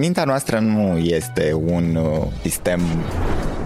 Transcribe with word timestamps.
Mintea 0.00 0.24
noastră 0.24 0.58
nu 0.58 0.98
este 0.98 1.52
un 1.52 1.94
uh, 1.94 2.26
sistem 2.42 2.80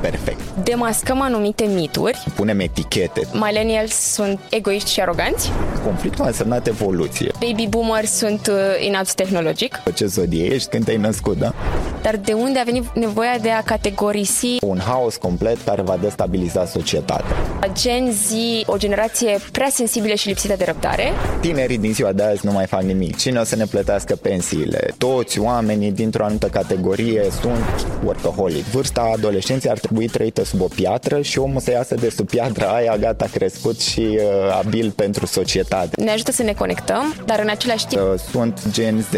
perfect. 0.00 0.43
Demascăm 0.62 1.21
anumite 1.21 1.65
mituri. 1.65 2.25
Punem 2.34 2.60
etichete. 2.60 3.21
Millennials 3.33 3.94
sunt 3.94 4.41
egoiști 4.50 4.91
și 4.91 5.00
aroganți. 5.00 5.50
Conflictul 5.84 6.25
a 6.25 6.26
însemnat 6.26 6.67
evoluție. 6.67 7.30
Baby 7.41 7.67
boomers 7.69 8.11
sunt 8.11 8.46
uh, 8.46 8.87
inapți 8.87 9.14
tehnologic. 9.14 9.82
Ce 9.95 10.07
zodie 10.07 10.45
ești 10.45 10.69
când 10.69 10.85
te-ai 10.85 10.96
născut, 10.96 11.39
da? 11.39 11.55
Dar 12.03 12.17
de 12.17 12.32
unde 12.32 12.59
a 12.59 12.62
venit 12.62 12.85
nevoia 12.95 13.39
de 13.43 13.51
a 13.51 13.62
categorisi 13.62 14.57
Un 14.61 14.79
haos 14.79 15.17
complet 15.17 15.57
care 15.64 15.82
va 15.82 15.96
destabiliza 16.01 16.66
societatea. 16.66 17.36
Gen 17.73 18.12
Z, 18.12 18.30
o 18.66 18.77
generație 18.77 19.39
prea 19.52 19.68
sensibilă 19.71 20.14
și 20.14 20.29
lipsită 20.29 20.55
de 20.59 20.64
răbdare? 20.64 21.12
Tinerii 21.41 21.79
din 21.79 21.93
ziua 21.93 22.12
de 22.12 22.23
azi 22.23 22.46
nu 22.46 22.52
mai 22.52 22.66
fac 22.66 22.82
nimic. 22.82 23.16
Cine 23.16 23.41
o 23.41 23.45
să 23.45 23.57
ne 23.57 23.64
plătească 23.64 24.16
pensiile? 24.16 24.95
Toți 24.98 25.39
oamenii 25.39 25.93
dintr-o 25.93 26.25
anumită 26.25 26.46
categorie 26.46 27.23
sunt 27.41 27.87
workaholic. 28.05 28.65
Vârsta 28.65 29.11
adolescenței 29.15 29.71
ar 29.71 29.79
trebui 29.79 30.07
trăită 30.07 30.44
sub 30.45 30.61
o 30.61 30.65
piatră 30.75 31.21
și 31.21 31.39
omul 31.39 31.61
să 31.61 31.71
iasă 31.71 31.95
de 31.95 32.11
sub 32.11 32.29
piatra 32.29 32.66
aia, 32.69 32.97
gata, 32.97 33.27
crescut 33.33 33.80
și 33.80 34.01
uh, 34.01 34.23
abil 34.65 34.91
pentru 34.97 35.27
societate. 35.27 36.02
Ne 36.05 36.11
ajută 36.11 36.33
să 36.33 36.43
ne 36.43 36.52
conectăm, 36.52 37.15
dar 37.27 37.39
în 37.41 37.48
același 37.48 37.87
timp, 37.87 38.02
Uh, 38.02 38.19
Sunt 38.30 38.61
Gen 38.71 39.01
Z, 39.11 39.15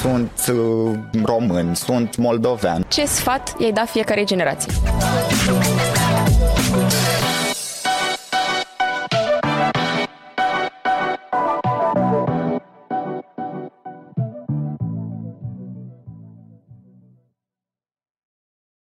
sunt 0.00 0.30
uh, 0.52 0.92
român, 1.24 1.74
sunt 1.74 2.16
moldovean. 2.16 2.84
ce 2.88 3.04
sfat 3.06 3.54
i-ai 3.58 3.72
da 3.72 3.84
fiecare 3.84 4.24
generație? 4.24 4.72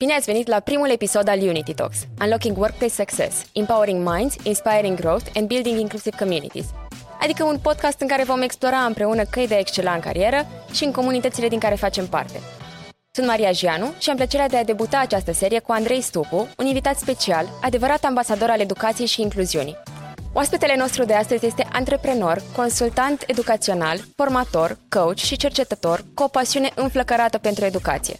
Bine 0.03 0.13
ați 0.13 0.26
venit 0.26 0.48
la 0.48 0.59
primul 0.59 0.89
episod 0.89 1.27
al 1.27 1.39
Unity 1.39 1.73
Talks, 1.73 1.97
Unlocking 2.22 2.58
Workplace 2.58 2.94
Success, 2.94 3.45
Empowering 3.53 4.09
Minds, 4.09 4.36
Inspiring 4.44 5.00
Growth 5.00 5.25
and 5.36 5.47
Building 5.47 5.80
Inclusive 5.80 6.16
Communities. 6.19 6.66
Adică 7.22 7.44
un 7.44 7.58
podcast 7.61 8.02
în 8.02 8.08
care 8.08 8.23
vom 8.23 8.41
explora 8.41 8.78
împreună 8.78 9.23
căi 9.23 9.47
de 9.47 9.53
a 9.53 9.59
excela 9.59 9.94
în 9.94 10.00
carieră 10.00 10.47
și 10.72 10.83
în 10.83 10.91
comunitățile 10.91 11.47
din 11.47 11.59
care 11.59 11.75
facem 11.75 12.08
parte. 12.08 12.39
Sunt 13.11 13.28
Maria 13.28 13.52
Gianu 13.52 13.94
și 13.97 14.09
am 14.09 14.16
plăcerea 14.16 14.47
de 14.47 14.58
a 14.58 14.64
debuta 14.64 15.00
această 15.00 15.31
serie 15.31 15.59
cu 15.59 15.72
Andrei 15.72 16.02
Stupu, 16.02 16.47
un 16.58 16.66
invitat 16.66 16.97
special, 16.97 17.50
adevărat 17.61 18.03
ambasador 18.03 18.50
al 18.50 18.59
educației 18.59 19.08
și 19.08 19.22
incluziunii. 19.22 19.78
Oaspetele 20.34 20.75
nostru 20.78 21.03
de 21.03 21.13
astăzi 21.13 21.45
este 21.45 21.67
antreprenor, 21.72 22.41
consultant 22.56 23.23
educațional, 23.28 24.00
formator, 24.16 24.78
coach 24.89 25.17
și 25.17 25.38
cercetător 25.38 26.03
cu 26.13 26.23
o 26.23 26.28
pasiune 26.28 26.72
înflăcărată 26.75 27.38
pentru 27.38 27.66
educație. 27.66 28.17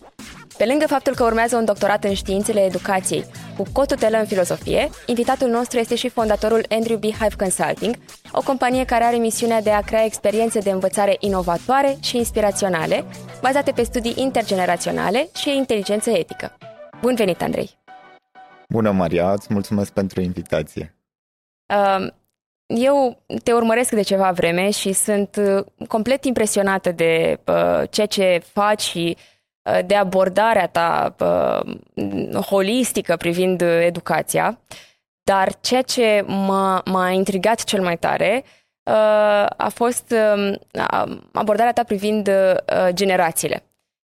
Pe 0.60 0.66
lângă 0.66 0.86
faptul 0.88 1.16
că 1.16 1.24
urmează 1.24 1.56
un 1.56 1.66
doctorat 1.66 2.04
în 2.04 2.14
științele 2.14 2.60
educației 2.60 3.26
cu 3.58 3.64
cotutelă 3.72 4.18
în 4.18 4.26
filozofie, 4.26 4.90
invitatul 5.06 5.48
nostru 5.50 5.80
este 5.80 5.96
și 5.96 6.10
fondatorul 6.10 6.66
Andrew 6.70 6.98
Beehive 6.98 7.36
Consulting, 7.38 7.96
o 8.32 8.42
companie 8.42 8.86
care 8.86 9.04
are 9.04 9.16
misiunea 9.16 9.62
de 9.62 9.72
a 9.72 9.82
crea 9.82 10.06
experiențe 10.06 10.60
de 10.60 10.70
învățare 10.70 11.16
inovatoare 11.20 11.98
și 12.02 12.18
inspiraționale, 12.18 13.06
bazate 13.42 13.72
pe 13.72 13.84
studii 13.84 14.14
intergeneraționale 14.16 15.30
și 15.36 15.56
inteligență 15.56 16.10
etică. 16.10 16.58
Bun 17.02 17.16
venit, 17.16 17.42
Andrei! 17.42 17.70
Bună, 18.70 18.92
Maria, 18.92 19.32
îți 19.32 19.54
mulțumesc 19.54 19.92
pentru 19.92 20.22
invitație. 20.22 20.96
Uh, 21.74 22.08
Eu 22.66 23.24
te 23.44 23.54
urmăresc 23.54 23.92
de 23.92 24.02
ceva 24.02 24.32
vreme 24.32 24.70
și 24.70 24.94
sunt 24.94 25.36
uh, 25.36 25.66
complet 25.88 26.24
impresionată 26.26 26.92
de 26.92 27.40
uh, 27.46 27.84
ceea 27.90 28.08
ce 28.08 28.42
faci 28.54 28.82
și 28.82 29.18
uh, 29.18 29.38
de 29.86 29.96
abordarea 29.96 30.68
ta 30.68 31.16
uh, 31.20 32.44
holistică 32.46 33.16
privind 33.16 33.62
uh, 33.62 33.82
educația. 33.82 34.60
Dar 35.24 35.60
ceea 35.60 35.82
ce 35.82 36.24
m-a, 36.28 36.82
m-a 36.86 37.10
intrigat 37.10 37.64
cel 37.64 37.82
mai 37.82 37.98
tare 37.98 38.44
uh, 38.44 39.46
a 39.58 39.70
fost 39.74 40.14
uh, 40.38 40.54
abordarea 41.32 41.74
ta 41.74 41.84
privind 41.84 42.28
uh, 42.28 42.88
generațiile. 42.90 43.64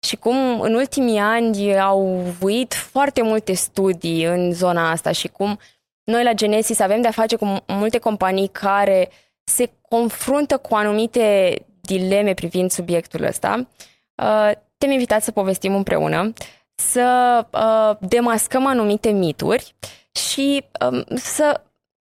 Și 0.06 0.16
cum 0.16 0.60
în 0.60 0.74
ultimii 0.74 1.18
ani 1.18 1.78
au 1.78 2.04
vuit 2.38 2.74
foarte 2.74 3.22
multe 3.22 3.52
studii 3.52 4.24
în 4.24 4.52
zona 4.52 4.90
asta 4.90 5.12
și 5.12 5.28
cum 5.28 5.58
noi 6.04 6.24
la 6.24 6.32
Genesis 6.32 6.80
avem 6.80 7.00
de-a 7.00 7.10
face 7.10 7.36
cu 7.36 7.56
multe 7.66 7.98
companii 7.98 8.48
care 8.48 9.10
se 9.44 9.70
confruntă 9.88 10.56
cu 10.56 10.74
anumite 10.74 11.56
dileme 11.80 12.34
privind 12.34 12.70
subiectul 12.70 13.24
ăsta. 13.24 13.66
Uh, 14.14 14.50
Te-am 14.78 14.92
invitat 14.92 15.22
să 15.22 15.30
povestim 15.30 15.74
împreună, 15.74 16.32
să 16.74 17.46
uh, 17.52 18.08
demascăm 18.08 18.66
anumite 18.66 19.10
mituri 19.10 19.74
și 20.12 20.64
um, 20.90 21.04
să 21.16 21.62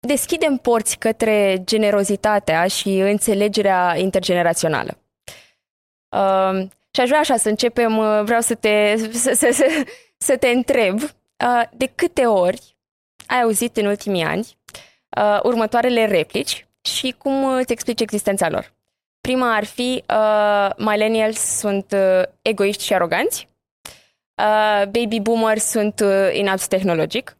deschidem 0.07 0.57
porți 0.57 0.99
către 0.99 1.63
generozitatea 1.65 2.67
și 2.67 2.99
înțelegerea 2.99 3.97
intergenerațională. 3.97 4.99
Uh, 6.17 6.69
și 6.91 7.01
aș 7.01 7.09
vrea 7.09 7.19
așa 7.19 7.37
să 7.37 7.49
începem, 7.49 7.97
uh, 7.97 8.21
vreau 8.25 8.41
să 8.41 8.55
te, 8.55 8.97
să, 8.97 9.33
să, 9.35 9.49
să, 9.53 9.85
să 10.17 10.37
te 10.37 10.49
întreb 10.49 11.01
uh, 11.01 11.63
de 11.73 11.87
câte 11.95 12.27
ori 12.27 12.77
ai 13.27 13.43
auzit 13.43 13.77
în 13.77 13.87
ultimii 13.87 14.23
ani 14.23 14.57
uh, 15.17 15.41
următoarele 15.43 16.07
replici 16.07 16.67
și 16.81 17.15
cum 17.19 17.43
uh, 17.43 17.59
îți 17.61 17.73
explici 17.73 18.01
existența 18.01 18.49
lor. 18.49 18.73
Prima 19.29 19.55
ar 19.55 19.65
fi 19.65 20.05
uh, 20.09 20.71
millennials 20.77 21.39
sunt 21.39 21.93
uh, 21.93 22.23
egoiști 22.43 22.85
și 22.85 22.95
aroganți, 22.95 23.49
uh, 24.43 24.83
baby 24.91 25.21
boomers 25.21 25.65
sunt 25.65 26.01
uh, 26.01 26.31
inapți 26.33 26.69
tehnologic, 26.69 27.37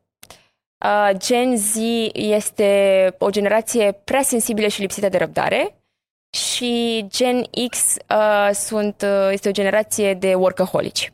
uh, 0.85 1.11
Gen 1.17 1.57
Z 1.57 1.77
este 2.13 3.15
o 3.19 3.31
generație 3.31 3.93
prea 3.93 4.23
sensibilă 4.23 4.67
și 4.67 4.81
lipsită 4.81 5.09
de 5.09 5.19
răbdare. 5.19 5.77
Și 6.37 7.05
Gen 7.09 7.45
X 7.71 7.97
uh, 8.09 8.51
sunt, 8.55 9.03
uh, 9.03 9.29
este 9.31 9.49
o 9.49 9.53
generație 9.53 10.15
de 10.15 10.35
workaholici. 10.35 11.13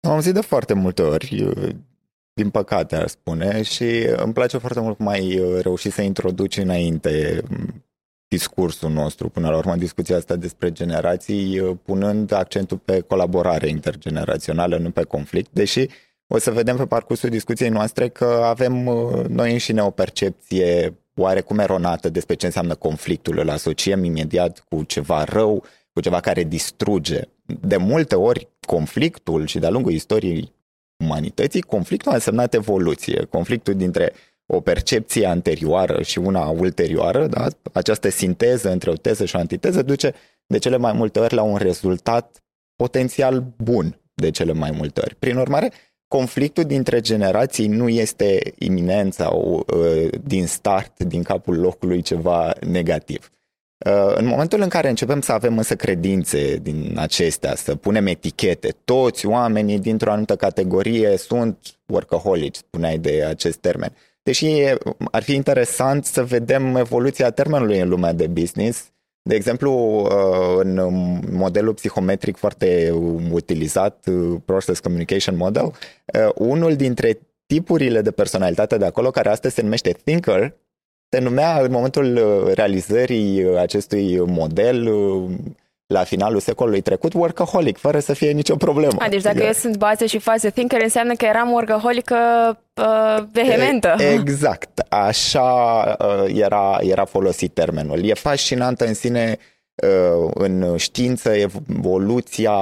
Am 0.00 0.10
auzit 0.10 0.34
de 0.34 0.40
foarte 0.40 0.74
multe 0.74 1.02
ori, 1.02 1.54
din 2.32 2.50
păcate 2.50 2.96
ar 2.96 3.06
spune, 3.06 3.62
și 3.62 4.06
îmi 4.16 4.32
place 4.32 4.58
foarte 4.58 4.80
mult 4.80 4.96
cum 4.96 5.06
ai 5.06 5.42
reușit 5.60 5.92
să 5.92 6.02
introduci 6.02 6.56
înainte 6.56 7.42
discursul 8.34 8.90
nostru, 8.90 9.28
până 9.28 9.48
la 9.48 9.56
urmă 9.56 9.76
discuția 9.76 10.16
asta 10.16 10.36
despre 10.36 10.72
generații, 10.72 11.60
punând 11.84 12.32
accentul 12.32 12.78
pe 12.78 13.00
colaborare 13.00 13.68
intergenerațională, 13.68 14.76
nu 14.76 14.90
pe 14.90 15.02
conflict, 15.02 15.50
deși 15.52 15.86
o 16.26 16.38
să 16.38 16.50
vedem 16.50 16.76
pe 16.76 16.86
parcursul 16.86 17.30
discuției 17.30 17.68
noastre 17.68 18.08
că 18.08 18.42
avem 18.44 18.72
noi 19.28 19.52
înșine 19.52 19.82
o 19.82 19.90
percepție 19.90 20.94
oarecum 21.16 21.58
eronată 21.58 22.08
despre 22.08 22.34
ce 22.34 22.46
înseamnă 22.46 22.74
conflictul, 22.74 23.38
îl 23.38 23.50
asociem 23.50 24.04
imediat 24.04 24.64
cu 24.68 24.82
ceva 24.82 25.24
rău, 25.24 25.64
cu 25.92 26.00
ceva 26.00 26.20
care 26.20 26.42
distruge. 26.42 27.20
De 27.60 27.76
multe 27.76 28.14
ori, 28.14 28.48
conflictul 28.66 29.46
și 29.46 29.58
de-a 29.58 29.70
lungul 29.70 29.92
istoriei 29.92 30.52
umanității, 30.96 31.60
conflictul 31.60 32.10
a 32.10 32.14
însemnat 32.14 32.54
evoluție. 32.54 33.26
Conflictul 33.30 33.74
dintre 33.74 34.12
o 34.46 34.60
percepție 34.60 35.26
anterioară 35.26 36.02
și 36.02 36.18
una 36.18 36.48
ulterioară, 36.48 37.26
da? 37.26 37.46
această 37.72 38.08
sinteză 38.08 38.70
între 38.70 38.90
o 38.90 38.94
teză 38.94 39.24
și 39.24 39.36
o 39.36 39.38
antiteză 39.38 39.82
duce 39.82 40.14
de 40.46 40.58
cele 40.58 40.76
mai 40.76 40.92
multe 40.92 41.18
ori 41.18 41.34
la 41.34 41.42
un 41.42 41.56
rezultat 41.56 42.42
potențial 42.76 43.44
bun 43.56 44.00
de 44.14 44.30
cele 44.30 44.52
mai 44.52 44.70
multe 44.70 45.00
ori. 45.00 45.14
Prin 45.14 45.36
urmare, 45.36 45.72
conflictul 46.08 46.64
dintre 46.64 47.00
generații 47.00 47.66
nu 47.66 47.88
este 47.88 48.54
iminent 48.58 49.12
sau 49.12 49.66
uh, 49.74 50.08
din 50.24 50.46
start, 50.46 51.02
din 51.02 51.22
capul 51.22 51.58
locului, 51.58 52.02
ceva 52.02 52.52
negativ. 52.60 53.30
Uh, 53.86 54.14
în 54.16 54.26
momentul 54.26 54.60
în 54.60 54.68
care 54.68 54.88
începem 54.88 55.20
să 55.20 55.32
avem 55.32 55.56
însă 55.56 55.76
credințe 55.76 56.56
din 56.56 56.94
acestea, 56.96 57.54
să 57.54 57.74
punem 57.74 58.06
etichete, 58.06 58.74
toți 58.84 59.26
oamenii 59.26 59.78
dintr-o 59.78 60.10
anumită 60.10 60.36
categorie 60.36 61.16
sunt 61.16 61.58
workaholics, 61.86 62.58
spuneai 62.58 62.98
de 62.98 63.24
acest 63.28 63.58
termen. 63.58 63.92
Deși 64.24 64.46
ar 65.10 65.22
fi 65.22 65.34
interesant 65.34 66.04
să 66.04 66.24
vedem 66.24 66.76
evoluția 66.76 67.30
termenului 67.30 67.78
în 67.78 67.88
lumea 67.88 68.12
de 68.12 68.26
business, 68.26 68.92
de 69.22 69.34
exemplu, 69.34 70.02
în 70.58 70.80
modelul 71.30 71.74
psihometric 71.74 72.36
foarte 72.36 72.90
utilizat, 73.30 74.08
Process 74.44 74.80
Communication 74.80 75.36
Model, 75.36 75.72
unul 76.34 76.76
dintre 76.76 77.18
tipurile 77.46 78.00
de 78.00 78.10
personalitate 78.10 78.78
de 78.78 78.84
acolo, 78.84 79.10
care 79.10 79.28
astăzi 79.28 79.54
se 79.54 79.62
numește 79.62 79.96
Thinker, 80.04 80.56
se 81.08 81.18
numea 81.18 81.60
în 81.60 81.70
momentul 81.70 82.20
realizării 82.54 83.56
acestui 83.58 84.18
model 84.18 84.88
la 85.86 86.04
finalul 86.04 86.40
secolului 86.40 86.80
trecut 86.80 87.12
workaholic, 87.12 87.78
fără 87.78 87.98
să 87.98 88.12
fie 88.12 88.30
nicio 88.30 88.56
problemă. 88.56 88.94
A, 88.98 89.08
deci 89.08 89.22
dacă 89.22 89.42
eu 89.44 89.52
sunt 89.52 89.76
bază 89.76 90.04
și 90.04 90.18
fază 90.18 90.50
thinker, 90.50 90.82
înseamnă 90.82 91.14
că 91.14 91.24
eram 91.24 91.50
workaholică 91.50 92.16
uh, 92.74 93.24
vehementă. 93.32 93.94
E, 93.98 94.12
exact, 94.12 94.78
așa 94.88 95.42
uh, 95.98 96.34
era, 96.34 96.78
era 96.80 97.04
folosit 97.04 97.54
termenul. 97.54 98.04
E 98.04 98.14
fascinantă 98.14 98.86
în 98.86 98.94
sine 98.94 99.38
în 100.34 100.76
știință 100.76 101.30
evoluția 101.30 102.52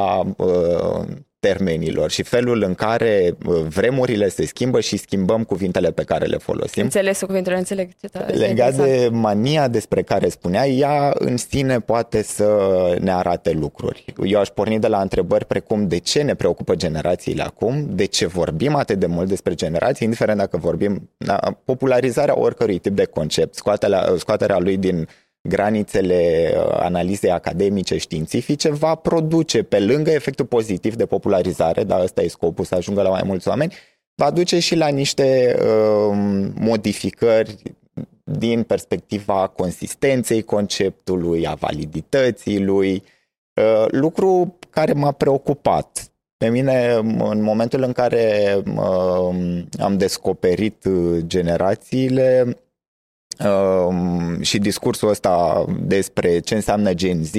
termenilor 1.49 2.11
și 2.11 2.23
felul 2.23 2.63
în 2.63 2.75
care 2.75 3.37
vremurile 3.69 4.29
se 4.29 4.47
schimbă 4.47 4.81
și 4.81 4.97
schimbăm 4.97 5.45
cuvintele 5.45 5.91
pe 5.91 6.03
care 6.03 6.25
le 6.25 6.37
folosim. 6.37 6.83
Înțelesul 6.83 7.27
cuvintele, 7.27 7.57
înțeleg. 7.57 7.91
Legat 8.27 8.75
de 8.75 9.09
mania 9.13 9.69
despre 9.69 10.03
care 10.03 10.29
spunea, 10.29 10.67
ea 10.69 11.13
în 11.15 11.37
sine 11.37 11.81
poate 11.81 12.23
să 12.23 12.47
ne 13.01 13.13
arate 13.13 13.53
lucruri. 13.53 14.05
Eu 14.25 14.41
aș 14.41 14.49
porni 14.49 14.79
de 14.79 14.87
la 14.87 15.01
întrebări 15.01 15.45
precum 15.45 15.89
de 15.89 15.99
ce 15.99 16.23
ne 16.23 16.35
preocupă 16.35 16.75
generațiile 16.75 17.43
acum, 17.43 17.87
de 17.91 18.05
ce 18.05 18.27
vorbim 18.27 18.75
atât 18.75 18.99
de 18.99 19.07
mult 19.07 19.29
despre 19.29 19.55
generații, 19.55 20.05
indiferent 20.05 20.39
dacă 20.39 20.57
vorbim 20.57 21.11
da, 21.17 21.39
popularizarea 21.65 22.39
oricărui 22.39 22.79
tip 22.79 22.97
de 22.97 23.05
concept, 23.05 23.55
scoaterea, 23.55 24.15
scoaterea 24.17 24.59
lui 24.59 24.77
din 24.77 25.09
granițele 25.49 26.53
uh, 26.57 26.67
analizei 26.71 27.31
academice 27.31 27.97
științifice 27.97 28.71
va 28.71 28.95
produce, 28.95 29.63
pe 29.63 29.81
lângă 29.81 30.11
efectul 30.11 30.47
pozitiv 30.47 30.95
de 30.95 31.07
popularizare, 31.07 31.85
dar 31.85 32.01
ăsta 32.01 32.23
e 32.23 32.29
scopul, 32.29 32.65
să 32.65 32.75
ajungă 32.75 33.03
la 33.03 33.09
mai 33.09 33.23
mulți 33.25 33.49
oameni, 33.49 33.75
va 34.15 34.31
duce 34.31 34.59
și 34.59 34.75
la 34.75 34.89
niște 34.89 35.57
uh, 35.59 36.17
modificări 36.55 37.57
din 38.25 38.63
perspectiva 38.63 39.47
consistenței 39.47 40.43
conceptului, 40.43 41.47
a 41.47 41.55
validității 41.55 42.61
lui, 42.61 43.03
uh, 43.55 43.87
lucru 43.91 44.59
care 44.71 44.93
m-a 44.93 45.13
preocupat. 45.13 46.13
Pe 46.37 46.49
mine, 46.49 46.95
în 47.19 47.43
momentul 47.43 47.83
în 47.83 47.93
care 47.93 48.57
uh, 48.77 49.63
am 49.79 49.97
descoperit 49.97 50.85
uh, 50.85 51.19
generațiile, 51.27 52.57
Um, 53.45 54.41
și 54.41 54.59
discursul 54.59 55.09
ăsta 55.09 55.65
despre 55.81 56.41
ce 56.41 56.55
înseamnă 56.55 56.95
Gen 56.95 57.25
Z, 57.25 57.33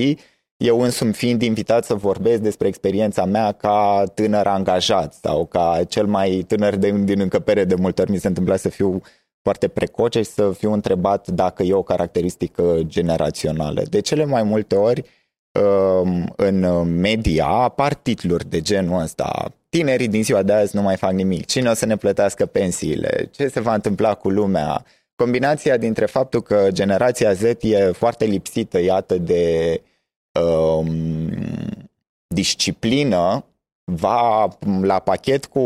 eu 0.57 0.81
însumi 0.81 1.13
fiind 1.13 1.41
invitat 1.41 1.85
să 1.85 1.93
vorbesc 1.93 2.41
despre 2.41 2.67
experiența 2.67 3.25
mea 3.25 3.51
ca 3.51 4.03
tânăr 4.13 4.47
angajat 4.47 5.13
sau 5.13 5.45
ca 5.45 5.81
cel 5.87 6.05
mai 6.05 6.43
tânăr 6.47 6.75
de, 6.75 6.91
din 6.91 7.19
încăpere 7.19 7.63
de 7.63 7.75
multe 7.75 8.01
ori 8.01 8.11
mi 8.11 8.17
se 8.17 8.27
întâmpla 8.27 8.55
să 8.55 8.69
fiu 8.69 9.01
foarte 9.41 9.67
precoce 9.67 10.21
și 10.21 10.29
să 10.29 10.51
fiu 10.57 10.73
întrebat 10.73 11.27
dacă 11.27 11.63
e 11.63 11.73
o 11.73 11.83
caracteristică 11.83 12.79
generațională. 12.81 13.83
De 13.89 13.99
cele 13.99 14.25
mai 14.25 14.43
multe 14.43 14.75
ori 14.75 15.03
um, 15.51 16.33
în 16.35 16.83
media 16.99 17.45
apar 17.45 17.93
titluri 17.93 18.49
de 18.49 18.61
genul 18.61 19.01
ăsta. 19.01 19.51
Tinerii 19.69 20.07
din 20.07 20.23
ziua 20.23 20.43
de 20.43 20.53
azi 20.53 20.75
nu 20.75 20.81
mai 20.81 20.97
fac 20.97 21.11
nimic. 21.11 21.45
Cine 21.45 21.69
o 21.69 21.73
să 21.73 21.85
ne 21.85 21.97
plătească 21.97 22.45
pensiile? 22.45 23.29
Ce 23.31 23.47
se 23.47 23.59
va 23.59 23.73
întâmpla 23.73 24.13
cu 24.13 24.29
lumea? 24.29 24.85
Combinația 25.23 25.77
dintre 25.77 26.05
faptul 26.05 26.41
că 26.41 26.67
generația 26.71 27.33
Z 27.33 27.43
e 27.61 27.91
foarte 27.91 28.25
lipsită, 28.25 28.79
iată, 28.79 29.17
de 29.17 29.81
um, 30.41 31.29
disciplină, 32.27 33.45
va 33.83 34.57
la 34.81 34.99
pachet 34.99 35.45
cu 35.45 35.61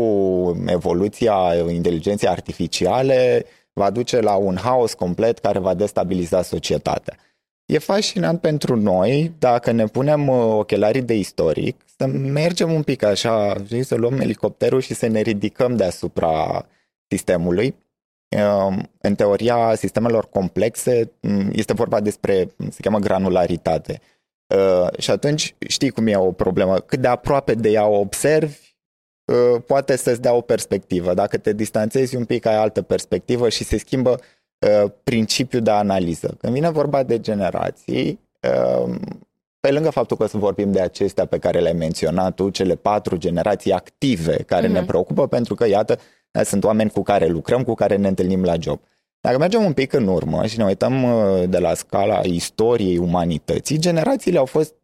evoluția 0.66 1.54
inteligenței 1.70 2.28
artificiale, 2.28 3.44
va 3.72 3.90
duce 3.90 4.20
la 4.20 4.34
un 4.34 4.56
haos 4.56 4.94
complet 4.94 5.38
care 5.38 5.58
va 5.58 5.74
destabiliza 5.74 6.42
societatea. 6.42 7.16
E 7.66 7.78
fascinant 7.78 8.40
pentru 8.40 8.76
noi, 8.76 9.32
dacă 9.38 9.70
ne 9.70 9.86
punem 9.86 10.28
uh, 10.28 10.54
ochelarii 10.58 11.02
de 11.02 11.14
istoric, 11.14 11.76
să 11.96 12.06
mergem 12.06 12.72
un 12.72 12.82
pic 12.82 13.02
așa, 13.02 13.56
să 13.80 13.94
luăm 13.94 14.20
elicopterul 14.20 14.80
și 14.80 14.94
să 14.94 15.06
ne 15.06 15.20
ridicăm 15.20 15.76
deasupra 15.76 16.66
sistemului 17.08 17.66
Ehm, 17.66 17.87
în 19.00 19.14
teoria 19.14 19.74
sistemelor 19.74 20.28
complexe 20.28 21.10
mm, 21.20 21.50
este 21.52 21.72
vorba 21.72 22.00
despre, 22.00 22.48
se 22.70 22.80
cheamă 22.80 22.98
granularitate. 22.98 24.00
Ehm, 24.46 24.90
și 24.98 25.10
atunci 25.10 25.54
știi 25.68 25.90
cum 25.90 26.06
e 26.06 26.16
o 26.16 26.32
problemă. 26.32 26.78
Cât 26.78 27.00
de 27.00 27.08
aproape 27.08 27.54
de 27.54 27.70
ea 27.70 27.86
o 27.86 27.98
observi, 27.98 28.76
ehm, 29.24 29.60
poate 29.60 29.96
să-ți 29.96 30.20
dea 30.20 30.34
o 30.34 30.40
perspectivă. 30.40 31.14
Dacă 31.14 31.38
te 31.38 31.52
distanțezi 31.52 32.16
un 32.16 32.24
pic, 32.24 32.46
ai 32.46 32.56
altă 32.56 32.82
perspectivă 32.82 33.48
și 33.48 33.64
se 33.64 33.78
schimbă 33.78 34.20
principiul 35.02 35.62
de 35.62 35.70
analiză. 35.70 36.36
Când 36.38 36.52
vine 36.52 36.70
vorba 36.70 37.02
de 37.02 37.20
generații, 37.20 38.20
pe 39.60 39.70
lângă 39.70 39.90
faptul 39.90 40.16
că 40.16 40.26
să 40.26 40.36
vorbim 40.36 40.72
de 40.72 40.80
acestea 40.80 41.26
pe 41.26 41.38
care 41.38 41.60
le-ai 41.60 41.72
menționat 41.72 42.34
tu, 42.34 42.48
cele 42.48 42.74
patru 42.74 43.16
generații 43.16 43.72
active 43.72 44.36
care 44.36 44.66
uh-huh. 44.66 44.72
ne 44.72 44.78
mhm. 44.78 44.86
preocupă, 44.86 45.26
pentru 45.26 45.54
că, 45.54 45.68
iată, 45.68 45.94
da, 45.94 46.02
sunt 46.44 46.64
oameni 46.64 46.90
cu 46.90 47.02
care 47.02 47.26
lucrăm, 47.26 47.62
cu 47.62 47.74
care 47.74 47.96
ne 47.96 48.08
întâlnim 48.08 48.44
la 48.44 48.54
job. 48.60 48.80
Dacă 49.20 49.38
mergem 49.38 49.64
un 49.64 49.72
pic 49.72 49.92
în 49.92 50.06
urmă 50.06 50.46
și 50.46 50.58
ne 50.58 50.64
uităm 50.64 51.02
uh, 51.02 51.48
de 51.48 51.58
la 51.58 51.74
scala 51.74 52.20
istoriei 52.24 52.98
umanității, 52.98 53.78
generațiile 53.78 54.38
au 54.38 54.44
fost 54.44 54.74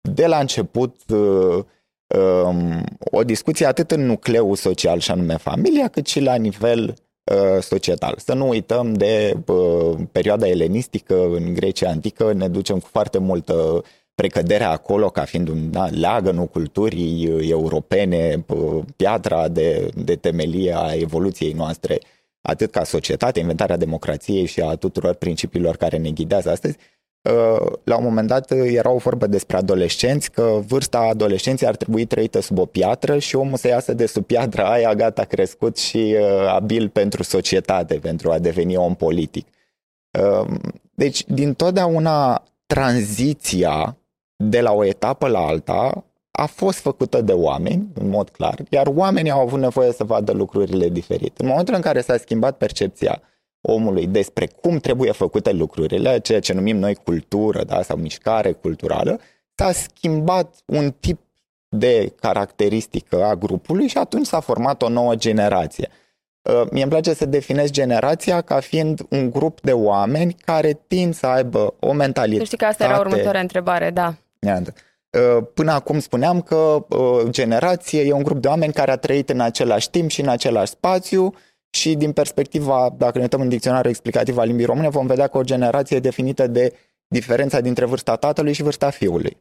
de 0.00 0.26
la 0.26 0.38
început 0.38 0.96
uh, 1.08 1.64
um, 2.44 2.84
o 2.98 3.24
discuție 3.24 3.66
atât 3.66 3.90
în 3.90 4.06
nucleul 4.06 4.56
social 4.56 4.98
și 4.98 5.10
anume 5.10 5.36
familia, 5.36 5.88
cât 5.88 6.06
și 6.06 6.20
la 6.20 6.34
nivel 6.34 6.94
uh, 7.24 7.62
societal. 7.62 8.14
Să 8.18 8.34
nu 8.34 8.48
uităm 8.48 8.92
de 8.92 9.36
perioada 10.12 10.48
elenistică 10.48 11.24
în 11.24 11.54
Grecia 11.54 11.88
Antică, 11.88 12.32
ne 12.32 12.48
ducem 12.48 12.78
cu 12.78 12.88
foarte 12.92 13.18
multă 13.18 13.82
precăderea 14.20 14.70
acolo 14.70 15.10
ca 15.10 15.24
fiind 15.24 15.48
un 15.48 15.70
da, 15.70 15.86
leagănul 15.86 16.46
culturii 16.46 17.48
europene, 17.48 18.44
piatra 18.96 19.48
de, 19.48 19.90
de 19.94 20.16
temelie 20.16 20.74
a 20.76 20.94
evoluției 20.94 21.52
noastre, 21.52 21.98
atât 22.42 22.70
ca 22.70 22.84
societate, 22.84 23.40
inventarea 23.40 23.76
democrației 23.76 24.46
și 24.46 24.60
a 24.60 24.74
tuturor 24.74 25.14
principiilor 25.14 25.76
care 25.76 25.96
ne 25.96 26.10
ghidează 26.10 26.50
astăzi. 26.50 26.76
Uh, 27.22 27.72
la 27.84 27.96
un 27.96 28.04
moment 28.04 28.28
dat 28.28 28.50
era 28.50 28.90
o 28.90 28.96
vorbă 28.96 29.26
despre 29.26 29.56
adolescenți, 29.56 30.30
că 30.30 30.60
vârsta 30.66 30.98
adolescenței 30.98 31.68
ar 31.68 31.76
trebui 31.76 32.04
trăită 32.04 32.40
sub 32.40 32.58
o 32.58 32.64
piatră 32.64 33.18
și 33.18 33.36
omul 33.36 33.56
să 33.56 33.68
iasă 33.68 33.94
de 33.94 34.06
sub 34.06 34.24
piatra 34.24 34.70
aia, 34.70 34.94
gata, 34.94 35.24
crescut 35.24 35.78
și 35.78 36.16
uh, 36.18 36.46
abil 36.48 36.88
pentru 36.88 37.22
societate, 37.22 37.94
pentru 37.94 38.30
a 38.30 38.38
deveni 38.38 38.76
om 38.76 38.94
politic. 38.94 39.46
Uh, 40.18 40.46
deci, 40.94 41.24
din 41.26 41.54
totdeauna 41.54 42.44
tranziția 42.66 43.94
de 44.42 44.60
la 44.60 44.72
o 44.72 44.84
etapă 44.84 45.28
la 45.28 45.38
alta 45.38 46.04
a 46.30 46.46
fost 46.46 46.78
făcută 46.78 47.20
de 47.20 47.32
oameni, 47.32 47.86
în 47.94 48.08
mod 48.08 48.28
clar, 48.28 48.58
iar 48.68 48.86
oamenii 48.86 49.30
au 49.30 49.40
avut 49.40 49.60
nevoie 49.60 49.92
să 49.92 50.04
vadă 50.04 50.32
lucrurile 50.32 50.88
diferit. 50.88 51.38
În 51.38 51.46
momentul 51.46 51.74
în 51.74 51.80
care 51.80 52.00
s-a 52.00 52.16
schimbat 52.16 52.56
percepția 52.56 53.22
omului 53.60 54.06
despre 54.06 54.46
cum 54.46 54.78
trebuie 54.78 55.12
făcute 55.12 55.52
lucrurile, 55.52 56.18
ceea 56.18 56.40
ce 56.40 56.52
numim 56.52 56.76
noi 56.76 56.94
cultură 56.94 57.64
da, 57.64 57.82
sau 57.82 57.96
mișcare 57.96 58.52
culturală, 58.52 59.20
s-a 59.54 59.72
schimbat 59.72 60.54
un 60.64 60.94
tip 61.00 61.20
de 61.68 62.12
caracteristică 62.20 63.24
a 63.24 63.34
grupului 63.34 63.86
și 63.86 63.98
atunci 63.98 64.26
s-a 64.26 64.40
format 64.40 64.82
o 64.82 64.88
nouă 64.88 65.14
generație. 65.14 65.88
Uh, 66.42 66.62
mie 66.70 66.82
îmi 66.82 66.90
place 66.90 67.12
să 67.12 67.26
definez 67.26 67.70
generația 67.70 68.40
ca 68.40 68.60
fiind 68.60 69.00
un 69.10 69.30
grup 69.30 69.60
de 69.60 69.72
oameni 69.72 70.36
care 70.44 70.80
tind 70.86 71.14
să 71.14 71.26
aibă 71.26 71.74
o 71.80 71.92
mentalitate. 71.92 72.44
Știi 72.44 72.58
că 72.58 72.64
asta 72.64 72.84
era 72.84 72.98
următoarea 72.98 73.40
întrebare, 73.40 73.90
da. 73.90 74.14
Uh, 75.10 75.46
până 75.54 75.72
acum 75.72 75.98
spuneam 75.98 76.42
că 76.42 76.86
uh, 76.88 77.28
generație 77.28 78.02
e 78.02 78.12
un 78.12 78.22
grup 78.22 78.38
de 78.38 78.48
oameni 78.48 78.72
care 78.72 78.90
a 78.90 78.96
trăit 78.96 79.30
în 79.30 79.40
același 79.40 79.90
timp 79.90 80.10
și 80.10 80.20
în 80.20 80.28
același 80.28 80.70
spațiu 80.70 81.34
și 81.70 81.94
din 81.94 82.12
perspectiva, 82.12 82.94
dacă 82.96 83.16
ne 83.16 83.22
uităm 83.22 83.40
în 83.40 83.48
dicționarul 83.48 83.90
explicativ 83.90 84.38
al 84.38 84.46
limbii 84.46 84.64
române, 84.64 84.88
vom 84.88 85.06
vedea 85.06 85.26
că 85.26 85.38
o 85.38 85.42
generație 85.42 85.96
e 85.96 86.00
definită 86.00 86.46
de 86.46 86.74
diferența 87.06 87.60
dintre 87.60 87.84
vârsta 87.84 88.16
tatălui 88.16 88.52
și 88.52 88.62
vârsta 88.62 88.90
fiului. 88.90 89.36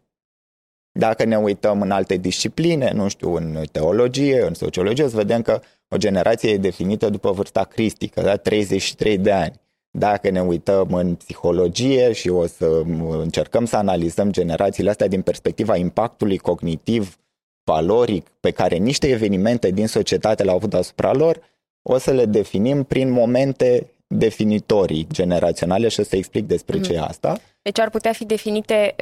Dacă 0.91 1.23
ne 1.23 1.37
uităm 1.37 1.81
în 1.81 1.91
alte 1.91 2.15
discipline, 2.15 2.91
nu 2.91 3.07
știu, 3.07 3.33
în 3.33 3.63
teologie, 3.71 4.41
în 4.41 4.53
sociologie, 4.53 5.03
o 5.03 5.07
să 5.07 5.15
vedem 5.15 5.41
că 5.41 5.61
o 5.87 5.97
generație 5.97 6.49
e 6.49 6.57
definită 6.57 7.09
după 7.09 7.31
vârsta 7.31 7.63
cristică, 7.63 8.21
da? 8.21 8.35
33 8.35 9.17
de 9.17 9.31
ani. 9.31 9.59
Dacă 9.91 10.29
ne 10.29 10.41
uităm 10.41 10.93
în 10.93 11.15
psihologie 11.15 12.11
și 12.11 12.29
o 12.29 12.45
să 12.45 12.81
încercăm 13.09 13.65
să 13.65 13.75
analizăm 13.75 14.31
generațiile 14.31 14.89
astea 14.89 15.07
din 15.07 15.21
perspectiva 15.21 15.75
impactului 15.75 16.37
cognitiv, 16.37 17.17
valoric, 17.63 18.27
pe 18.39 18.51
care 18.51 18.75
niște 18.75 19.07
evenimente 19.07 19.69
din 19.69 19.87
societate 19.87 20.43
le-au 20.43 20.55
avut 20.55 20.73
asupra 20.73 21.13
lor, 21.13 21.39
o 21.81 21.97
să 21.97 22.11
le 22.11 22.25
definim 22.25 22.83
prin 22.83 23.09
momente 23.09 23.91
definitorii 24.07 25.07
generaționale 25.11 25.87
și 25.87 25.99
o 25.99 26.03
să 26.03 26.15
explic 26.15 26.45
despre 26.45 26.77
mm. 26.77 26.83
ce 26.83 26.93
e 26.93 26.99
asta. 26.99 27.39
Deci 27.61 27.79
ar 27.79 27.89
putea 27.89 28.11
fi 28.11 28.25
definite, 28.25 28.95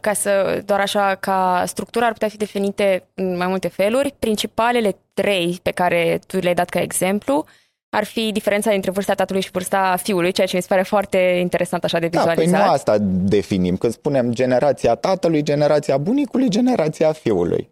ca 0.00 0.12
să, 0.12 0.62
doar 0.64 0.80
așa, 0.80 1.14
ca 1.14 1.64
structura 1.66 2.06
ar 2.06 2.12
putea 2.12 2.28
fi 2.28 2.36
definite 2.36 3.04
în 3.14 3.36
mai 3.36 3.46
multe 3.46 3.68
feluri. 3.68 4.14
Principalele 4.18 4.96
trei 5.14 5.58
pe 5.62 5.70
care 5.70 6.18
tu 6.26 6.38
le-ai 6.38 6.54
dat 6.54 6.68
ca 6.68 6.80
exemplu 6.80 7.44
ar 7.94 8.04
fi 8.04 8.32
diferența 8.32 8.70
dintre 8.70 8.90
vârsta 8.90 9.14
tatălui 9.14 9.42
și 9.42 9.50
vârsta 9.50 9.96
fiului, 10.02 10.32
ceea 10.32 10.46
ce 10.46 10.56
mi 10.56 10.62
se 10.62 10.68
pare 10.68 10.82
foarte 10.82 11.18
interesant 11.18 11.84
așa 11.84 11.98
de 11.98 12.06
vizualizat. 12.06 12.50
Da, 12.50 12.56
păi 12.56 12.66
nu 12.66 12.72
asta 12.72 12.96
definim. 13.00 13.76
Când 13.76 13.92
spunem 13.92 14.32
generația 14.32 14.94
tatălui, 14.94 15.42
generația 15.42 15.98
bunicului, 15.98 16.48
generația 16.48 17.12
fiului. 17.12 17.70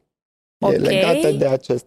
Okay. 0.58 0.74
E 0.74 0.78
legată 0.78 1.30
de 1.30 1.46
acest... 1.46 1.86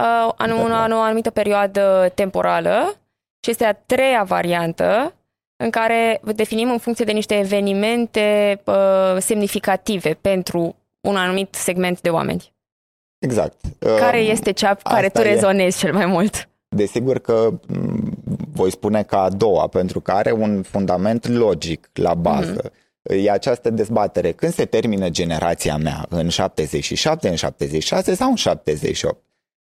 Uh, 0.00 0.32
în 0.36 0.92
o 0.92 1.00
anumită 1.00 1.30
perioadă 1.30 2.12
temporală 2.14 2.96
și 3.44 3.50
este 3.50 3.64
a 3.64 3.72
treia 3.72 4.22
variantă 4.22 5.14
în 5.56 5.70
care 5.70 6.20
definim 6.34 6.70
în 6.70 6.78
funcție 6.78 7.04
de 7.04 7.12
niște 7.12 7.38
evenimente 7.38 8.60
uh, 8.64 9.16
semnificative 9.18 10.18
pentru 10.20 10.76
un 11.00 11.16
anumit 11.16 11.54
segment 11.54 12.00
de 12.00 12.10
oameni. 12.10 12.52
Exact. 13.18 13.60
Care 13.78 14.20
um, 14.20 14.30
este 14.30 14.50
cea 14.50 14.74
care 14.74 15.08
tu 15.08 15.22
rezonezi 15.22 15.78
e. 15.78 15.86
cel 15.86 15.94
mai 15.94 16.06
mult? 16.06 16.48
Desigur 16.68 17.18
că 17.18 17.58
mm, 17.68 18.18
voi 18.52 18.70
spune 18.70 19.02
ca 19.02 19.22
a 19.22 19.28
doua, 19.28 19.66
pentru 19.66 20.00
că 20.00 20.10
are 20.10 20.32
un 20.32 20.62
fundament 20.62 21.26
logic 21.26 21.90
la 21.92 22.14
bază. 22.14 22.62
Mm-hmm 22.62 22.86
e 23.08 23.30
această 23.30 23.70
dezbatere. 23.70 24.32
Când 24.32 24.52
se 24.52 24.64
termină 24.64 25.08
generația 25.08 25.76
mea? 25.76 26.06
În 26.08 26.28
77, 26.28 27.28
în 27.28 27.34
76 27.34 28.14
sau 28.14 28.30
în 28.30 28.36
78? 28.36 29.22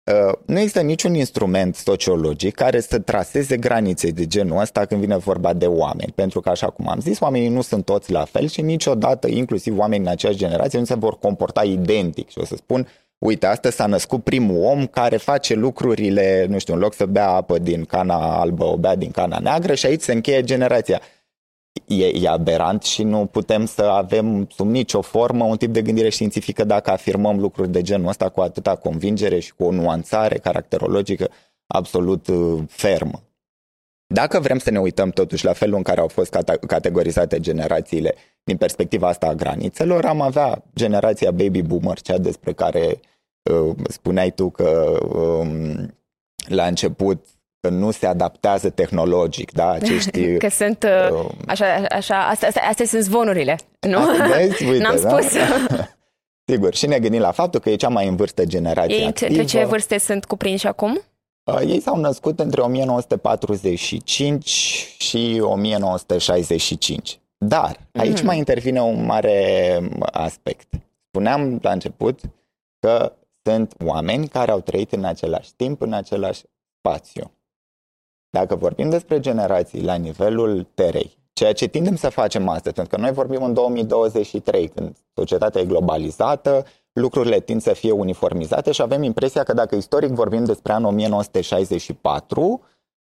Uh, 0.05 0.33
nu 0.47 0.59
există 0.59 0.81
niciun 0.81 1.15
instrument 1.15 1.75
sociologic 1.75 2.55
care 2.55 2.81
să 2.81 2.99
traseze 2.99 3.57
granițe 3.57 4.11
de 4.11 4.27
genul 4.27 4.61
ăsta 4.61 4.85
când 4.85 5.01
vine 5.01 5.17
vorba 5.17 5.53
de 5.53 5.67
oameni. 5.67 6.13
Pentru 6.15 6.41
că, 6.41 6.49
așa 6.49 6.71
cum 6.71 6.89
am 6.89 7.01
zis, 7.01 7.21
oamenii 7.21 7.49
nu 7.49 7.61
sunt 7.61 7.85
toți 7.85 8.13
la 8.13 8.25
fel 8.25 8.49
și 8.49 8.63
niciodată, 8.63 9.29
inclusiv 9.29 9.79
oamenii 9.79 10.07
în 10.07 10.13
aceeași 10.13 10.39
generație, 10.39 10.79
nu 10.79 10.85
se 10.85 10.95
vor 10.95 11.19
comporta 11.19 11.65
identic. 11.65 12.29
Și 12.29 12.39
o 12.39 12.45
să 12.45 12.55
spun, 12.57 12.89
uite, 13.23 13.47
astăzi 13.47 13.77
s-a 13.77 13.87
născut 13.87 14.25
primul 14.25 14.65
om 14.65 14.87
care 14.87 15.17
face 15.17 15.55
lucrurile, 15.55 16.47
nu 16.49 16.59
știu, 16.59 16.75
în 16.75 16.81
loc 16.81 16.95
să 16.95 17.07
bea 17.07 17.29
apă 17.29 17.59
din 17.59 17.85
cana 17.85 18.41
albă, 18.41 18.65
o 18.65 18.77
bea 18.77 18.95
din 18.95 19.11
cana 19.11 19.39
neagră 19.39 19.75
și 19.75 19.87
aici 19.87 20.01
se 20.01 20.13
încheie 20.13 20.43
generația 20.43 21.01
e, 21.87 22.07
e 22.07 22.29
aberant 22.29 22.83
și 22.83 23.03
nu 23.03 23.27
putem 23.27 23.67
să 23.67 23.83
avem 23.83 24.49
sub 24.55 24.69
nicio 24.69 25.01
formă 25.01 25.45
un 25.45 25.57
tip 25.57 25.73
de 25.73 25.83
gândire 25.83 26.09
științifică 26.09 26.65
dacă 26.65 26.91
afirmăm 26.91 27.39
lucruri 27.39 27.71
de 27.71 27.83
genul 27.83 28.09
ăsta 28.09 28.29
cu 28.29 28.41
atâta 28.41 28.77
convingere 28.77 29.39
și 29.39 29.55
cu 29.55 29.65
o 29.65 29.71
nuanțare 29.71 30.39
caracterologică 30.39 31.29
absolut 31.67 32.27
uh, 32.27 32.63
fermă. 32.69 33.23
Dacă 34.07 34.41
vrem 34.41 34.59
să 34.59 34.71
ne 34.71 34.81
uităm 34.81 35.11
totuși 35.11 35.45
la 35.45 35.53
felul 35.53 35.77
în 35.77 35.83
care 35.83 36.01
au 36.01 36.09
fost 36.09 36.39
categorizate 36.67 37.41
generațiile 37.41 38.15
din 38.45 38.57
perspectiva 38.57 39.09
asta 39.09 39.27
a 39.27 39.35
granițelor, 39.35 40.05
am 40.05 40.21
avea 40.21 40.63
generația 40.75 41.31
baby 41.31 41.63
boomer, 41.63 42.01
cea 42.01 42.19
despre 42.19 42.53
care 42.53 42.81
uh, 42.87 43.12
spuneai 43.89 44.31
tu 44.31 44.51
că 44.51 44.99
uh, 45.15 45.49
la 46.49 46.67
început 46.67 47.27
nu 47.71 47.91
se 47.91 48.07
adaptează 48.07 48.71
tehnologic, 48.71 49.53
da? 49.53 49.71
Acești, 49.71 50.33
că 50.45 50.49
sunt, 50.49 50.83
uh, 50.83 51.11
uh, 51.11 51.31
așa, 51.47 51.67
așa, 51.89 52.29
astea, 52.29 52.49
astea, 52.49 52.69
astea 52.69 52.87
sunt 52.87 53.03
zvonurile, 53.03 53.59
nu? 53.81 53.99
Vezi? 54.35 54.65
Uite, 54.71 54.83
N-am 54.83 54.99
da? 55.03 55.09
spus. 55.09 55.33
Sigur, 56.51 56.75
și 56.75 56.87
ne 56.87 56.99
gândim 56.99 57.21
la 57.21 57.31
faptul 57.31 57.61
că 57.61 57.71
e 57.71 57.77
cea 57.77 57.89
mai 57.89 58.09
în 58.09 58.17
vârstă 58.17 58.45
generație 58.45 58.97
Ei, 58.97 59.07
activă. 59.07 59.31
Între 59.31 59.45
ce 59.45 59.65
vârste 59.65 59.99
sunt 59.99 60.25
cuprinși 60.25 60.67
acum? 60.67 61.01
Uh, 61.45 61.61
ei 61.67 61.81
s-au 61.81 61.97
născut 61.97 62.41
între 62.41 62.61
1945 62.61 64.49
și 64.99 65.41
1965. 65.43 67.21
Dar 67.39 67.77
aici 67.93 68.21
mm-hmm. 68.21 68.25
mai 68.25 68.37
intervine 68.37 68.81
un 68.81 69.05
mare 69.05 69.79
aspect. 70.01 70.69
Spuneam 71.09 71.59
la 71.63 71.73
început 71.73 72.21
că 72.79 73.13
sunt 73.43 73.75
oameni 73.85 74.29
care 74.29 74.51
au 74.51 74.61
trăit 74.61 74.93
în 74.93 75.05
același 75.05 75.55
timp, 75.57 75.81
în 75.81 75.93
același 75.93 76.43
spațiu. 76.79 77.31
Dacă 78.31 78.55
vorbim 78.55 78.91
despre 78.91 79.21
generații 79.21 79.83
la 79.83 79.95
nivelul 79.95 80.67
terei, 80.75 81.17
ceea 81.33 81.53
ce 81.53 81.67
tindem 81.67 81.97
să 81.97 82.09
facem 82.09 82.49
astăzi, 82.49 82.75
pentru 82.75 82.97
că 82.97 83.03
noi 83.03 83.13
vorbim 83.13 83.43
în 83.43 83.55
2023, 83.55 84.69
când 84.69 84.97
societatea 85.15 85.61
e 85.61 85.65
globalizată, 85.65 86.65
lucrurile 86.93 87.41
tind 87.41 87.63
să 87.63 87.73
fie 87.73 87.91
uniformizate 87.91 88.73
și 88.73 88.83
avem 88.83 89.03
impresia 89.03 89.43
că 89.43 89.53
dacă 89.53 89.75
istoric 89.75 90.11
vorbim 90.11 90.45
despre 90.45 90.73
anul 90.73 90.89
1964, 90.89 92.63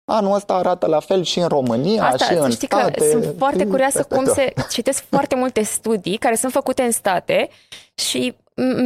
anul 0.05 0.35
ăsta 0.35 0.55
arată 0.55 0.87
la 0.87 1.01
fel 1.01 1.23
și 1.23 1.39
în 1.39 1.49
România 1.49 2.05
Asta, 2.05 2.25
și 2.25 2.35
în 2.35 2.51
știi 2.51 2.67
state. 2.67 2.91
Că 2.91 3.05
sunt 3.05 3.35
foarte 3.39 3.67
curioasă 3.67 4.05
cum 4.05 4.25
tot. 4.25 4.35
se 4.35 4.53
citesc 4.71 5.05
foarte 5.11 5.35
multe 5.35 5.63
studii 5.63 6.17
care 6.17 6.35
sunt 6.35 6.53
făcute 6.53 6.83
în 6.83 6.91
state 6.91 7.49
și 7.95 8.35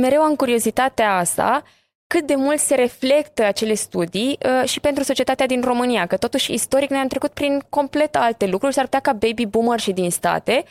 mereu 0.00 0.22
am 0.22 0.34
curiozitatea 0.36 1.16
asta 1.16 1.62
cât 2.06 2.26
de 2.26 2.34
mult 2.34 2.58
se 2.58 2.74
reflectă 2.74 3.44
acele 3.44 3.74
studii 3.74 4.38
uh, 4.42 4.68
și 4.68 4.80
pentru 4.80 5.02
societatea 5.02 5.46
din 5.46 5.60
România, 5.60 6.06
că 6.06 6.16
totuși 6.16 6.52
istoric 6.52 6.90
noi 6.90 6.98
am 6.98 7.08
trecut 7.08 7.30
prin 7.30 7.64
complet 7.68 8.16
alte 8.16 8.46
lucruri, 8.46 8.74
s-ar 8.74 8.84
putea 8.84 9.00
ca 9.00 9.12
baby 9.12 9.46
boomer 9.46 9.80
și 9.80 9.92
din 9.92 10.10
state 10.10 10.64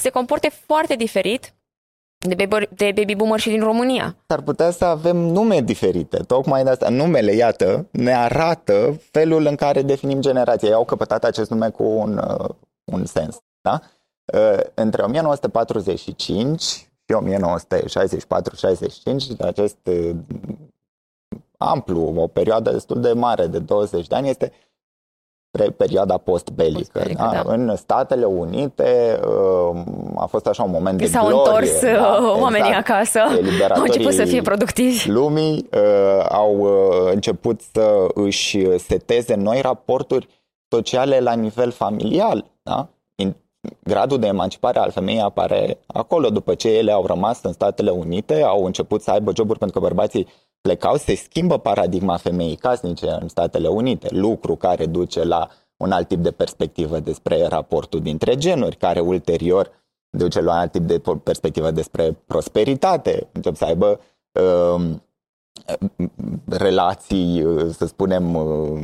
se 0.00 0.10
comporte 0.10 0.48
foarte 0.48 0.94
diferit 0.94 1.54
de 2.18 2.34
baby, 2.34 2.68
de 2.74 2.92
baby 2.94 3.14
boomer 3.14 3.40
și 3.40 3.48
din 3.48 3.62
România. 3.62 4.16
S-ar 4.26 4.40
putea 4.40 4.70
să 4.70 4.84
avem 4.84 5.16
nume 5.16 5.60
diferite. 5.60 6.16
Tocmai 6.16 6.64
de 6.64 6.70
asta, 6.70 6.88
numele, 6.88 7.32
iată, 7.32 7.86
ne 7.90 8.14
arată 8.14 9.00
felul 9.10 9.46
în 9.46 9.54
care 9.54 9.82
definim 9.82 10.20
generația. 10.20 10.68
Ei 10.68 10.74
au 10.74 10.84
căpătat 10.84 11.24
acest 11.24 11.50
nume 11.50 11.68
cu 11.68 11.82
un, 11.82 12.18
uh, 12.18 12.48
un 12.84 13.04
sens. 13.04 13.38
Da? 13.60 13.80
Uh, 14.38 14.60
între 14.74 15.02
1945 15.02 16.62
și 16.62 16.85
1964-65, 17.14 17.16
acest 19.38 19.78
uh, 19.84 20.10
amplu, 21.58 22.12
o 22.16 22.26
perioadă 22.26 22.70
destul 22.70 23.00
de 23.00 23.12
mare, 23.12 23.46
de 23.46 23.58
20 23.58 24.06
de 24.06 24.14
ani, 24.14 24.28
este 24.28 24.52
perioada 25.76 26.16
postbelică. 26.16 26.98
Post 26.98 27.12
da? 27.14 27.30
Da. 27.32 27.42
În 27.52 27.76
Statele 27.76 28.24
Unite 28.24 29.20
um, 29.26 30.12
a 30.16 30.26
fost 30.26 30.46
așa 30.46 30.62
un 30.62 30.70
moment 30.70 30.98
de 30.98 31.06
s-au 31.06 31.26
glorie. 31.26 31.44
întors 31.44 31.80
da? 31.80 32.18
Uh, 32.22 32.40
oamenii 32.40 32.68
exact. 32.68 32.88
acasă, 32.88 33.20
au 33.74 33.82
început 33.82 34.12
să 34.12 34.24
fie 34.24 34.42
productivi. 34.42 35.10
Lumii 35.10 35.68
uh, 35.72 36.26
au 36.28 36.58
uh, 36.58 37.12
început 37.12 37.60
să 37.72 38.06
își 38.14 38.78
seteze 38.78 39.34
noi 39.34 39.60
raporturi 39.60 40.28
sociale 40.68 41.20
la 41.20 41.32
nivel 41.32 41.70
familial. 41.70 42.44
Da? 42.62 42.88
Gradul 43.82 44.18
de 44.18 44.26
emancipare 44.26 44.78
al 44.78 44.90
femeii 44.90 45.20
apare 45.20 45.78
acolo, 45.86 46.30
după 46.30 46.54
ce 46.54 46.68
ele 46.68 46.92
au 46.92 47.06
rămas 47.06 47.42
în 47.42 47.52
Statele 47.52 47.90
Unite, 47.90 48.42
au 48.42 48.64
început 48.64 49.02
să 49.02 49.10
aibă 49.10 49.32
joburi 49.34 49.58
pentru 49.58 49.80
că 49.80 49.86
bărbații 49.86 50.26
plecau, 50.60 50.96
se 50.96 51.14
schimbă 51.14 51.58
paradigma 51.58 52.16
femeii 52.16 52.56
casnice 52.56 53.16
în 53.20 53.28
Statele 53.28 53.68
Unite, 53.68 54.08
lucru 54.10 54.56
care 54.56 54.86
duce 54.86 55.24
la 55.24 55.48
un 55.76 55.92
alt 55.92 56.08
tip 56.08 56.18
de 56.18 56.30
perspectivă 56.30 56.98
despre 56.98 57.46
raportul 57.46 58.00
dintre 58.00 58.36
genuri, 58.36 58.76
care 58.76 59.00
ulterior 59.00 59.70
duce 60.10 60.40
la 60.40 60.52
un 60.52 60.58
alt 60.58 60.72
tip 60.72 60.82
de 60.82 61.00
perspectivă 61.22 61.70
despre 61.70 62.16
prosperitate, 62.26 63.28
încep 63.32 63.56
să 63.56 63.64
aibă 63.64 64.00
uh, 64.32 64.90
relații, 66.48 67.46
să 67.72 67.86
spunem, 67.86 68.34
uh, 68.34 68.80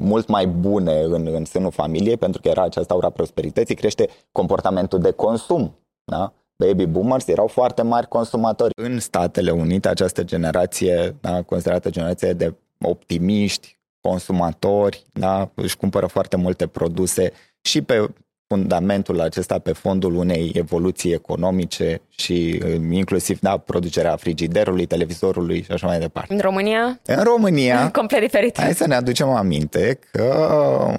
mult 0.00 0.28
mai 0.28 0.46
bune 0.46 1.00
în, 1.00 1.26
în 1.26 1.44
sânul 1.44 1.70
familiei, 1.70 2.16
pentru 2.16 2.40
că 2.40 2.48
era 2.48 2.62
această 2.62 2.92
aura 2.92 3.10
prosperității, 3.10 3.74
crește 3.74 4.08
comportamentul 4.32 4.98
de 4.98 5.10
consum. 5.10 5.74
Da? 6.04 6.32
baby 6.60 6.86
boomers 6.86 7.26
erau 7.26 7.46
foarte 7.46 7.82
mari 7.82 8.08
consumatori. 8.08 8.72
În 8.82 8.98
Statele 8.98 9.50
Unite, 9.50 9.88
această 9.88 10.24
generație, 10.24 11.16
da, 11.20 11.42
considerată 11.42 11.90
generație 11.90 12.32
de 12.32 12.54
optimiști, 12.84 13.78
consumatori, 14.00 15.04
da, 15.12 15.50
își 15.54 15.76
cumpără 15.76 16.06
foarte 16.06 16.36
multe 16.36 16.66
produse 16.66 17.32
și 17.60 17.82
pe 17.82 18.10
fundamentul 18.54 19.20
acesta 19.20 19.58
pe 19.58 19.72
fondul 19.72 20.14
unei 20.14 20.52
evoluții 20.54 21.12
economice 21.12 22.00
și 22.08 22.62
uh, 22.64 22.80
inclusiv 22.90 23.40
da, 23.40 23.56
producerea 23.56 24.16
frigiderului, 24.16 24.86
televizorului 24.86 25.62
și 25.62 25.72
așa 25.72 25.86
mai 25.86 25.98
departe. 25.98 26.34
În 26.34 26.40
România? 26.40 27.00
În 27.06 27.22
România. 27.22 27.90
Complet 28.00 28.20
diferit. 28.20 28.60
Hai 28.60 28.74
să 28.74 28.86
ne 28.86 28.94
aducem 28.94 29.28
aminte 29.28 29.98
că 30.10 30.94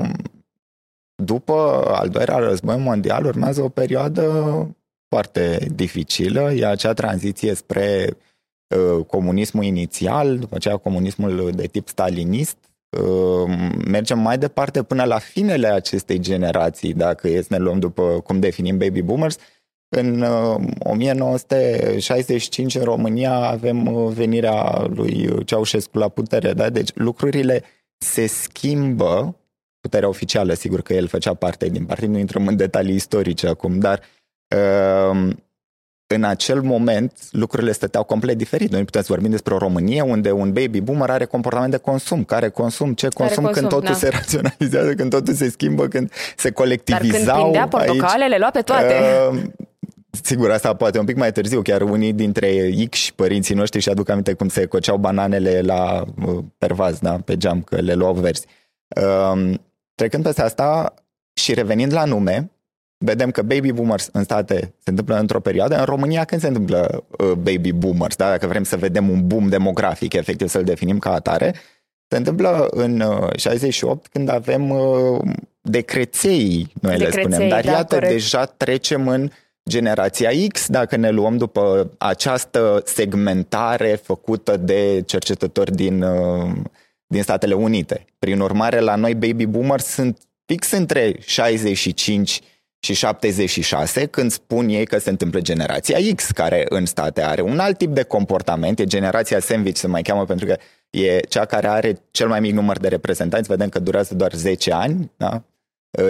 după 1.24 1.84
al 1.88 2.10
doilea 2.10 2.38
război 2.38 2.78
mondial 2.78 3.26
urmează 3.26 3.62
o 3.62 3.70
perioadă 3.70 4.26
foarte 5.08 5.68
dificilă, 5.76 6.52
e 6.54 6.66
acea 6.66 6.94
tranziție 6.94 7.54
spre 7.54 8.18
uh, 8.76 9.06
comunismul 9.06 9.64
inițial, 9.64 10.38
după 10.38 10.56
aceea 10.56 10.78
comunismul 10.78 11.52
de 11.56 11.68
tip 11.68 11.88
stalinist, 11.88 12.58
uh, 12.58 12.71
mergem 13.88 14.20
mai 14.20 14.38
departe 14.38 14.84
până 14.84 15.04
la 15.04 15.20
finele 15.20 15.68
acestei 15.68 16.20
generații, 16.20 16.94
dacă 16.94 17.28
e 17.28 17.42
să 17.42 17.48
ne 17.50 17.58
luăm 17.58 17.80
după 17.80 18.22
cum 18.24 18.40
definim 18.40 18.78
baby 18.78 19.02
boomers, 19.02 19.38
în 19.90 20.26
1965 20.80 22.76
în 22.76 22.84
România 22.84 23.34
avem 23.34 24.08
venirea 24.14 24.86
lui 24.90 25.44
Ceaușescu 25.46 25.98
la 25.98 26.10
putere, 26.10 26.54
da? 26.54 26.70
deci 26.70 26.90
lucrurile 26.94 27.64
se 27.98 28.28
schimbă, 28.28 29.36
puterea 29.80 30.08
oficială, 30.08 30.54
sigur 30.54 30.82
că 30.82 30.94
el 30.94 31.08
făcea 31.08 31.34
parte 31.34 31.70
din 31.70 31.86
partid, 31.86 32.10
nu 32.10 32.18
intrăm 32.18 32.48
în 32.48 32.56
detalii 32.56 32.96
istorice 32.96 33.48
acum, 33.48 33.80
dar 33.80 34.00
uh, 34.00 34.06
Ehm, 34.52 35.44
în 36.12 36.24
acel 36.24 36.62
moment 36.62 37.14
lucrurile 37.32 37.72
stăteau 37.72 38.04
complet 38.04 38.38
diferit. 38.38 38.72
Noi 38.72 38.84
putem 38.84 39.02
să 39.02 39.08
vorbim 39.10 39.30
despre 39.30 39.54
o 39.54 39.58
Românie 39.58 40.02
unde 40.02 40.32
un 40.32 40.54
baby 40.54 40.82
boomer 40.82 41.10
are 41.10 41.26
comportament 41.26 41.72
de 41.72 41.78
consum. 41.78 42.24
Care 42.24 42.50
consum? 42.50 42.94
Ce 42.94 43.08
consum 43.08 43.44
consum, 43.44 43.62
când 43.62 43.68
totul 43.68 43.94
da. 43.94 43.94
se 43.94 44.10
raționalizează, 44.10 44.94
când 44.94 45.10
totul 45.10 45.34
se 45.34 45.50
schimbă, 45.50 45.88
când 45.88 46.12
se 46.36 46.52
colectivizau. 46.52 47.14
Dar 47.18 47.36
când 47.36 47.42
prindea 47.42 47.68
portocale, 47.68 48.24
aici, 48.24 48.32
le 48.32 48.38
lua 48.38 48.50
pe 48.50 48.62
toate. 48.62 48.96
Uh, 49.32 49.40
Sigur, 50.24 50.52
asta 50.52 50.74
poate 50.74 51.00
un 51.00 51.06
pic 51.06 51.16
mai 51.16 51.32
târziu, 51.32 51.62
chiar 51.62 51.82
unii 51.82 52.14
dintre 52.14 52.70
X 52.90 53.10
părinții 53.10 53.56
noștri 53.56 53.80
și 53.80 53.90
aduc 53.90 54.10
aminte 54.10 54.34
cum 54.34 54.48
se 54.48 54.66
coceau 54.66 54.98
bananele 54.98 55.62
la 55.62 56.04
uh, 56.26 56.38
pervaz, 56.58 57.00
da, 57.00 57.20
pe 57.26 57.38
geam, 57.38 57.62
că 57.62 57.82
le 57.82 57.94
luau 57.94 58.14
verzi. 58.14 58.46
Uh, 58.96 59.54
trecând 59.96 60.24
peste 60.24 60.42
asta, 60.42 60.94
Și 61.34 61.54
revenind 61.54 61.94
la 61.94 62.06
nume, 62.06 62.52
vedem 63.04 63.32
că 63.32 63.42
baby 63.42 63.72
boomers 63.72 64.10
în 64.12 64.24
state 64.24 64.74
se 64.78 64.90
întâmplă 64.90 65.20
într-o 65.20 65.40
perioadă, 65.40 65.78
în 65.78 65.86
România 65.86 66.24
când 66.24 66.42
se 66.42 66.48
întâmplă 66.48 67.04
uh, 67.10 67.32
baby 67.32 67.72
boomers, 67.72 68.16
da? 68.16 68.30
dacă 68.30 68.48
vrem 68.48 68.64
să 68.64 68.78
vedem 68.78 69.10
un 69.10 69.28
boom 69.28 69.48
demografic, 69.48 70.14
efectiv 70.14 70.48
să-l 70.48 70.64
definim 70.64 71.00
ca 71.00 71.14
atare, 71.14 71.56
se 72.08 72.18
întâmplă 72.18 72.68
în 72.72 73.00
uh, 73.00 73.36
68 73.36 74.08
când 74.08 74.30
avem 74.30 74.70
uh, 74.70 75.20
decreței, 75.62 76.72
noi 76.82 76.98
decreței, 76.98 77.24
le 77.24 77.30
spunem, 77.30 77.50
dar 77.50 77.64
da, 77.64 77.72
iată, 77.72 77.96
corect. 77.96 78.12
deja 78.12 78.46
trecem 78.46 79.08
în 79.08 79.30
generația 79.70 80.30
X, 80.54 80.68
dacă 80.68 80.96
ne 80.96 81.10
luăm 81.10 81.38
după 81.38 81.92
această 81.98 82.82
segmentare 82.86 84.00
făcută 84.04 84.58
de 84.58 85.02
cercetători 85.06 85.76
din, 85.76 86.02
uh, 86.02 86.52
din 87.08 87.22
Statele 87.22 87.54
Unite. 87.54 88.06
Prin 88.20 88.40
urmare, 88.40 88.80
la 88.80 88.96
noi 88.96 89.16
baby 89.16 89.46
boomers 89.46 89.86
sunt 89.86 90.18
fix 90.46 90.72
între 90.72 91.16
65 91.20 92.42
și 92.84 92.94
76 92.94 94.06
când 94.06 94.32
spun 94.32 94.70
ei 94.70 94.86
că 94.86 94.98
se 94.98 95.10
întâmplă 95.10 95.40
generația 95.40 95.98
X, 96.16 96.32
care 96.32 96.66
în 96.70 96.86
state 96.86 97.24
are 97.24 97.42
un 97.42 97.60
alt 97.60 97.78
tip 97.78 97.94
de 97.94 98.04
comportament, 98.04 98.80
e 98.80 98.86
generația 98.86 99.40
sandwich, 99.40 99.78
se 99.78 99.88
mai 99.88 100.02
cheamă 100.02 100.26
pentru 100.26 100.46
că 100.46 100.58
e 100.90 101.20
cea 101.20 101.46
care 101.46 101.68
are 101.68 102.02
cel 102.12 102.28
mai 102.28 102.40
mic 102.40 102.54
număr 102.54 102.78
de 102.78 102.88
reprezentanți, 102.88 103.50
vedem 103.50 103.70
că 103.70 103.80
durează 103.80 104.16
doar 104.16 104.34
10 104.34 104.72
ani, 104.72 105.12
da? 105.18 105.44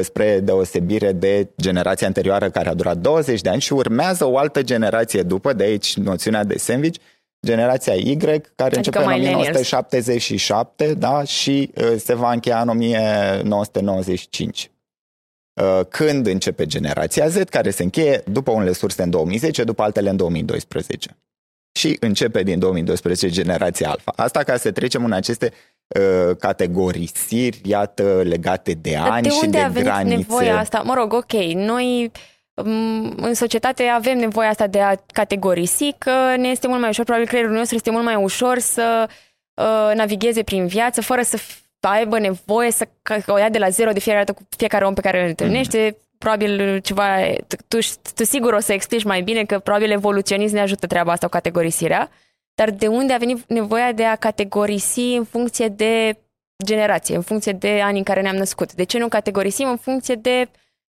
spre 0.01 0.40
deosebire 0.40 1.12
de 1.12 1.50
generația 1.62 2.08
anterioară 2.08 2.50
care 2.50 2.70
a 2.70 2.74
durat 2.74 2.98
20 2.98 3.42
de 3.42 3.50
ani 3.50 3.62
și 3.62 3.74
urmează 3.74 4.25
o 4.25 4.38
altă 4.38 4.62
generație 4.62 5.22
după, 5.22 5.54
de 5.54 5.63
aici 5.63 5.96
noțiunea 5.96 6.44
de 6.44 6.58
sandwich, 6.58 7.00
generația 7.46 7.94
Y, 7.94 8.18
care 8.18 8.42
adică 8.56 8.78
începe 8.78 8.98
în 8.98 9.04
1977 9.04 10.94
da, 10.94 11.24
și 11.24 11.72
se 11.98 12.13
va 12.13 12.32
încheia 12.32 12.62
în 12.62 12.68
1995. 12.68 14.72
Când 15.89 16.27
începe 16.27 16.65
generația 16.65 17.27
Z, 17.27 17.41
care 17.50 17.70
se 17.70 17.84
încheie 17.84 18.24
după 18.25 18.51
unele 18.51 18.72
surse 18.72 19.03
în 19.03 19.10
2010, 19.10 19.63
după 19.63 19.81
altele 19.81 20.10
în 20.10 20.15
2012. 20.15 21.17
Și 21.72 21.98
începe 22.00 22.43
din 22.43 22.60
2012 22.60 23.29
generația 23.29 23.89
Alpha. 23.89 24.13
Asta 24.15 24.43
ca 24.43 24.58
să 24.58 24.72
trecem 24.72 25.05
în 25.05 25.12
aceste 25.12 25.51
uh, 25.88 26.36
categorisiri, 26.39 27.62
iată, 27.63 28.22
legate 28.24 28.74
de 28.74 28.96
ani 28.96 29.27
de 29.27 29.29
și 29.29 29.48
de 29.48 29.60
avem 29.60 29.84
granițe. 29.84 30.15
nevoia 30.15 30.60
asta? 30.60 30.81
Mă 30.86 30.93
rog, 30.93 31.13
ok, 31.13 31.34
noi 31.53 32.12
um, 32.53 33.13
în 33.17 33.34
societate 33.34 33.84
avem 33.84 34.17
nevoia 34.17 34.50
asta 34.50 34.67
de 34.67 34.79
a 34.79 34.96
categorisi 35.13 35.96
că 35.98 36.36
ne 36.38 36.48
este 36.48 36.67
mult 36.67 36.79
mai 36.79 36.89
ușor, 36.89 37.03
probabil 37.03 37.29
creierul 37.29 37.55
nostru 37.55 37.75
este 37.75 37.91
mult 37.91 38.03
mai 38.03 38.15
ușor 38.15 38.60
să 38.60 39.10
uh, 39.53 39.96
navigheze 39.96 40.43
prin 40.43 40.67
viață 40.67 41.01
fără 41.01 41.22
să 41.22 41.38
aibă 41.88 42.20
nevoie 42.20 42.72
să 42.72 42.88
o 43.28 43.38
ia 43.38 43.50
de 43.50 43.58
la 43.58 43.70
zero 43.70 43.92
de 43.92 44.00
fiecare 44.00 44.24
dată 44.26 44.40
cu 44.40 44.48
fiecare 44.58 44.86
om 44.86 44.94
pe 44.94 45.02
care 45.02 45.22
îl 45.22 45.28
întâlnește. 45.28 45.96
Mm. 45.96 45.98
Probabil 46.18 46.80
ceva, 46.80 47.06
tu, 47.68 47.78
tu 48.16 48.24
sigur 48.24 48.54
o 48.54 48.60
să 48.60 48.74
explici 48.74 49.04
mai 49.04 49.22
bine 49.22 49.46
că 49.46 49.60
probabil 49.60 49.92
evoluționism 49.92 50.54
ne 50.54 50.62
ajută 50.62 50.88
treaba 50.88 51.12
asta, 51.12 51.26
o 51.26 51.30
categorisirea. 51.30 52.10
Dar 52.56 52.70
de 52.70 52.88
unde 52.88 53.14
a 53.14 53.18
venit 53.18 53.44
nevoia 53.48 53.92
de 53.92 54.06
a 54.06 54.16
categorisi 54.16 55.00
în 55.00 55.24
funcție 55.24 55.68
de 55.68 56.18
generație, 56.64 57.16
în 57.16 57.22
funcție 57.22 57.52
de 57.52 57.82
ani 57.84 57.98
în 57.98 58.04
care 58.04 58.22
ne-am 58.22 58.36
născut? 58.36 58.74
De 58.74 58.84
ce 58.84 58.98
nu 58.98 59.08
categorisim 59.08 59.70
în 59.70 59.78
funcție 59.78 60.16
de 60.16 60.50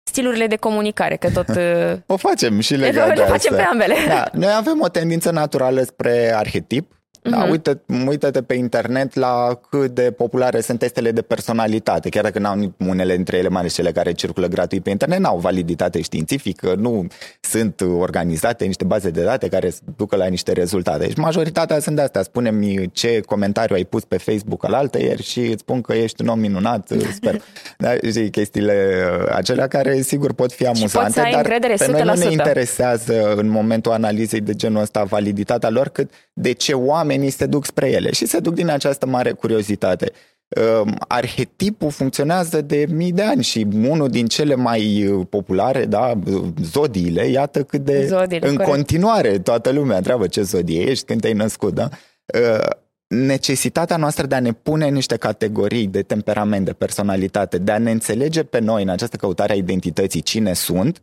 stilurile 0.04 0.48
de 0.48 0.56
comunicare, 0.56 1.16
că 1.16 1.30
tot... 1.32 1.48
o 2.16 2.18
facem 2.18 2.60
și 2.60 2.76
legat 2.76 3.08
de 3.08 3.22
Le 3.22 3.28
facem 3.28 3.56
pe 3.56 3.62
ambele. 3.62 3.96
Da, 4.08 4.30
noi 4.34 4.54
avem 4.56 4.82
o 4.82 4.88
tendință 4.88 5.32
naturală 5.32 5.82
spre 5.82 6.34
arhetip, 6.36 7.03
da, 7.24 7.46
uh-huh. 7.46 7.50
uite, 7.50 7.82
uite-te 8.08 8.42
pe 8.42 8.54
internet 8.54 9.16
la 9.16 9.60
cât 9.70 9.92
de 9.92 10.12
populare 10.12 10.62
sunt 10.62 10.80
testele 10.80 11.12
de 11.12 11.22
personalitate, 11.22 12.10
chiar 12.10 12.24
dacă 12.24 12.40
n-au 12.40 12.74
unele 12.88 13.16
dintre 13.16 13.38
ele, 13.38 13.48
mai 13.48 13.68
cele 13.68 13.92
care 13.92 14.12
circulă 14.12 14.48
gratuit 14.48 14.84
pe 14.84 14.90
internet, 14.90 15.20
n-au 15.20 15.38
validitate 15.38 16.02
științifică, 16.02 16.76
nu 16.78 17.08
sunt 17.40 17.82
organizate 17.82 18.66
niște 18.66 18.84
baze 18.84 19.10
de 19.10 19.24
date 19.24 19.48
care 19.48 19.72
ducă 19.96 20.16
la 20.16 20.26
niște 20.26 20.52
rezultate. 20.52 21.06
Deci 21.06 21.16
majoritatea 21.16 21.80
sunt 21.80 21.96
de 21.96 22.02
astea. 22.02 22.22
Spune-mi 22.24 22.90
ce 22.92 23.22
comentariu 23.26 23.76
ai 23.76 23.84
pus 23.84 24.04
pe 24.04 24.18
Facebook 24.18 24.66
al 24.66 24.74
altă 24.74 25.00
ieri 25.00 25.24
și 25.24 25.40
îți 25.40 25.60
spun 25.60 25.82
că 25.82 25.94
ești 25.94 26.22
un 26.22 26.28
om 26.28 26.40
minunat, 26.40 26.92
sper. 27.14 27.42
da, 27.78 27.94
și 28.12 28.30
chestiile 28.30 29.06
acelea 29.30 29.68
care 29.68 30.02
sigur 30.02 30.34
pot 30.34 30.52
fi 30.52 30.66
amuzante, 30.66 31.30
dar 31.32 31.48
pe 31.78 31.88
noi 31.92 32.04
nu 32.04 32.14
ne 32.14 32.32
interesează 32.32 33.34
în 33.36 33.48
momentul 33.50 33.92
analizei 33.92 34.42
de 34.42 34.54
genul 34.54 34.82
ăsta 34.82 35.04
validitatea 35.04 35.70
lor, 35.70 35.88
cât 35.88 36.12
de 36.34 36.52
ce 36.52 36.74
oameni 36.74 36.90
oamenii 36.90 37.30
se 37.30 37.46
duc 37.46 37.66
spre 37.66 37.90
ele 37.90 38.12
și 38.12 38.26
se 38.26 38.40
duc 38.40 38.54
din 38.54 38.70
această 38.70 39.06
mare 39.06 39.32
curiozitate. 39.32 40.12
Ehm, 40.48 40.96
arhetipul 41.08 41.90
funcționează 41.90 42.62
de 42.62 42.86
mii 42.90 43.12
de 43.12 43.22
ani 43.22 43.44
și 43.44 43.68
unul 43.90 44.10
din 44.10 44.26
cele 44.26 44.56
mai 44.56 45.06
uh, 45.06 45.26
populare, 45.30 45.86
da, 45.86 46.20
zodiile, 46.62 47.28
iată 47.28 47.64
cât 47.64 47.82
de 47.82 48.06
Zodiile, 48.06 48.48
în 48.48 48.56
corect. 48.56 48.72
continuare 48.72 49.40
toată 49.40 49.70
lumea 49.70 49.98
întreabă 49.98 50.28
ce 50.28 50.42
zodie 50.42 50.82
ești 50.82 51.06
când 51.06 51.22
te-ai 51.22 51.34
născut, 51.34 51.74
da? 51.74 51.90
Ehm, 52.26 52.78
necesitatea 53.08 53.98
noastră 53.98 54.26
de 54.26 54.36
a 54.36 54.40
ne 54.40 54.52
pune 54.52 54.90
niște 54.90 55.16
categorii 55.16 55.88
de 55.88 56.02
temperament, 56.02 56.66
de 56.66 56.74
personalitate, 56.74 57.58
de 57.58 57.72
a 57.72 57.78
ne 57.78 57.92
înțelege 57.92 58.44
pe 58.44 58.60
noi 58.60 58.84
în 58.84 58.90
această 58.90 59.18
căutare 59.18 59.54
a 59.54 59.56
identității 59.56 60.22
cine 60.22 60.54
sunt, 60.54 61.02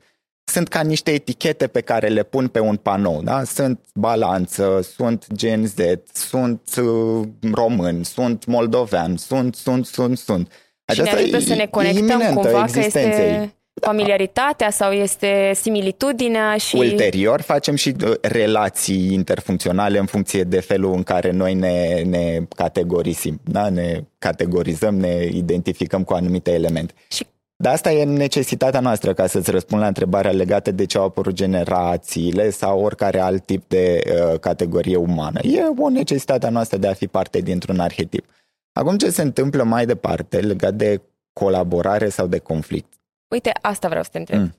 sunt 0.50 0.68
ca 0.68 0.80
niște 0.80 1.10
etichete 1.10 1.66
pe 1.66 1.80
care 1.80 2.08
le 2.08 2.22
pun 2.22 2.48
pe 2.48 2.60
un 2.60 2.76
panou, 2.76 3.22
da? 3.22 3.44
Sunt 3.44 3.80
balanță, 3.94 4.88
sunt 4.96 5.26
Gen 5.34 5.66
Z, 5.66 5.74
sunt 6.12 6.60
uh, 6.76 7.28
român, 7.52 8.02
sunt 8.02 8.44
moldovean, 8.46 9.16
sunt, 9.16 9.54
sunt, 9.54 9.86
sunt, 9.86 10.18
sunt. 10.18 10.52
Aceasta 10.84 11.16
și 11.16 11.16
ne 11.16 11.22
ajută 11.22 11.38
să 11.38 11.54
ne 11.54 11.66
conectăm 11.66 12.20
cumva 12.34 12.64
că 12.72 12.78
este 12.78 13.54
familiaritatea 13.80 14.70
sau 14.70 14.92
este 14.92 15.52
similitudinea 15.54 16.56
și... 16.56 16.76
Ulterior 16.76 17.40
facem 17.40 17.74
și 17.74 17.94
uh, 18.04 18.12
relații 18.20 19.12
interfuncționale 19.12 19.98
în 19.98 20.06
funcție 20.06 20.42
de 20.42 20.60
felul 20.60 20.92
în 20.92 21.02
care 21.02 21.30
noi 21.30 21.54
ne, 21.54 22.02
ne 22.02 22.38
categorisim, 22.56 23.40
da? 23.44 23.68
ne 23.68 24.04
categorizăm, 24.18 24.94
ne 24.94 25.24
identificăm 25.32 26.04
cu 26.04 26.12
anumite 26.12 26.50
elemente. 26.50 26.94
Și 27.08 27.26
dar 27.62 27.72
asta 27.72 27.92
e 27.92 28.04
necesitatea 28.04 28.80
noastră 28.80 29.14
ca 29.14 29.26
să-ți 29.26 29.50
răspund 29.50 29.80
la 29.80 29.86
întrebarea 29.86 30.30
legată 30.30 30.70
de 30.70 30.86
ce 30.86 30.98
au 30.98 31.04
apărut 31.04 31.34
generațiile 31.34 32.50
sau 32.50 32.80
oricare 32.80 33.18
alt 33.18 33.44
tip 33.44 33.68
de 33.68 34.02
uh, 34.06 34.38
categorie 34.38 34.96
umană. 34.96 35.40
E 35.42 35.62
o 35.78 35.88
necesitate 35.88 36.46
a 36.46 36.50
noastră 36.50 36.76
de 36.76 36.88
a 36.88 36.92
fi 36.92 37.06
parte 37.06 37.40
dintr-un 37.40 37.80
arhetip. 37.80 38.26
Acum 38.72 38.96
ce 38.96 39.10
se 39.10 39.22
întâmplă 39.22 39.62
mai 39.62 39.86
departe 39.86 40.40
legat 40.40 40.74
de 40.74 41.00
colaborare 41.32 42.08
sau 42.08 42.26
de 42.26 42.38
conflict? 42.38 42.92
Uite, 43.34 43.52
asta 43.60 43.88
vreau 43.88 44.02
să 44.02 44.08
te 44.12 44.18
întreb. 44.18 44.40
Mm. 44.40 44.54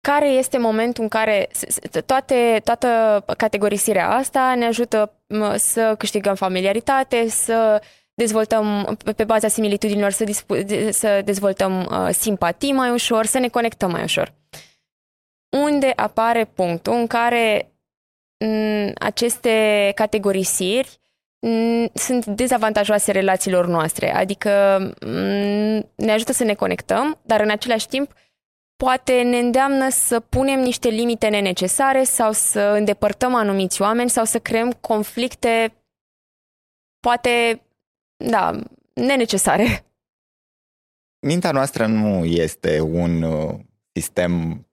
Care 0.00 0.28
este 0.28 0.58
momentul 0.58 1.02
în 1.02 1.08
care 1.08 1.48
toate, 2.06 2.60
toată 2.64 2.88
categorisirea 3.36 4.10
asta 4.10 4.54
ne 4.54 4.64
ajută 4.64 5.12
să 5.56 5.94
câștigăm 5.98 6.34
familiaritate, 6.34 7.28
să 7.28 7.82
dezvoltăm 8.18 8.96
pe 9.16 9.24
baza 9.24 9.48
similitudinilor, 9.48 10.10
să, 10.10 10.24
dispu- 10.24 10.64
să 10.90 11.22
dezvoltăm 11.24 11.88
uh, 11.90 12.08
simpatii 12.12 12.72
mai 12.72 12.90
ușor, 12.90 13.24
să 13.26 13.38
ne 13.38 13.48
conectăm 13.48 13.90
mai 13.90 14.02
ușor. 14.02 14.34
Unde 15.56 15.92
apare 15.96 16.44
punctul 16.44 16.92
în 16.92 17.06
care 17.06 17.62
m- 17.62 18.46
mm, 18.46 18.92
aceste 18.94 19.92
categorisiri 19.94 20.88
m- 20.88 21.00
mm, 21.40 21.90
sunt 21.94 22.26
dezavantajoase 22.26 23.12
relațiilor 23.12 23.66
noastre, 23.66 24.14
adică 24.14 24.50
m- 24.80 24.98
mm, 25.06 25.90
ne 25.94 26.12
ajută 26.12 26.32
să 26.32 26.44
ne 26.44 26.54
conectăm, 26.54 27.18
dar 27.22 27.40
în 27.40 27.50
același 27.50 27.88
timp 27.88 28.12
poate 28.76 29.22
ne 29.22 29.38
îndeamnă 29.38 29.88
să 29.88 30.20
punem 30.20 30.60
niște 30.60 30.88
limite 30.88 31.28
nenecesare 31.28 32.02
sau 32.02 32.32
să 32.32 32.60
îndepărtăm 32.60 33.34
anumiți 33.34 33.82
oameni 33.82 34.10
sau 34.10 34.24
să 34.24 34.38
creăm 34.38 34.72
conflicte 34.72 35.72
poate 37.00 37.62
da, 38.24 38.60
nenecesare. 38.92 39.84
Mintea 41.26 41.50
noastră 41.50 41.86
nu 41.86 42.24
este 42.24 42.80
un 42.80 43.22
uh, 43.22 43.54
sistem 43.92 44.66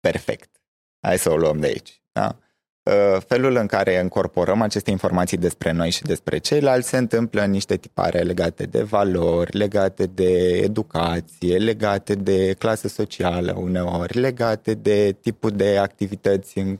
perfect. 0.00 0.60
Hai 1.00 1.18
să 1.18 1.30
o 1.30 1.36
luăm 1.36 1.60
de 1.60 1.66
aici. 1.66 2.02
Da? 2.12 2.36
Uh, 2.82 3.22
felul 3.26 3.56
în 3.56 3.66
care 3.66 4.00
încorporăm 4.00 4.60
aceste 4.60 4.90
informații 4.90 5.36
despre 5.36 5.72
noi 5.72 5.90
și 5.90 6.02
despre 6.02 6.38
ceilalți 6.38 6.88
se 6.88 6.96
întâmplă 6.96 7.42
în 7.42 7.50
niște 7.50 7.76
tipare 7.76 8.20
legate 8.20 8.64
de 8.64 8.82
valori, 8.82 9.56
legate 9.56 10.06
de 10.06 10.56
educație, 10.56 11.56
legate 11.56 12.14
de 12.14 12.52
clasă 12.52 12.88
socială 12.88 13.52
uneori, 13.58 14.18
legate 14.18 14.74
de 14.74 15.16
tipul 15.20 15.50
de 15.50 15.78
activități 15.78 16.58
în 16.58 16.78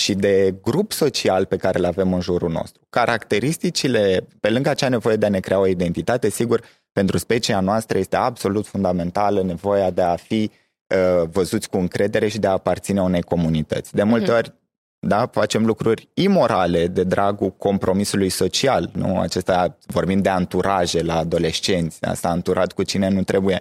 și 0.00 0.14
de 0.14 0.54
grup 0.62 0.92
social 0.92 1.44
pe 1.46 1.56
care 1.56 1.78
îl 1.78 1.84
avem 1.84 2.12
în 2.12 2.20
jurul 2.20 2.50
nostru. 2.50 2.82
Caracteristicile, 2.90 4.26
pe 4.40 4.50
lângă 4.50 4.68
acea 4.68 4.88
nevoie 4.88 5.16
de 5.16 5.26
a 5.26 5.28
ne 5.28 5.40
crea 5.40 5.58
o 5.58 5.66
identitate, 5.66 6.30
sigur, 6.30 6.62
pentru 6.92 7.18
specia 7.18 7.60
noastră 7.60 7.98
este 7.98 8.16
absolut 8.16 8.66
fundamentală 8.66 9.42
nevoia 9.42 9.90
de 9.90 10.02
a 10.02 10.16
fi 10.16 10.50
uh, 10.86 11.28
văzuți 11.32 11.68
cu 11.68 11.76
încredere 11.76 12.28
și 12.28 12.38
de 12.38 12.46
a 12.46 12.50
aparține 12.50 13.02
unei 13.02 13.22
comunități. 13.22 13.94
De 13.94 14.02
multe 14.02 14.32
mm-hmm. 14.32 14.36
ori, 14.36 14.52
da, 14.98 15.26
facem 15.26 15.66
lucruri 15.66 16.08
imorale 16.14 16.86
de 16.86 17.04
dragul 17.04 17.50
compromisului 17.50 18.28
social, 18.28 18.90
nu? 18.92 19.18
Acesta, 19.18 19.76
vorbim 19.86 20.20
de 20.20 20.28
anturaje 20.28 21.02
la 21.02 21.16
adolescenți, 21.16 22.04
asta 22.04 22.28
anturat 22.28 22.72
cu 22.72 22.82
cine 22.82 23.08
nu 23.08 23.22
trebuie 23.22 23.60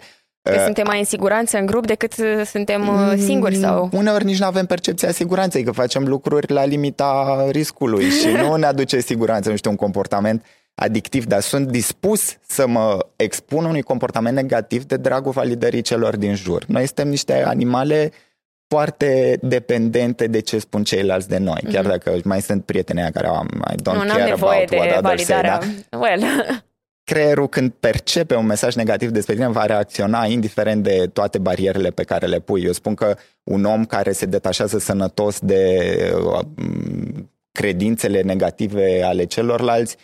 Că 0.50 0.56
uh, 0.56 0.64
suntem 0.64 0.86
mai 0.88 1.00
în 1.00 1.06
siguranță 1.06 1.58
în 1.58 1.66
grup 1.66 1.86
decât 1.86 2.14
uh, 2.18 2.42
suntem 2.46 2.88
uh, 2.88 3.14
singuri 3.18 3.56
sau... 3.56 3.90
Uneori 3.92 4.26
nici 4.26 4.40
nu 4.40 4.46
avem 4.46 4.66
percepția 4.66 5.12
siguranței, 5.12 5.64
că 5.64 5.72
facem 5.72 6.08
lucruri 6.08 6.52
la 6.54 6.66
limita 6.66 7.46
riscului 7.52 8.10
și 8.10 8.28
nu 8.44 8.56
ne 8.56 8.66
aduce 8.66 9.00
siguranță, 9.00 9.50
nu 9.50 9.56
știu, 9.56 9.70
un 9.70 9.76
comportament 9.76 10.46
adictiv, 10.76 11.26
dar 11.26 11.42
sunt 11.42 11.68
dispus 11.68 12.38
să 12.48 12.68
mă 12.68 12.98
expun 13.16 13.66
unui 13.66 13.82
comportament 13.82 14.36
negativ 14.36 14.84
de 14.84 14.98
dragul 14.98 15.32
validării 15.32 15.82
celor 15.82 16.16
din 16.16 16.36
jur. 16.36 16.64
Noi 16.68 16.86
suntem 16.86 17.08
niște 17.08 17.44
animale 17.46 18.12
foarte 18.68 19.40
dependente 19.42 20.28
de 20.28 20.40
ce 20.40 20.60
spun 20.60 20.84
ceilalți 20.84 21.28
de 21.28 21.38
noi, 21.38 21.62
chiar 21.72 21.84
mhm. 21.84 21.92
dacă 21.92 22.20
mai 22.24 22.42
sunt 22.42 22.64
prietenii 22.64 23.12
care 23.12 23.28
au 23.28 23.46
I 23.72 23.76
don't 23.82 23.94
nu, 23.94 24.14
care 24.14 24.32
about 24.32 24.72
what 24.72 24.98
others 24.98 25.26
say, 25.26 25.42
da? 25.42 25.60
well. 25.98 26.24
Creierul 27.10 27.48
când 27.48 27.72
percepe 27.80 28.36
un 28.36 28.46
mesaj 28.46 28.76
negativ 28.76 29.10
despre 29.10 29.34
tine 29.34 29.48
va 29.48 29.66
reacționa 29.66 30.26
indiferent 30.26 30.84
de 30.84 31.10
toate 31.14 31.38
barierele 31.38 31.90
pe 31.90 32.04
care 32.04 32.26
le 32.26 32.40
pui. 32.40 32.64
Eu 32.64 32.72
spun 32.72 32.94
că 32.94 33.16
un 33.44 33.64
om 33.64 33.86
care 33.86 34.12
se 34.12 34.26
detașează 34.26 34.80
sănătos 34.80 35.40
de 35.40 35.62
uh, 36.26 36.40
credințele 37.52 38.22
negative 38.22 39.02
ale 39.04 39.26
celorlalți 39.26 39.96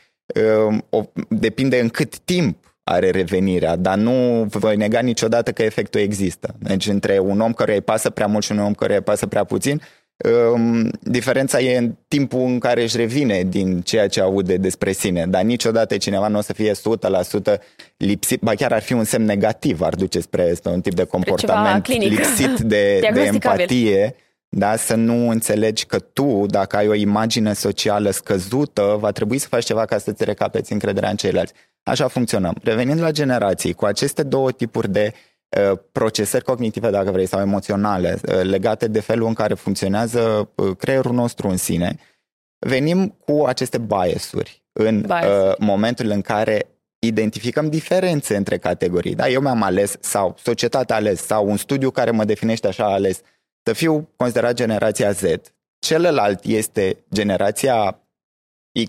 uh, 0.89 1.03
depinde 1.29 1.79
în 1.79 1.89
cât 1.89 2.19
timp 2.19 2.57
are 2.83 3.09
revenirea, 3.09 3.75
dar 3.75 3.97
nu 3.97 4.43
voi 4.49 4.75
nega 4.75 4.99
niciodată 4.99 5.51
că 5.51 5.63
efectul 5.63 6.01
există. 6.01 6.55
Deci 6.59 6.87
între 6.87 7.19
un 7.19 7.39
om 7.39 7.53
care 7.53 7.73
îi 7.73 7.81
pasă 7.81 8.09
prea 8.09 8.27
mult 8.27 8.43
și 8.43 8.51
un 8.51 8.59
om 8.59 8.73
care 8.73 8.95
îi 8.95 9.01
pasă 9.01 9.27
prea 9.27 9.43
puțin, 9.43 9.81
Um, 9.81 10.04
diferența 10.99 11.59
e 11.59 11.77
în 11.77 11.95
timpul 12.07 12.39
în 12.39 12.59
care 12.59 12.83
își 12.83 12.97
revine 12.97 13.43
din 13.43 13.81
ceea 13.81 14.07
ce 14.07 14.21
aude 14.21 14.57
despre 14.57 14.91
sine, 14.91 15.25
dar 15.27 15.43
niciodată 15.43 15.97
cineva 15.97 16.27
nu 16.27 16.37
o 16.37 16.41
să 16.41 16.53
fie 16.53 16.71
100% 16.71 16.75
lipsit, 17.97 18.41
ba 18.41 18.53
chiar 18.53 18.73
ar 18.73 18.81
fi 18.81 18.93
un 18.93 19.03
semn 19.03 19.25
negativ, 19.25 19.81
ar 19.81 19.95
duce 19.95 20.19
spre, 20.19 20.53
spre 20.53 20.71
un 20.71 20.81
tip 20.81 20.93
de 20.93 21.03
comportament 21.03 21.87
lipsit 21.87 22.59
de, 22.59 22.99
de 23.13 23.21
empatie, 23.21 24.15
da? 24.49 24.75
să 24.75 24.95
nu 24.95 25.29
înțelegi 25.29 25.85
că 25.85 25.99
tu, 25.99 26.45
dacă 26.47 26.75
ai 26.75 26.87
o 26.87 26.93
imagine 26.93 27.53
socială 27.53 28.09
scăzută, 28.09 28.95
va 28.99 29.11
trebui 29.11 29.37
să 29.37 29.47
faci 29.47 29.65
ceva 29.65 29.85
ca 29.85 29.97
să-ți 29.97 30.23
recapeți 30.23 30.71
încrederea 30.71 31.09
în 31.09 31.15
ceilalți. 31.15 31.53
Așa 31.83 32.07
funcționăm. 32.07 32.55
Revenind 32.63 33.01
la 33.01 33.11
generații, 33.11 33.73
cu 33.73 33.85
aceste 33.85 34.23
două 34.23 34.51
tipuri 34.51 34.91
de 34.91 35.13
Uh, 35.13 35.34
procesări 35.91 36.43
cognitive, 36.43 36.89
dacă 36.89 37.11
vrei, 37.11 37.25
sau 37.25 37.39
emoționale, 37.39 38.19
uh, 38.27 38.41
legate 38.41 38.87
de 38.87 38.99
felul 38.99 39.27
în 39.27 39.33
care 39.33 39.53
funcționează 39.53 40.49
uh, 40.55 40.75
creierul 40.77 41.13
nostru 41.13 41.47
în 41.47 41.57
sine, 41.57 41.99
venim 42.59 43.07
cu 43.07 43.43
aceste 43.45 43.77
biasuri 43.77 44.63
în 44.73 45.01
Bias. 45.01 45.55
momentul 45.57 46.09
în 46.09 46.21
care 46.21 46.69
identificăm 46.99 47.69
diferențe 47.69 48.35
între 48.35 48.57
categorii. 48.57 49.15
Da, 49.15 49.29
eu 49.29 49.41
mi-am 49.41 49.61
ales 49.61 49.95
sau 49.99 50.35
societatea 50.43 50.95
a 50.95 50.99
ales 50.99 51.21
sau 51.21 51.49
un 51.49 51.57
studiu 51.57 51.91
care 51.91 52.11
mă 52.11 52.25
definește 52.25 52.67
așa 52.67 52.85
a 52.85 52.91
ales 52.91 53.21
să 53.63 53.73
fiu 53.73 54.09
considerat 54.15 54.53
generația 54.53 55.11
Z. 55.11 55.23
Celălalt 55.79 56.43
este 56.43 57.03
generația 57.13 57.99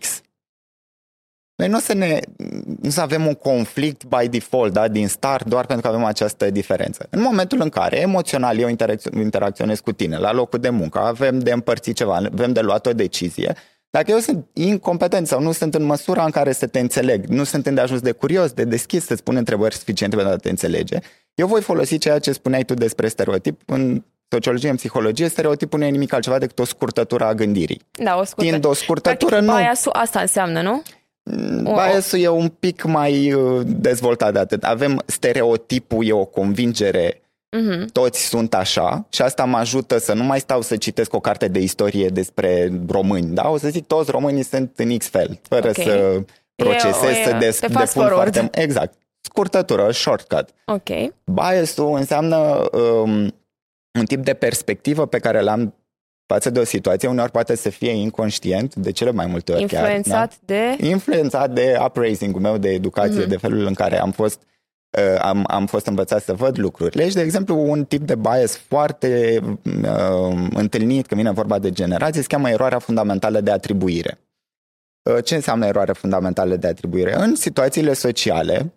X 0.00 0.20
noi 1.56 1.68
nu 1.68 1.76
o 1.76 1.80
să 1.80 1.94
ne 1.94 2.20
nu 2.82 2.90
să 2.90 3.00
avem 3.00 3.26
un 3.26 3.34
conflict 3.34 4.04
by 4.04 4.28
default, 4.28 4.72
da, 4.72 4.88
din 4.88 5.08
start, 5.08 5.46
doar 5.46 5.66
pentru 5.66 5.88
că 5.88 5.94
avem 5.94 6.06
această 6.06 6.50
diferență. 6.50 7.06
În 7.10 7.20
momentul 7.20 7.60
în 7.60 7.68
care 7.68 8.00
emoțional 8.00 8.58
eu 8.58 8.68
interacționez 9.14 9.80
cu 9.80 9.92
tine 9.92 10.16
la 10.16 10.32
locul 10.32 10.58
de 10.58 10.68
muncă, 10.68 10.98
avem 10.98 11.38
de 11.38 11.52
împărțit 11.52 11.96
ceva, 11.96 12.14
avem 12.14 12.52
de 12.52 12.60
luat 12.60 12.86
o 12.86 12.92
decizie, 12.92 13.54
dacă 13.90 14.10
eu 14.10 14.18
sunt 14.18 14.46
incompetent 14.52 15.26
sau 15.26 15.40
nu 15.40 15.52
sunt 15.52 15.74
în 15.74 15.82
măsura 15.82 16.24
în 16.24 16.30
care 16.30 16.52
să 16.52 16.66
te 16.66 16.78
înțeleg, 16.78 17.26
nu 17.26 17.44
sunt 17.44 17.66
îndeajuns 17.66 18.00
de 18.00 18.12
curios, 18.12 18.52
de 18.52 18.64
deschis, 18.64 19.04
să-ți 19.04 19.22
pun 19.22 19.36
întrebări 19.36 19.74
suficiente 19.74 20.16
pentru 20.16 20.34
a 20.34 20.36
te 20.36 20.48
înțelege, 20.48 20.98
eu 21.34 21.46
voi 21.46 21.60
folosi 21.60 21.98
ceea 21.98 22.18
ce 22.18 22.32
spuneai 22.32 22.64
tu 22.64 22.74
despre 22.74 23.08
stereotip 23.08 23.60
în 23.66 24.04
sociologie, 24.28 24.70
în 24.70 24.76
psihologie, 24.76 25.28
stereotipul 25.28 25.78
nu 25.78 25.84
e 25.84 25.88
nimic 25.88 26.12
altceva 26.12 26.38
decât 26.38 26.58
o 26.58 26.64
scurtătură 26.64 27.24
a 27.24 27.34
gândirii. 27.34 27.80
Da, 27.92 28.16
o 28.16 28.24
scurtă. 28.24 28.50
Tind 28.50 28.64
o 28.64 28.72
scurtătură, 28.72 29.42
Practic, 29.42 29.84
nu... 29.84 29.90
asta 29.92 30.20
înseamnă, 30.20 30.62
nu? 30.62 30.82
Biasul 31.62 32.18
e 32.18 32.28
un 32.28 32.48
pic 32.48 32.84
mai 32.84 33.32
uh, 33.32 33.62
dezvoltat 33.66 34.32
de 34.32 34.38
atât. 34.38 34.64
Avem 34.64 35.02
stereotipul, 35.06 36.06
e 36.06 36.12
o 36.12 36.24
convingere, 36.24 37.22
uh-huh. 37.56 37.84
toți 37.92 38.26
sunt 38.26 38.54
așa 38.54 39.06
și 39.08 39.22
asta 39.22 39.44
mă 39.44 39.56
ajută 39.56 39.98
să 39.98 40.12
nu 40.12 40.22
mai 40.22 40.40
stau 40.40 40.62
să 40.62 40.76
citesc 40.76 41.14
o 41.14 41.20
carte 41.20 41.48
de 41.48 41.60
istorie 41.60 42.08
despre 42.08 42.72
români, 42.88 43.34
da? 43.34 43.48
O 43.48 43.58
să 43.58 43.68
zic 43.68 43.86
toți 43.86 44.10
românii 44.10 44.42
sunt 44.42 44.72
în 44.76 44.96
X 44.96 45.08
fel, 45.08 45.38
fără 45.42 45.68
okay. 45.68 45.84
să 45.84 46.22
procesez, 46.54 47.16
e, 47.16 47.24
să 47.24 47.36
des, 47.38 47.60
depun 47.60 47.86
foarte... 47.86 48.48
Exact. 48.52 48.94
Scurtătură, 49.20 49.90
shortcut. 49.90 50.48
Ok. 50.64 51.12
Biasul 51.24 51.96
înseamnă 51.96 52.68
um, 52.72 53.34
un 53.98 54.04
tip 54.06 54.24
de 54.24 54.34
perspectivă 54.34 55.06
pe 55.06 55.18
care 55.18 55.40
l-am 55.40 55.74
față 56.26 56.50
de 56.50 56.58
o 56.58 56.64
situație, 56.64 57.08
uneori 57.08 57.30
poate 57.30 57.56
să 57.56 57.70
fie 57.70 57.90
inconștient, 57.90 58.74
de 58.74 58.90
cele 58.90 59.10
mai 59.10 59.26
multe 59.26 59.52
ori 59.52 59.60
Influențat 59.60 60.38
chiar, 60.46 60.76
de? 60.76 60.86
Influențat 60.86 61.50
de 61.50 61.78
upraising-ul 61.84 62.40
meu 62.40 62.58
de 62.58 62.68
educație, 62.68 63.24
mm-hmm. 63.24 63.28
de 63.28 63.36
felul 63.36 63.66
în 63.66 63.74
care 63.74 64.00
am 64.00 64.10
fost 64.10 64.40
uh, 64.98 65.20
am, 65.20 65.44
am 65.46 65.66
fost 65.66 65.86
învățat 65.86 66.22
să 66.22 66.32
văd 66.32 66.58
lucrurile. 66.58 67.02
Deci, 67.02 67.12
de 67.12 67.20
exemplu, 67.20 67.70
un 67.70 67.84
tip 67.84 68.06
de 68.06 68.14
bias 68.14 68.56
foarte 68.56 69.40
uh, 69.62 70.48
întâlnit 70.54 71.06
când 71.06 71.20
vine 71.20 71.32
vorba 71.32 71.58
de 71.58 71.70
generație 71.70 72.20
se 72.20 72.26
cheamă 72.26 72.50
eroarea 72.50 72.78
fundamentală 72.78 73.40
de 73.40 73.50
atribuire. 73.50 74.18
Uh, 75.02 75.24
ce 75.24 75.34
înseamnă 75.34 75.66
eroarea 75.66 75.94
fundamentală 75.94 76.56
de 76.56 76.66
atribuire? 76.66 77.14
În 77.14 77.34
situațiile 77.34 77.92
sociale, 77.92 78.72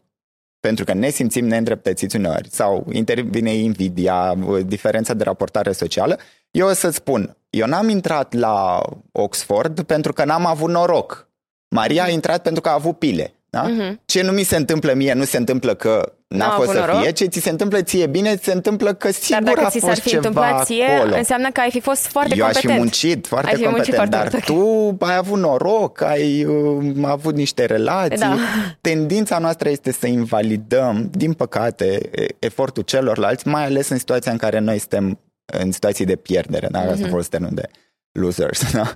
pentru 0.60 0.86
că 0.86 0.94
ne 0.94 1.10
simțim 1.10 1.46
neîndreptățiți 1.46 2.16
uneori 2.16 2.50
sau 2.50 2.88
intervine 2.92 3.54
invidia, 3.54 4.36
diferența 4.66 5.14
de 5.14 5.24
raportare 5.24 5.72
socială, 5.72 6.18
eu 6.52 6.68
o 6.68 6.74
să 6.74 6.90
spun, 6.90 7.38
eu 7.50 7.68
n-am 7.68 7.90
intrat 7.90 8.34
la 8.34 8.82
Oxford 9.12 9.82
pentru 9.82 10.14
că 10.14 10.26
n-am 10.26 10.46
avut 10.46 10.70
noroc. 10.70 11.28
Maria 11.76 12.04
a 12.04 12.10
intrat 12.10 12.42
pentru 12.42 12.62
că 12.62 12.70
a 12.70 12.74
avut 12.74 12.98
pile. 12.98 13.34
Da? 13.50 13.66
Uh-huh. 13.66 13.96
Ce 14.06 14.22
nu 14.22 14.32
mi 14.32 14.44
se 14.44 14.56
întâmplă 14.56 14.94
mie, 14.94 15.14
nu 15.14 15.24
se 15.24 15.38
întâmplă 15.38 15.74
că 15.74 16.14
n-a 16.28 16.48
n 16.48 16.50
fost 16.50 16.70
să 16.72 16.80
noroc. 16.80 17.02
fie, 17.02 17.12
ce 17.12 17.26
ți 17.26 17.40
se 17.40 17.50
întâmplă 17.50 17.82
ție 17.82 18.08
bine, 18.08 18.36
ți 18.36 18.44
se 18.44 18.52
întâmplă 18.52 18.94
că 18.94 19.12
sigur 19.12 19.44
dar 19.44 19.54
dacă 19.54 19.66
a 19.66 19.70
ți 19.70 19.80
fost 19.80 19.94
s-ar 19.94 20.02
fi 20.02 20.10
ceva 20.10 20.28
întâmplat 20.28 20.66
ție, 20.66 20.84
acolo. 20.84 21.16
înseamnă 21.16 21.50
că 21.52 21.60
ai 21.60 21.70
fi 21.72 21.80
fost 21.80 22.08
foarte 22.08 22.36
Eu 22.36 22.44
competent. 22.44 22.66
aș 22.66 22.72
fi 22.72 22.80
muncit 22.80 23.28
foarte 23.28 23.56
ai 23.56 23.62
competent, 23.62 23.96
foarte 23.96 24.16
dar 24.16 24.30
foarte 24.30 24.52
tu 24.52 24.96
ai 25.00 25.16
avut 25.16 25.40
noroc, 25.40 26.02
ai 26.02 26.46
uh, 26.46 26.86
avut 27.04 27.36
niște 27.36 27.66
relații. 27.66 28.18
Da. 28.18 28.36
Tendința 28.82 29.38
noastră 29.38 29.70
este 29.70 29.92
să 29.92 30.08
invalidăm, 30.08 31.10
din 31.12 31.34
păcate, 31.34 32.10
efortul 32.40 32.84
celorlalți, 32.84 33.48
mai 33.48 33.66
ales 33.66 33.90
în 33.90 33.98
situația 33.98 34.32
în 34.32 34.38
care 34.38 34.60
noi 34.60 34.78
suntem 34.78 35.20
în 35.52 35.72
situații 35.72 36.06
de 36.06 36.16
pierdere, 36.16 36.68
da? 36.72 36.80
Asta 36.80 37.08
mm-hmm. 37.08 37.10
fost 37.10 37.30
termenul 37.30 37.56
de 37.56 37.70
losers. 38.12 38.64
Da? 38.72 38.96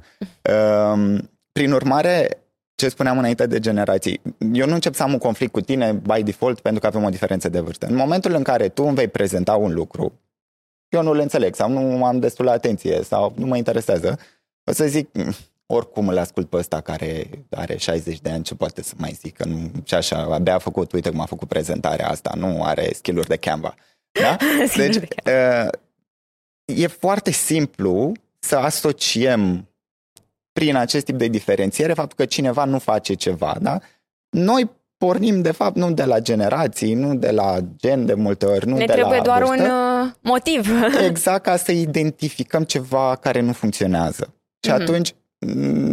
Um, 0.92 1.30
prin 1.52 1.72
urmare, 1.72 2.44
ce 2.76 2.90
spuneam 2.90 3.18
înainte 3.18 3.46
de 3.46 3.60
generații, 3.60 4.22
eu 4.54 4.66
nu 4.66 4.74
încep 4.74 4.94
să 4.94 5.04
am 5.04 5.12
un 5.12 5.18
conflict 5.18 5.52
cu 5.52 5.62
tine 5.62 5.92
by 5.92 6.24
default 6.24 6.60
pentru 6.60 6.82
că 6.82 6.88
avem 6.88 7.04
o 7.04 7.10
diferență 7.10 7.50
de 7.50 7.60
vârstă. 7.60 7.86
În 7.86 7.96
momentul 7.96 8.34
în 8.34 8.44
care 8.44 8.70
tu 8.70 8.84
îmi 8.84 8.96
vei 8.96 9.08
prezenta 9.08 9.56
un 9.56 9.74
lucru, 9.74 10.20
eu 10.90 11.02
nu-l 11.02 11.20
înțeleg 11.20 11.56
sau 11.56 11.70
nu 11.70 12.06
am 12.06 12.20
destul 12.20 12.48
atenție 12.48 13.04
sau 13.04 13.34
nu 13.36 13.46
mă 13.46 13.58
interesează, 13.58 14.20
o 14.70 14.72
să 14.72 14.86
zic, 14.86 15.10
mm, 15.14 15.34
oricum 15.66 16.08
îl 16.08 16.18
ascult 16.18 16.50
pe 16.50 16.58
ăsta 16.58 16.82
care 16.82 17.30
are 17.50 17.78
60 17.78 18.20
de 18.20 18.30
ani, 18.30 18.44
ce 18.44 18.56
poate 18.56 18.84
să 18.84 18.94
mai 18.98 19.12
zică, 19.12 19.46
nu, 19.46 19.72
și 19.84 19.94
așa, 19.94 20.18
abia 20.18 20.56
a 20.56 20.60
făcut, 20.60 20.92
uite 20.92 21.10
cum 21.10 21.20
a 21.20 21.26
făcut 21.26 21.48
prezentarea 21.48 22.08
asta, 22.08 22.32
nu 22.36 22.64
are 22.64 22.90
skill-uri 22.94 23.28
de 23.28 23.36
Canva. 23.36 23.76
Da? 24.12 24.38
Deci, 24.76 24.96
uh, 24.96 25.68
e 26.66 26.88
foarte 26.88 27.32
simplu 27.32 28.12
să 28.40 28.56
asociem 28.56 29.68
prin 30.52 30.76
acest 30.76 31.06
tip 31.06 31.18
de 31.18 31.28
diferențiere 31.28 31.94
faptul 31.94 32.18
că 32.18 32.26
cineva 32.26 32.64
nu 32.66 32.80
face 32.80 33.14
ceva. 33.14 33.56
Da? 33.62 33.80
Noi 34.30 34.70
pornim, 34.98 35.42
de 35.42 35.52
fapt, 35.52 35.76
nu 35.76 35.92
de 35.92 36.04
la 36.04 36.20
generații, 36.20 36.94
nu 36.94 37.16
de 37.16 37.32
la 37.32 37.58
gen 37.78 38.06
de 38.06 38.14
multe 38.14 38.46
ori, 38.46 38.68
nu 38.68 38.78
ne 38.78 38.86
de 38.86 38.94
trebuie 38.94 39.18
la 39.18 39.24
doar 39.24 39.44
vârstă. 39.44 39.64
un 39.64 39.70
uh, 39.70 40.12
motiv. 40.22 40.70
Exact, 41.10 41.44
ca 41.44 41.56
să 41.56 41.72
identificăm 41.72 42.64
ceva 42.64 43.16
care 43.16 43.40
nu 43.40 43.54
funcționează. 43.54 44.34
Și 44.66 44.72
mm-hmm. 44.72 44.82
atunci, 44.82 45.14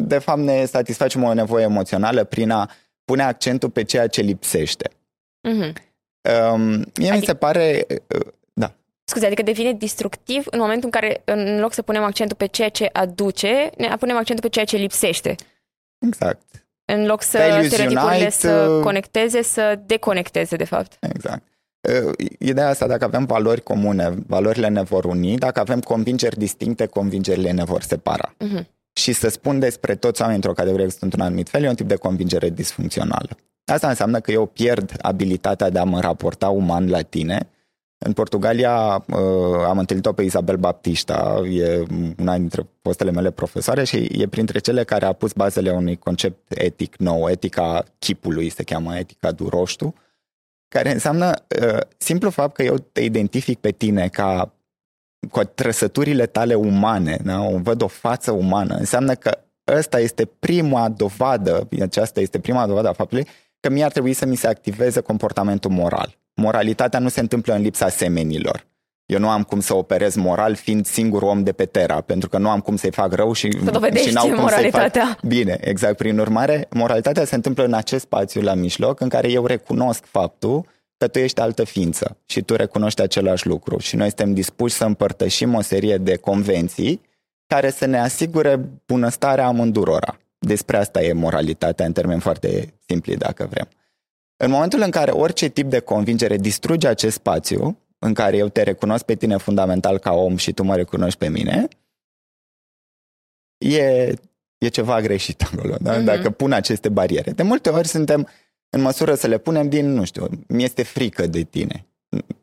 de 0.06 0.18
fapt, 0.18 0.38
ne 0.38 0.64
satisfacem 0.64 1.22
o 1.22 1.34
nevoie 1.34 1.64
emoțională 1.64 2.24
prin 2.24 2.50
a 2.50 2.70
pune 3.04 3.22
accentul 3.22 3.70
pe 3.70 3.82
ceea 3.82 4.06
ce 4.06 4.20
lipsește. 4.20 4.90
Mm-hmm. 5.48 5.72
Um, 6.52 6.68
mie 6.68 7.10
adică... 7.10 7.14
mi 7.14 7.24
se 7.24 7.34
pare 7.34 7.86
uh, 7.88 8.20
Scuze, 9.10 9.26
adică 9.26 9.42
devine 9.42 9.72
destructiv 9.72 10.44
în 10.50 10.58
momentul 10.58 10.84
în 10.84 11.00
care, 11.00 11.22
în 11.24 11.60
loc 11.60 11.72
să 11.72 11.82
punem 11.82 12.02
accentul 12.02 12.36
pe 12.36 12.46
ceea 12.46 12.68
ce 12.68 12.88
aduce, 12.92 13.70
ne 13.76 13.96
punem 13.98 14.16
accentul 14.16 14.44
pe 14.44 14.54
ceea 14.54 14.64
ce 14.64 14.76
lipsește. 14.76 15.34
Exact. 16.06 16.42
În 16.84 17.06
loc 17.06 17.22
să 17.22 17.38
stereotipurile 17.62 18.30
să 18.30 18.50
uh, 18.50 18.82
conecteze, 18.82 19.42
să 19.42 19.80
deconecteze, 19.86 20.56
de 20.56 20.64
fapt. 20.64 20.96
Exact. 21.00 21.42
Uh, 21.80 22.14
ideea 22.38 22.68
asta, 22.68 22.86
dacă 22.86 23.04
avem 23.04 23.24
valori 23.24 23.62
comune, 23.62 24.14
valorile 24.26 24.68
ne 24.68 24.82
vor 24.82 25.04
uni, 25.04 25.38
dacă 25.38 25.60
avem 25.60 25.80
convingeri 25.80 26.38
distincte, 26.38 26.86
convingerile 26.86 27.50
ne 27.50 27.64
vor 27.64 27.82
separa. 27.82 28.34
Uh-huh. 28.34 28.64
Și 28.92 29.12
să 29.12 29.28
spun 29.28 29.58
despre 29.58 29.94
toți 29.94 30.20
oamenii 30.20 30.42
într-o 30.42 30.62
categorie 30.62 30.86
că 30.86 30.90
sunt 30.98 31.14
un 31.14 31.20
anumit 31.20 31.48
fel, 31.48 31.62
e 31.62 31.68
un 31.68 31.74
tip 31.74 31.88
de 31.88 31.96
convingere 31.96 32.48
disfuncțională. 32.48 33.28
Asta 33.64 33.88
înseamnă 33.88 34.20
că 34.20 34.30
eu 34.30 34.46
pierd 34.46 34.92
abilitatea 35.00 35.70
de 35.70 35.78
a 35.78 35.84
mă 35.84 36.00
raporta 36.00 36.48
uman 36.48 36.90
la 36.90 37.00
tine, 37.00 37.48
În 38.04 38.12
Portugalia 38.12 39.04
uh, 39.08 39.64
am 39.66 39.78
întâlnit-o 39.78 40.12
pe 40.12 40.22
Isabel 40.22 40.56
Baptista, 40.56 41.42
e 41.50 41.82
una 42.18 42.38
dintre 42.38 42.68
fostele 42.82 43.10
mele 43.10 43.30
profesoare 43.30 43.84
și 43.84 43.96
e 43.96 44.28
printre 44.28 44.58
cele 44.58 44.84
care 44.84 45.04
a 45.04 45.12
pus 45.12 45.32
bazele 45.32 45.70
unui 45.70 45.96
concept 45.96 46.60
etic 46.60 46.96
nou, 46.96 47.28
etica 47.28 47.84
chipului, 47.98 48.48
se 48.48 48.62
cheamă 48.62 48.96
etica 48.96 49.32
du 49.32 49.48
roștu, 49.48 49.94
care 50.68 50.92
înseamnă 50.92 51.34
uh, 51.62 51.80
simplu 51.96 52.30
fapt 52.30 52.54
că 52.54 52.62
eu 52.62 52.76
te 52.92 53.00
identific 53.00 53.58
pe 53.58 53.70
tine 53.70 54.08
ca 54.08 54.52
cu 55.30 55.44
trăsăturile 55.44 56.26
tale 56.26 56.54
umane, 56.54 57.18
da? 57.24 57.40
o 57.40 57.58
văd 57.58 57.82
o 57.82 57.86
față 57.86 58.30
umană, 58.30 58.74
înseamnă 58.74 59.14
că 59.14 59.38
ăsta 59.66 60.00
este 60.00 60.24
prima 60.24 60.88
dovadă, 60.88 61.68
aceasta 61.80 62.20
este 62.20 62.38
prima 62.38 62.66
dovadă 62.66 62.88
a 62.88 62.92
faptului 62.92 63.26
că 63.60 63.70
mi-ar 63.70 63.90
trebui 63.90 64.12
să 64.12 64.26
mi 64.26 64.36
se 64.36 64.46
activeze 64.46 65.00
comportamentul 65.00 65.70
moral. 65.70 66.18
Moralitatea 66.34 66.98
nu 66.98 67.08
se 67.08 67.20
întâmplă 67.20 67.54
în 67.54 67.62
lipsa 67.62 67.88
semenilor. 67.88 68.68
Eu 69.06 69.18
nu 69.18 69.28
am 69.28 69.42
cum 69.42 69.60
să 69.60 69.74
operez 69.74 70.14
moral 70.14 70.54
fiind 70.54 70.86
singur 70.86 71.22
om 71.22 71.42
de 71.42 71.52
pe 71.52 71.64
Terra, 71.64 72.00
pentru 72.00 72.28
că 72.28 72.38
nu 72.38 72.48
am 72.50 72.60
cum 72.60 72.76
să-i 72.76 72.90
fac 72.90 73.12
rău 73.12 73.32
și, 73.32 73.50
și 74.04 74.12
n-au 74.12 74.26
cum 74.26 74.40
moralitatea. 74.40 75.04
să-i 75.04 75.12
fac 75.12 75.24
bine. 75.26 75.58
Exact. 75.60 75.96
Prin 75.96 76.18
urmare, 76.18 76.66
moralitatea 76.70 77.24
se 77.24 77.34
întâmplă 77.34 77.64
în 77.64 77.74
acest 77.74 78.02
spațiu 78.02 78.40
la 78.40 78.54
mijloc 78.54 79.00
în 79.00 79.08
care 79.08 79.30
eu 79.30 79.46
recunosc 79.46 80.04
faptul 80.04 80.66
că 80.96 81.08
tu 81.08 81.18
ești 81.18 81.40
altă 81.40 81.64
ființă 81.64 82.16
și 82.26 82.42
tu 82.42 82.56
recunoști 82.56 83.02
același 83.02 83.46
lucru 83.46 83.78
și 83.78 83.96
noi 83.96 84.06
suntem 84.06 84.34
dispuși 84.34 84.74
să 84.74 84.84
împărtășim 84.84 85.54
o 85.54 85.60
serie 85.60 85.96
de 85.96 86.16
convenții 86.16 87.00
care 87.46 87.70
să 87.70 87.86
ne 87.86 87.98
asigure 87.98 88.60
bunăstarea 88.86 89.46
amândurora. 89.46 90.18
Despre 90.46 90.76
asta 90.76 91.02
e 91.02 91.12
moralitatea 91.12 91.86
în 91.86 91.92
termeni 91.92 92.20
foarte 92.20 92.74
simpli, 92.86 93.16
dacă 93.16 93.46
vrem. 93.50 93.68
În 94.36 94.50
momentul 94.50 94.80
în 94.80 94.90
care 94.90 95.10
orice 95.10 95.48
tip 95.48 95.70
de 95.70 95.80
convingere 95.80 96.36
distruge 96.36 96.88
acest 96.88 97.14
spațiu, 97.14 97.78
în 97.98 98.14
care 98.14 98.36
eu 98.36 98.48
te 98.48 98.62
recunosc 98.62 99.04
pe 99.04 99.14
tine 99.14 99.36
fundamental 99.36 99.98
ca 99.98 100.12
om 100.12 100.36
și 100.36 100.52
tu 100.52 100.62
mă 100.62 100.76
recunoști 100.76 101.18
pe 101.18 101.28
mine, 101.28 101.68
e, 103.58 104.14
e 104.58 104.68
ceva 104.68 105.00
greșit 105.00 105.42
acolo, 105.42 105.76
da? 105.80 106.00
Mm-hmm. 106.00 106.04
dacă 106.04 106.30
pun 106.30 106.52
aceste 106.52 106.88
bariere. 106.88 107.30
De 107.30 107.42
multe 107.42 107.68
ori 107.68 107.88
suntem 107.88 108.28
în 108.70 108.80
măsură 108.80 109.14
să 109.14 109.26
le 109.26 109.38
punem 109.38 109.68
din, 109.68 109.92
nu 109.92 110.04
știu, 110.04 110.28
mi 110.48 110.64
este 110.64 110.82
frică 110.82 111.26
de 111.26 111.42
tine. 111.42 111.84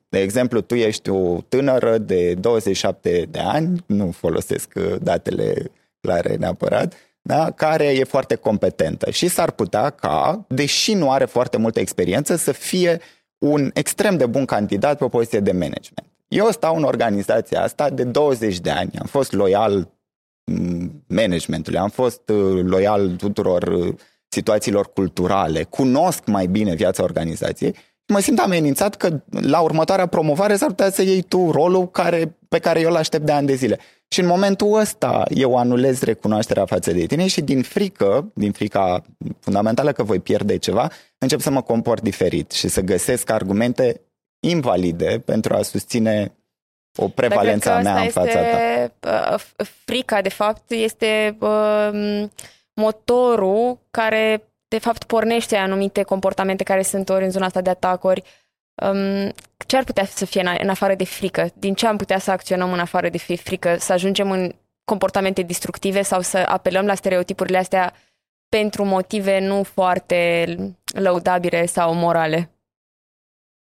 De 0.10 0.20
exemplu, 0.20 0.62
tu 0.62 0.76
ești 0.76 1.10
o 1.10 1.42
tânără 1.42 1.98
de 1.98 2.34
27 2.34 3.28
de 3.32 3.40
ani, 3.40 3.84
nu 3.86 4.12
folosesc 4.12 4.72
uh, 4.76 4.96
datele 5.02 5.72
clare 6.00 6.36
neapărat, 6.36 6.94
da, 7.28 7.52
care 7.52 7.86
e 7.86 8.04
foarte 8.04 8.36
competentă. 8.36 9.12
Și 9.12 9.28
s-ar 9.28 9.52
putea 9.52 9.90
ca, 9.90 10.46
deși 10.48 10.94
nu 10.94 11.12
are 11.12 11.26
foarte 11.26 11.58
multă 11.58 11.80
experiență, 11.80 12.36
să 12.36 12.52
fie 12.52 13.02
un 13.38 13.72
extrem 13.74 14.18
de 14.18 14.26
bun 14.26 14.46
candidat 14.46 14.98
pe 14.98 15.04
o 15.04 15.08
poziție 15.08 15.40
de 15.40 15.52
management. 15.52 16.06
Eu 16.28 16.50
stau 16.52 16.76
în 16.76 16.84
organizația 16.84 17.62
asta 17.62 17.90
de 17.90 18.04
20 18.04 18.60
de 18.60 18.70
ani, 18.70 18.92
am 19.00 19.06
fost 19.06 19.32
loial 19.32 19.94
mm, 20.52 21.04
managementului, 21.08 21.80
am 21.80 21.90
fost 21.90 22.30
uh, 22.30 22.64
loial 22.64 23.10
tuturor 23.10 23.64
uh, 23.64 23.96
situațiilor 24.28 24.94
culturale, 24.94 25.64
cunosc 25.64 26.26
mai 26.26 26.46
bine 26.46 26.76
viața 26.76 27.04
organizației 27.04 27.76
mă 28.08 28.20
simt 28.20 28.40
amenințat 28.40 28.96
că 28.96 29.22
la 29.30 29.60
următoarea 29.60 30.06
promovare 30.06 30.56
s-ar 30.56 30.68
putea 30.68 30.90
să 30.90 31.02
iei 31.02 31.22
tu 31.22 31.52
rolul 31.52 31.90
care, 31.92 32.36
pe 32.50 32.60
care 32.60 32.80
eu 32.80 32.90
îl 32.90 32.96
aștept 32.96 33.26
de 33.26 33.32
ani 33.32 33.48
de 33.48 33.56
zile. 33.56 33.80
Și 34.08 34.20
în 34.20 34.26
momentul 34.26 34.80
ăsta 34.80 35.24
eu 35.30 35.58
anulez 35.58 36.02
recunoașterea 36.02 36.66
față 36.66 36.92
de 36.92 37.06
tine 37.06 37.28
și 37.28 37.42
din 37.42 37.62
frică, 37.62 38.32
din 38.34 38.52
frica 38.52 39.04
fundamentală 39.40 39.92
că 39.92 40.04
voi 40.04 40.20
pierde 40.20 40.58
ceva, 40.58 40.92
încep 41.18 41.40
să 41.40 41.50
mă 41.50 41.62
comport 41.62 42.02
diferit 42.02 42.52
și 42.52 42.68
să 42.68 42.82
găsesc 42.82 43.30
argumente 43.30 44.02
invalide 44.40 45.22
pentru 45.26 45.54
a 45.54 45.62
susține 45.62 46.32
o 46.98 47.08
prevalență 47.08 47.72
a 47.72 47.82
mea 47.82 48.02
în 48.02 48.10
fața 48.10 48.40
este, 48.40 48.94
ta. 49.00 49.36
Uh, 49.60 49.66
frica, 49.86 50.22
de 50.22 50.30
fapt, 50.30 50.72
este 50.72 51.38
uh, 51.40 52.24
motorul 52.74 53.78
care 53.92 54.47
de 54.68 54.78
fapt 54.78 55.04
pornește 55.04 55.56
anumite 55.56 56.04
comportamente 56.04 56.64
care 56.64 56.82
sunt 56.82 57.10
ori 57.10 57.24
în 57.24 57.32
zona 57.32 57.46
asta 57.46 57.62
de 57.62 57.70
atacuri. 57.70 58.24
Um, 58.84 59.34
ce 59.66 59.78
ar 59.78 59.84
putea 59.84 60.06
să 60.06 60.26
fie 60.26 60.42
în, 60.42 60.56
în 60.60 60.70
afară 60.70 60.96
de 60.96 61.06
frică? 61.06 61.50
Din 61.54 61.74
ce 61.74 61.88
am 61.88 61.98
putea 61.98 62.20
să 62.20 62.32
acționăm 62.32 62.74
în 62.74 62.80
afară 62.80 63.10
de 63.10 63.18
frică? 63.18 63.78
Să 63.80 63.94
ajungem 63.94 64.32
în 64.32 64.56
comportamente 64.84 65.42
destructive 65.42 66.02
sau 66.02 66.22
să 66.22 66.38
apelăm 66.38 66.86
la 66.86 66.96
stereotipurile 66.96 67.58
astea 67.58 67.94
pentru 68.50 68.86
motive 68.86 69.40
nu 69.40 69.64
foarte 69.64 70.56
lăudabile 70.94 71.66
sau 71.66 71.94
morale? 71.94 72.52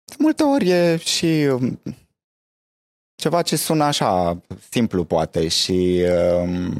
De 0.04 0.14
multe 0.18 0.42
ori 0.42 0.68
e 0.68 0.96
și 0.96 1.48
um, 1.50 1.80
ceva 3.14 3.42
ce 3.42 3.56
sună 3.56 3.84
așa 3.84 4.42
simplu 4.70 5.04
poate 5.04 5.48
și 5.48 6.04
um, 6.40 6.74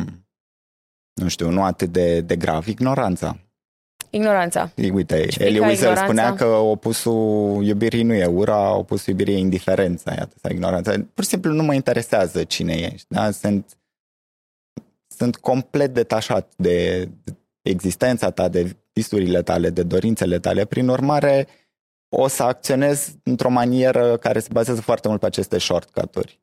nu 1.15 1.29
știu, 1.29 1.51
nu 1.51 1.65
atât 1.65 1.93
de, 1.93 2.21
de 2.21 2.37
grav, 2.37 2.67
ignoranța. 2.67 3.48
Ignoranța. 4.11 4.71
Uite, 4.93 5.27
Elie 5.39 5.61
Wiesel 5.61 5.97
spunea 5.97 6.35
că 6.35 6.47
opusul 6.47 7.65
iubirii 7.65 8.03
nu 8.03 8.15
e 8.15 8.27
ura, 8.27 8.75
opusul 8.77 9.09
iubirii 9.09 9.35
e 9.35 9.39
indiferența, 9.39 10.13
iată, 10.13 10.35
sau 10.43 10.51
ignoranța. 10.51 10.93
Pur 11.15 11.25
și 11.25 11.31
simplu 11.31 11.53
nu 11.53 11.63
mă 11.63 11.75
interesează 11.75 12.45
cine 12.45 12.73
ești, 12.75 13.07
da? 13.09 13.31
Sunt, 13.31 13.77
sunt 15.07 15.37
complet 15.37 15.95
detașat 15.95 16.53
de 16.57 17.09
existența 17.63 18.31
ta, 18.31 18.49
de 18.49 18.77
visurile 18.93 19.43
tale, 19.43 19.71
de 19.71 19.83
dorințele 19.83 20.39
tale. 20.39 20.65
Prin 20.65 20.89
urmare, 20.89 21.47
o 22.09 22.29
să 22.29 22.43
acționez 22.43 23.17
într-o 23.23 23.51
manieră 23.51 24.17
care 24.17 24.39
se 24.39 24.49
bazează 24.53 24.81
foarte 24.81 25.09
mult 25.09 25.21
pe 25.21 25.27
aceste 25.27 25.59
shortcut-uri. 25.59 26.41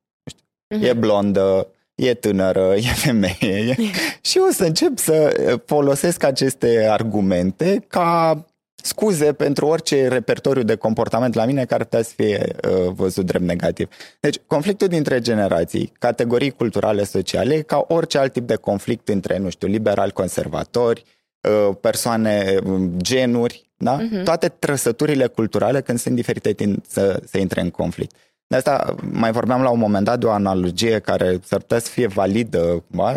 Mm-hmm. 0.76 0.82
E 0.82 0.94
blondă, 0.94 1.68
e 1.96 2.14
tânără, 2.14 2.74
e 2.76 2.82
femeie 2.82 3.76
și 4.22 4.38
o 4.38 4.52
să 4.52 4.64
încep 4.64 4.98
să 4.98 5.34
folosesc 5.66 6.24
aceste 6.24 6.88
argumente 6.90 7.86
ca 7.88 8.46
scuze 8.86 9.34
pentru 9.34 9.66
orice 9.66 10.08
repertoriu 10.08 10.64
de 10.64 10.76
comportament 10.76 11.34
la 11.34 11.46
mine 11.46 11.66
care 11.66 11.84
putea 11.84 12.02
să 12.02 12.14
fie 12.16 12.56
uh, 12.70 12.92
văzut 12.96 13.26
drept 13.26 13.44
negativ. 13.44 13.88
Deci, 14.20 14.40
conflictul 14.48 14.88
dintre 14.88 15.20
generații, 15.20 15.92
categorii 16.00 16.52
culturale 16.52 17.04
sociale, 17.04 17.62
ca 17.62 17.86
orice 17.88 18.18
alt 18.18 18.32
tip 18.32 18.48
de 18.48 18.56
conflict 18.56 19.08
între, 19.08 19.38
nu 19.38 19.50
știu, 19.50 19.68
liberali, 19.68 20.12
conservatori, 20.12 21.04
uh, 21.42 21.76
persoane, 21.82 22.58
um, 22.66 22.92
genuri, 22.98 23.70
da? 23.78 23.98
Uh-huh. 23.98 24.24
Toate 24.24 24.48
trăsăturile 24.48 25.28
culturale, 25.28 25.82
când 25.82 26.00
sunt 26.00 26.16
diferite, 26.16 26.54
tind 26.54 26.86
să, 26.88 27.22
să 27.26 27.38
intre 27.38 27.62
în 27.62 27.70
conflict. 27.70 28.16
De 28.48 28.56
asta 28.56 28.96
mai 29.12 29.32
vorbeam 29.32 29.62
la 29.62 29.70
un 29.70 29.80
moment 29.80 30.06
dat 30.06 30.20
de 30.20 30.26
o 30.26 30.32
analogie 30.32 31.00
care 31.00 31.40
s-ar 31.44 31.60
putea 31.60 31.80
să 31.80 31.90
fie 31.90 32.08
validă. 32.08 32.84
Ba? 32.88 33.16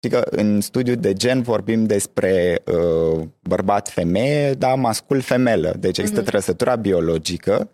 Adică 0.00 0.26
în 0.30 0.60
studiu 0.60 0.94
de 0.94 1.12
gen 1.12 1.42
vorbim 1.42 1.84
despre 1.84 2.62
uh, 2.64 3.26
bărbat-femeie, 3.40 4.52
dar 4.52 4.74
mascul-femelă. 4.74 5.74
Deci 5.78 5.98
există 5.98 6.22
uh-huh. 6.22 6.26
trăsătura 6.26 6.76
biologică 6.76 7.70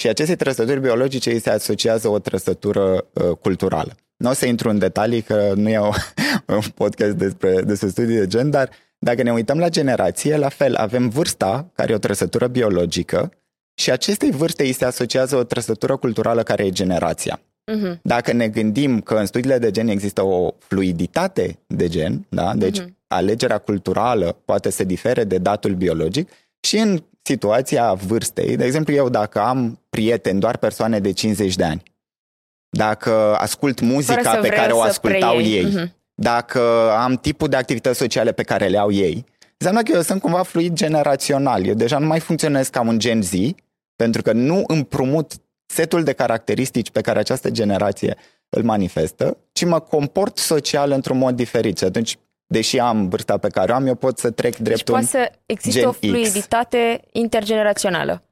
și 0.00 0.08
aceste 0.08 0.36
trăsături 0.36 0.80
biologice 0.80 1.30
îi 1.30 1.40
se 1.40 1.50
asociază 1.50 2.08
o 2.08 2.18
trăsătură 2.18 3.06
uh, 3.12 3.36
culturală. 3.40 3.92
Nu 4.16 4.30
o 4.30 4.32
să 4.32 4.46
intru 4.46 4.68
în 4.68 4.78
detalii, 4.78 5.20
că 5.20 5.52
nu 5.56 5.68
e 5.68 5.78
o, 5.78 5.90
un 6.54 6.60
podcast 6.74 7.12
despre, 7.12 7.60
despre 7.60 7.88
studii 7.88 8.16
de 8.16 8.26
gen, 8.26 8.50
dar 8.50 8.70
dacă 8.98 9.22
ne 9.22 9.32
uităm 9.32 9.58
la 9.58 9.68
generație, 9.68 10.36
la 10.36 10.48
fel, 10.48 10.74
avem 10.74 11.08
vârsta, 11.08 11.70
care 11.74 11.92
e 11.92 11.94
o 11.94 11.98
trăsătură 11.98 12.46
biologică, 12.46 13.32
și 13.74 13.90
acestei 13.90 14.30
vârste 14.30 14.62
îi 14.62 14.72
se 14.72 14.84
asociază 14.84 15.36
o 15.36 15.44
trăsătură 15.44 15.96
culturală 15.96 16.42
care 16.42 16.64
e 16.64 16.70
generația. 16.70 17.40
Uh-huh. 17.70 18.00
Dacă 18.02 18.32
ne 18.32 18.48
gândim 18.48 19.00
că 19.00 19.14
în 19.14 19.26
studiile 19.26 19.58
de 19.58 19.70
gen 19.70 19.88
există 19.88 20.22
o 20.22 20.54
fluiditate 20.58 21.58
de 21.66 21.88
gen, 21.88 22.26
da? 22.28 22.54
deci 22.54 22.80
uh-huh. 22.80 22.86
alegerea 23.06 23.58
culturală 23.58 24.36
poate 24.44 24.70
să 24.70 24.84
difere 24.84 25.24
de 25.24 25.38
datul 25.38 25.74
biologic 25.74 26.30
și 26.60 26.76
în 26.76 27.02
situația 27.22 27.92
vârstei, 27.92 28.56
de 28.56 28.64
exemplu 28.64 28.94
eu 28.94 29.08
dacă 29.08 29.40
am 29.40 29.80
prieteni, 29.90 30.40
doar 30.40 30.56
persoane 30.56 31.00
de 31.00 31.12
50 31.12 31.56
de 31.56 31.64
ani, 31.64 31.82
dacă 32.68 33.36
ascult 33.38 33.80
muzica 33.80 34.36
pe 34.36 34.48
care 34.48 34.72
o 34.72 34.80
ascultau 34.80 35.40
ei, 35.40 35.66
uh-huh. 35.68 35.92
dacă 36.14 36.92
am 36.96 37.16
tipul 37.16 37.48
de 37.48 37.56
activități 37.56 37.98
sociale 37.98 38.32
pe 38.32 38.42
care 38.42 38.66
le 38.66 38.78
au 38.78 38.92
ei, 38.92 39.24
Înseamnă 39.64 39.90
că 39.90 39.96
eu 39.96 40.02
sunt 40.02 40.20
cumva 40.20 40.42
fluid 40.42 40.74
generațional. 40.74 41.66
Eu 41.66 41.74
deja 41.74 41.98
nu 41.98 42.06
mai 42.06 42.20
funcționez 42.20 42.68
ca 42.68 42.80
un 42.80 42.98
Gen 42.98 43.22
Z, 43.22 43.32
pentru 43.96 44.22
că 44.22 44.32
nu 44.32 44.64
împrumut 44.66 45.32
setul 45.66 46.02
de 46.04 46.12
caracteristici 46.12 46.90
pe 46.90 47.00
care 47.00 47.18
această 47.18 47.50
generație 47.50 48.16
îl 48.48 48.62
manifestă, 48.62 49.36
ci 49.52 49.64
mă 49.64 49.80
comport 49.80 50.36
social 50.38 50.90
într-un 50.90 51.18
mod 51.18 51.36
diferit. 51.36 51.78
Și 51.78 51.84
atunci, 51.84 52.18
deși 52.46 52.78
am 52.78 53.08
vârsta 53.08 53.38
pe 53.38 53.48
care 53.48 53.72
o 53.72 53.74
am, 53.74 53.86
eu 53.86 53.94
pot 53.94 54.18
să 54.18 54.30
trec 54.30 54.56
deci 54.56 54.62
drept 54.62 54.78
deci 54.78 54.88
poate 54.88 55.06
să 55.06 55.32
existe 55.46 55.86
o 55.86 55.92
fluiditate 55.92 57.00
X. 57.02 57.08
intergenerațională. 57.12 58.22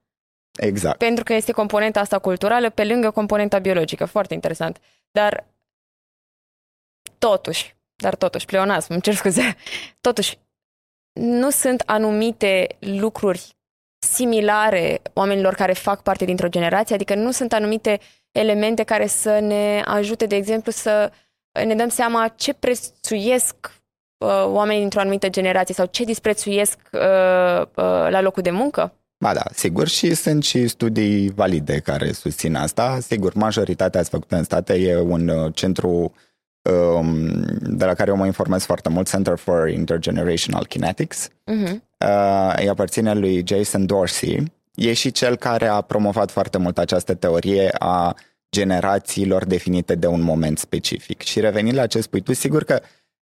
Exact. 0.58 0.98
Pentru 0.98 1.24
că 1.24 1.34
este 1.34 1.52
componenta 1.52 2.00
asta 2.00 2.18
culturală 2.18 2.70
pe 2.70 2.84
lângă 2.84 3.10
componenta 3.10 3.58
biologică. 3.58 4.04
Foarte 4.04 4.34
interesant. 4.34 4.78
Dar 5.10 5.46
totuși, 7.18 7.76
dar 7.96 8.14
totuși, 8.14 8.46
pleonasm, 8.46 8.92
îmi 8.92 9.00
cer 9.02 9.14
scuze, 9.14 9.56
totuși, 10.06 10.38
nu 11.12 11.50
sunt 11.50 11.82
anumite 11.86 12.66
lucruri 12.78 13.54
similare 13.98 15.02
oamenilor 15.12 15.54
care 15.54 15.72
fac 15.72 16.02
parte 16.02 16.24
dintr-o 16.24 16.48
generație, 16.48 16.94
adică 16.94 17.14
nu 17.14 17.30
sunt 17.30 17.52
anumite 17.52 18.00
elemente 18.32 18.82
care 18.82 19.06
să 19.06 19.38
ne 19.40 19.82
ajute, 19.84 20.26
de 20.26 20.36
exemplu, 20.36 20.72
să 20.72 21.12
ne 21.64 21.74
dăm 21.74 21.88
seama 21.88 22.28
ce 22.28 22.52
prețuiesc 22.52 23.54
uh, 24.18 24.44
oamenii 24.46 24.80
dintr-o 24.80 25.00
anumită 25.00 25.28
generație 25.28 25.74
sau 25.74 25.86
ce 25.86 26.04
disprețuiesc 26.04 26.78
uh, 26.92 27.00
uh, 27.60 28.06
la 28.10 28.20
locul 28.20 28.42
de 28.42 28.50
muncă? 28.50 28.94
Ba 29.24 29.34
da, 29.34 29.42
sigur, 29.52 29.88
și 29.88 30.14
sunt 30.14 30.44
și 30.44 30.66
studii 30.66 31.30
valide 31.30 31.78
care 31.78 32.12
susțin 32.12 32.54
asta. 32.54 32.98
Sigur, 33.00 33.34
majoritatea 33.34 34.00
ați 34.00 34.10
făcut 34.10 34.32
în 34.32 34.44
state 34.44 34.74
e 34.74 34.96
un 34.96 35.28
uh, 35.28 35.54
centru 35.54 35.88
um, 35.88 36.12
de 37.60 37.84
la 37.84 37.94
care 37.94 38.10
eu 38.10 38.16
mă 38.16 38.26
informez 38.26 38.64
foarte 38.64 38.88
mult, 38.88 39.08
Center 39.08 39.36
for 39.36 39.68
Intergenerational 39.68 40.66
Kinetics. 40.66 41.28
Uh-huh. 41.28 41.72
Uh, 41.98 42.54
îi 42.56 42.68
aparține 42.68 43.14
lui 43.14 43.44
Jason 43.46 43.86
Dorsey. 43.86 44.52
E 44.74 44.92
și 44.92 45.10
cel 45.10 45.36
care 45.36 45.66
a 45.66 45.80
promovat 45.80 46.30
foarte 46.30 46.58
mult 46.58 46.78
această 46.78 47.14
teorie 47.14 47.70
a 47.78 48.14
generațiilor 48.50 49.44
definite 49.44 49.94
de 49.94 50.06
un 50.06 50.20
moment 50.20 50.58
specific. 50.58 51.20
Și 51.20 51.40
revenind 51.40 51.76
la 51.76 51.86
ce 51.86 52.00
spui 52.00 52.20
tu, 52.20 52.32
sigur 52.32 52.64
că 52.64 52.80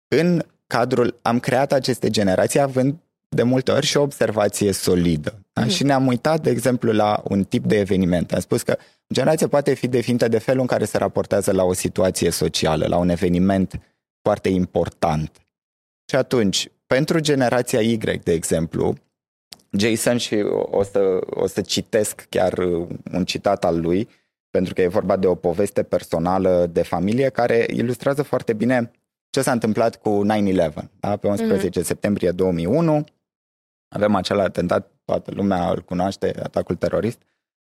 în 0.07 0.43
cadrul, 0.67 1.19
am 1.21 1.39
creat 1.39 1.71
aceste 1.71 2.09
generații 2.09 2.59
având 2.59 2.95
de 3.29 3.43
multe 3.43 3.71
ori 3.71 3.85
și 3.85 3.97
o 3.97 4.01
observație 4.01 4.71
solidă. 4.71 5.44
Da? 5.55 5.61
Mm. 5.61 5.69
Și 5.69 5.83
ne-am 5.83 6.07
uitat, 6.07 6.41
de 6.41 6.49
exemplu, 6.49 6.91
la 6.91 7.23
un 7.23 7.43
tip 7.43 7.65
de 7.65 7.79
eveniment. 7.79 8.33
Am 8.33 8.39
spus 8.39 8.61
că 8.61 8.77
generația 9.13 9.47
poate 9.47 9.73
fi 9.73 9.87
definită 9.87 10.27
de 10.27 10.37
felul 10.37 10.61
în 10.61 10.67
care 10.67 10.85
se 10.85 10.97
raportează 10.97 11.51
la 11.51 11.63
o 11.63 11.73
situație 11.73 12.29
socială, 12.29 12.87
la 12.87 12.97
un 12.97 13.09
eveniment 13.09 13.79
foarte 14.21 14.49
important. 14.49 15.31
Și 16.09 16.15
atunci, 16.15 16.71
pentru 16.87 17.19
generația 17.19 17.81
Y, 17.81 17.97
de 17.97 18.31
exemplu, 18.31 18.95
Jason 19.69 20.17
și 20.17 20.35
o 20.71 20.83
să, 20.83 21.19
o 21.29 21.47
să 21.47 21.61
citesc 21.61 22.25
chiar 22.29 22.57
un 23.11 23.25
citat 23.25 23.65
al 23.65 23.81
lui, 23.81 24.09
pentru 24.49 24.73
că 24.73 24.81
e 24.81 24.87
vorba 24.87 25.15
de 25.15 25.27
o 25.27 25.35
poveste 25.35 25.83
personală 25.83 26.69
de 26.71 26.81
familie 26.81 27.29
care 27.29 27.65
ilustrează 27.69 28.23
foarte 28.23 28.53
bine 28.53 28.91
ce 29.29 29.41
s-a 29.41 29.51
întâmplat 29.51 29.95
cu 29.95 30.25
9-11. 30.25 30.73
Da? 30.99 31.17
Pe 31.17 31.27
11 31.27 31.79
mm-hmm. 31.79 31.83
septembrie 31.83 32.31
2001 32.31 33.03
avem 33.87 34.15
acel 34.15 34.39
atentat, 34.39 34.91
toată 35.05 35.31
lumea 35.33 35.69
îl 35.69 35.81
cunoaște, 35.81 36.35
atacul 36.43 36.75
terorist. 36.75 37.21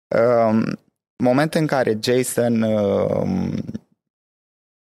Um, 0.07 0.79
moment 1.17 1.53
în 1.53 1.67
care 1.67 1.99
Jason 2.01 2.61
um, 2.61 3.53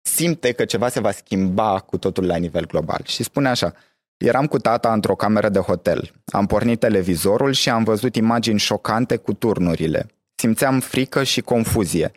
simte 0.01 0.51
că 0.51 0.65
ceva 0.65 0.89
se 0.89 0.99
va 0.99 1.11
schimba 1.11 1.79
cu 1.79 1.97
totul 1.97 2.25
la 2.25 2.35
nivel 2.35 2.65
global 2.65 3.01
și 3.03 3.23
spune 3.23 3.49
așa, 3.49 3.73
Eram 4.21 4.47
cu 4.47 4.57
tata 4.57 4.93
într-o 4.93 5.15
cameră 5.15 5.49
de 5.49 5.59
hotel. 5.59 6.11
Am 6.25 6.45
pornit 6.45 6.79
televizorul 6.79 7.51
și 7.51 7.69
am 7.69 7.83
văzut 7.83 8.15
imagini 8.15 8.59
șocante 8.59 9.15
cu 9.15 9.33
turnurile. 9.33 10.05
Simțeam 10.35 10.79
frică 10.79 11.23
și 11.23 11.41
confuzie. 11.41 12.11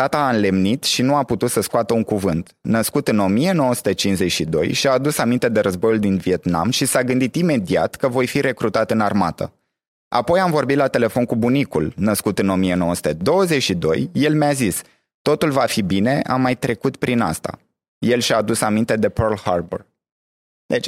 Tata 0.00 0.18
a 0.18 0.30
înlemnit 0.30 0.84
și 0.84 1.02
nu 1.02 1.14
a 1.14 1.22
putut 1.22 1.50
să 1.50 1.60
scoată 1.60 1.94
un 1.94 2.02
cuvânt. 2.02 2.56
Născut 2.60 3.08
în 3.08 3.18
1952 3.18 4.72
și 4.72 4.86
a 4.86 4.92
adus 4.92 5.18
aminte 5.18 5.48
de 5.48 5.60
războiul 5.60 5.98
din 5.98 6.16
Vietnam 6.16 6.70
și 6.70 6.84
s-a 6.84 7.02
gândit 7.02 7.34
imediat 7.34 7.94
că 7.94 8.08
voi 8.08 8.26
fi 8.26 8.40
recrutat 8.40 8.90
în 8.90 9.00
armată. 9.00 9.52
Apoi 10.08 10.40
am 10.40 10.50
vorbit 10.50 10.76
la 10.76 10.88
telefon 10.88 11.24
cu 11.24 11.36
bunicul, 11.36 11.92
născut 11.96 12.38
în 12.38 12.48
1922, 12.48 14.10
el 14.12 14.34
mi-a 14.34 14.52
zis, 14.52 14.82
totul 15.22 15.50
va 15.50 15.64
fi 15.66 15.82
bine, 15.82 16.20
am 16.26 16.40
mai 16.40 16.56
trecut 16.56 16.96
prin 16.96 17.20
asta. 17.20 17.58
El 17.98 18.20
și-a 18.20 18.36
adus 18.36 18.60
aminte 18.60 18.96
de 18.96 19.08
Pearl 19.08 19.34
Harbor. 19.44 19.86
Deci, 20.66 20.86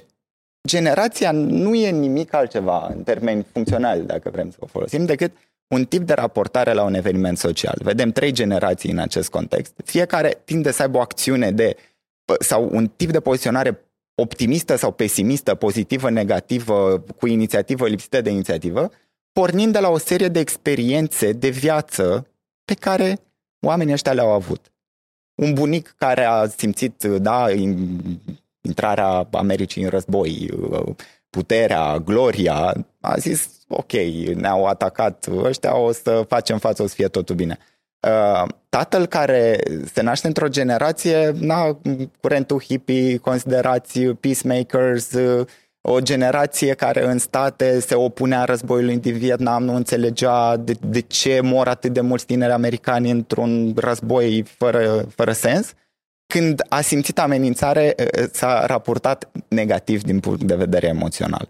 generația 0.68 1.31
nu 1.33 1.75
e 1.75 1.90
nimic 1.90 2.35
altceva 2.35 2.87
în 2.94 3.03
termeni 3.03 3.46
funcționali, 3.53 4.07
dacă 4.07 4.31
vrem 4.31 4.51
să 4.51 4.57
o 4.61 4.66
folosim, 4.66 5.05
decât 5.05 5.33
un 5.68 5.85
tip 5.85 6.03
de 6.03 6.12
raportare 6.12 6.72
la 6.72 6.83
un 6.83 6.94
eveniment 6.94 7.38
social. 7.38 7.79
Vedem 7.83 8.11
trei 8.11 8.33
generații 8.33 8.90
în 8.90 8.98
acest 8.98 9.31
context. 9.31 9.72
Fiecare 9.85 10.42
tinde 10.44 10.70
să 10.70 10.83
aibă 10.83 10.96
o 10.96 11.01
acțiune 11.01 11.51
de 11.51 11.77
sau 12.40 12.68
un 12.72 12.88
tip 12.88 13.11
de 13.11 13.20
poziționare 13.20 13.87
optimistă 14.14 14.77
sau 14.77 14.92
pesimistă, 14.92 15.55
pozitivă, 15.55 16.11
negativă, 16.11 17.05
cu 17.16 17.27
inițiativă, 17.27 17.88
lipsită 17.88 18.20
de 18.20 18.31
inițiativă, 18.31 18.90
pornind 19.33 19.72
de 19.72 19.79
la 19.79 19.88
o 19.88 19.98
serie 19.98 20.29
de 20.29 20.38
experiențe 20.38 21.33
de 21.33 21.48
viață 21.48 22.27
pe 22.64 22.75
care 22.75 23.18
oamenii 23.66 23.92
ăștia 23.92 24.12
le-au 24.12 24.31
avut. 24.31 24.72
Un 25.35 25.53
bunic 25.53 25.94
care 25.98 26.25
a 26.25 26.46
simțit, 26.46 27.03
da, 27.05 27.51
intrarea 28.61 29.29
Americii 29.33 29.83
în 29.83 29.88
război, 29.88 30.51
puterea, 31.33 31.99
gloria, 31.99 32.75
a 33.01 33.16
zis, 33.16 33.49
ok, 33.68 33.92
ne-au 34.35 34.64
atacat 34.64 35.29
ăștia, 35.45 35.77
o 35.77 35.92
să 35.92 36.25
facem 36.29 36.59
față, 36.59 36.83
o 36.83 36.87
să 36.87 36.95
fie 36.95 37.09
totul 37.09 37.35
bine. 37.35 37.59
Uh, 38.09 38.49
tatăl 38.68 39.07
care 39.07 39.61
se 39.92 40.03
naște 40.03 40.27
într-o 40.27 40.49
generație, 40.49 41.33
na, 41.40 41.79
curentul 42.21 42.61
hippie, 42.61 43.16
considerați 43.16 44.01
peacemakers, 44.01 45.12
uh, 45.12 45.47
o 45.81 46.01
generație 46.01 46.75
care 46.75 47.05
în 47.05 47.18
state 47.18 47.81
se 47.81 47.95
opunea 47.95 48.45
războiului 48.45 48.99
din 48.99 49.18
Vietnam, 49.18 49.64
nu 49.64 49.75
înțelegea 49.75 50.57
de, 50.57 50.75
de 50.81 51.01
ce 51.01 51.40
mor 51.40 51.68
atât 51.68 51.92
de 51.92 52.01
mulți 52.01 52.27
tineri 52.27 52.53
americani 52.53 53.11
într-un 53.11 53.73
război 53.77 54.45
fără, 54.59 55.07
fără 55.14 55.33
sens. 55.33 55.73
Când 56.33 56.62
a 56.68 56.81
simțit 56.81 57.18
amenințare, 57.18 57.95
uh, 57.99 58.25
s-a 58.33 58.66
raportat 58.66 59.31
negativ 59.49 60.03
din 60.03 60.21
punct 60.21 60.42
de 60.42 60.55
vedere 60.55 60.87
emoțional. 60.87 61.49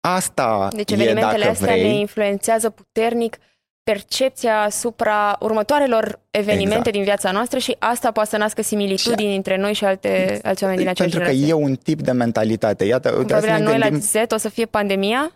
Asta 0.00 0.68
deci 0.72 0.90
evenimentele 0.90 1.34
e, 1.34 1.38
dacă 1.38 1.50
astea 1.50 1.72
vrei, 1.72 1.82
ne 1.82 1.98
influențează 1.98 2.70
puternic 2.70 3.38
percepția 3.82 4.60
asupra 4.60 5.36
următoarelor 5.40 6.20
evenimente 6.30 6.74
exact. 6.74 6.92
din 6.92 7.02
viața 7.02 7.30
noastră 7.30 7.58
și 7.58 7.76
asta 7.78 8.10
poate 8.12 8.28
să 8.28 8.36
nască 8.36 8.62
similitudini 8.62 9.30
și... 9.30 9.36
între 9.36 9.56
noi 9.56 9.72
și 9.72 9.84
alte, 9.84 10.40
alți 10.42 10.62
oameni 10.62 10.80
din 10.80 10.88
aceeași 10.88 11.16
Pentru 11.16 11.32
că 11.32 11.46
e 11.46 11.52
un 11.52 11.74
tip 11.74 12.00
de 12.00 12.12
mentalitate. 12.12 12.84
Iată, 12.84 13.14
uite, 13.18 13.40
să 13.40 13.46
ne 13.46 13.58
noi 13.58 13.78
gândim... 13.78 14.02
la 14.12 14.22
Z 14.22 14.32
o 14.32 14.36
să 14.36 14.48
fie 14.48 14.66
pandemia? 14.66 15.32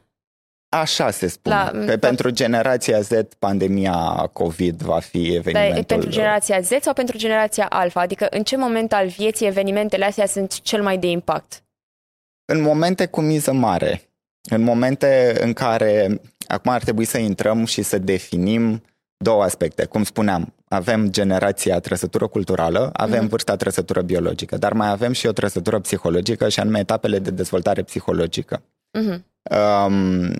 Așa 0.68 1.11
se 1.11 1.26
spune. 1.26 1.54
La, 1.54 1.70
că 1.70 1.96
da. 1.96 2.09
pentru 2.09 2.31
generația 2.31 3.00
Z, 3.00 3.11
pandemia 3.38 4.31
COVID 4.33 4.83
va 4.83 4.98
fi 4.98 5.35
evenimentul... 5.35 5.74
Dar 5.74 5.85
pentru 5.85 6.09
generația 6.09 6.61
Z 6.61 6.70
sau 6.81 6.92
pentru 6.92 7.16
generația 7.16 7.66
Alpha? 7.68 8.00
Adică 8.00 8.26
în 8.31 8.42
ce 8.42 8.57
moment 8.57 8.92
al 8.92 9.07
vieții 9.07 9.46
evenimentele 9.46 10.04
astea 10.04 10.26
sunt 10.26 10.61
cel 10.61 10.83
mai 10.83 10.98
de 10.98 11.07
impact? 11.07 11.62
În 12.44 12.62
momente 12.62 13.07
cu 13.07 13.20
miză 13.20 13.52
mare. 13.52 14.02
În 14.50 14.62
momente 14.62 15.37
în 15.40 15.52
care 15.52 16.20
acum 16.46 16.72
ar 16.72 16.83
trebui 16.83 17.04
să 17.04 17.18
intrăm 17.18 17.64
și 17.64 17.83
să 17.83 17.98
definim 17.98 18.83
două 19.16 19.42
aspecte. 19.42 19.85
Cum 19.85 20.04
spuneam, 20.04 20.54
avem 20.68 21.09
generația 21.11 21.81
trăsătură 21.81 22.26
culturală, 22.26 22.90
avem 22.92 23.26
mm-hmm. 23.26 23.28
vârsta 23.28 23.57
trăsătură 23.57 24.00
biologică, 24.00 24.57
dar 24.57 24.72
mai 24.72 24.90
avem 24.90 25.12
și 25.12 25.26
o 25.26 25.33
trăsătură 25.33 25.78
psihologică 25.78 26.48
și 26.48 26.61
anume 26.61 26.78
etapele 26.78 27.18
de 27.18 27.31
dezvoltare 27.31 27.83
psihologică. 27.83 28.62
Mm-hmm. 28.98 29.22
Um, 29.87 30.31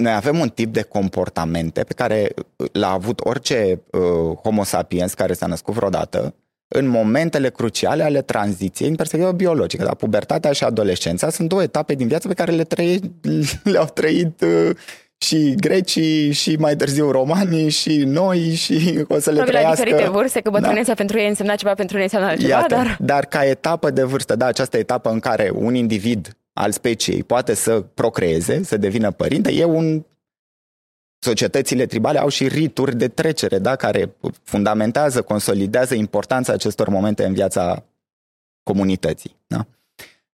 noi 0.00 0.12
avem 0.12 0.38
un 0.38 0.48
tip 0.48 0.72
de 0.72 0.82
comportamente 0.82 1.82
pe 1.82 1.92
care 1.92 2.34
l-a 2.72 2.90
avut 2.90 3.20
orice 3.20 3.80
uh, 3.90 4.36
homo 4.42 4.64
sapiens 4.64 5.14
care 5.14 5.32
s-a 5.32 5.46
născut 5.46 5.74
vreodată 5.74 6.34
în 6.68 6.86
momentele 6.86 7.50
cruciale 7.50 8.02
ale 8.02 8.22
tranziției 8.22 8.88
în 8.88 8.94
perspectivă 8.94 9.32
biologică. 9.32 9.84
Da? 9.84 9.94
Pubertatea 9.94 10.52
și 10.52 10.64
adolescența 10.64 11.30
sunt 11.30 11.48
două 11.48 11.62
etape 11.62 11.94
din 11.94 12.06
viață 12.06 12.28
pe 12.28 12.34
care 12.34 12.52
le 12.52 12.64
trăi, 12.64 13.00
le-au 13.72 13.86
trăit 13.94 14.40
uh, 14.40 14.70
și 15.18 15.54
grecii 15.54 16.32
și 16.32 16.56
mai 16.58 16.76
târziu 16.76 17.10
romanii 17.10 17.68
și 17.68 17.96
noi 18.06 18.54
și 18.54 19.04
o 19.08 19.18
să 19.18 19.30
le 19.30 19.36
Probabil 19.36 19.46
trăiască. 19.46 19.68
la 19.68 19.74
diferite 19.74 20.10
vârste, 20.10 20.40
că 20.40 20.50
bătrânețea 20.50 20.94
da. 20.94 20.94
pentru 20.94 21.18
ei 21.18 21.28
însemna 21.28 21.54
ceva, 21.54 21.74
pentru 21.74 21.94
noi 21.94 22.04
înseamnă 22.04 22.28
altceva, 22.28 22.52
Iată, 22.52 22.74
dar... 22.74 22.96
Dar 23.00 23.26
ca 23.26 23.44
etapă 23.44 23.90
de 23.90 24.02
vârstă, 24.02 24.36
da, 24.36 24.46
această 24.46 24.76
etapă 24.76 25.10
în 25.10 25.18
care 25.18 25.50
un 25.54 25.74
individ 25.74 26.36
al 26.60 26.72
speciei 26.72 27.22
poate 27.22 27.54
să 27.54 27.80
procreeze, 27.80 28.62
să 28.62 28.76
devină 28.76 29.10
părinte, 29.10 29.52
e 29.52 29.64
un 29.64 30.04
societățile 31.18 31.86
tribale 31.86 32.18
au 32.18 32.28
și 32.28 32.48
rituri 32.48 32.96
de 32.96 33.08
trecere, 33.08 33.58
da, 33.58 33.76
care 33.76 34.16
fundamentează, 34.42 35.22
consolidează 35.22 35.94
importanța 35.94 36.52
acestor 36.52 36.88
momente 36.88 37.24
în 37.24 37.32
viața 37.32 37.84
comunității. 38.62 39.36
Da? 39.46 39.66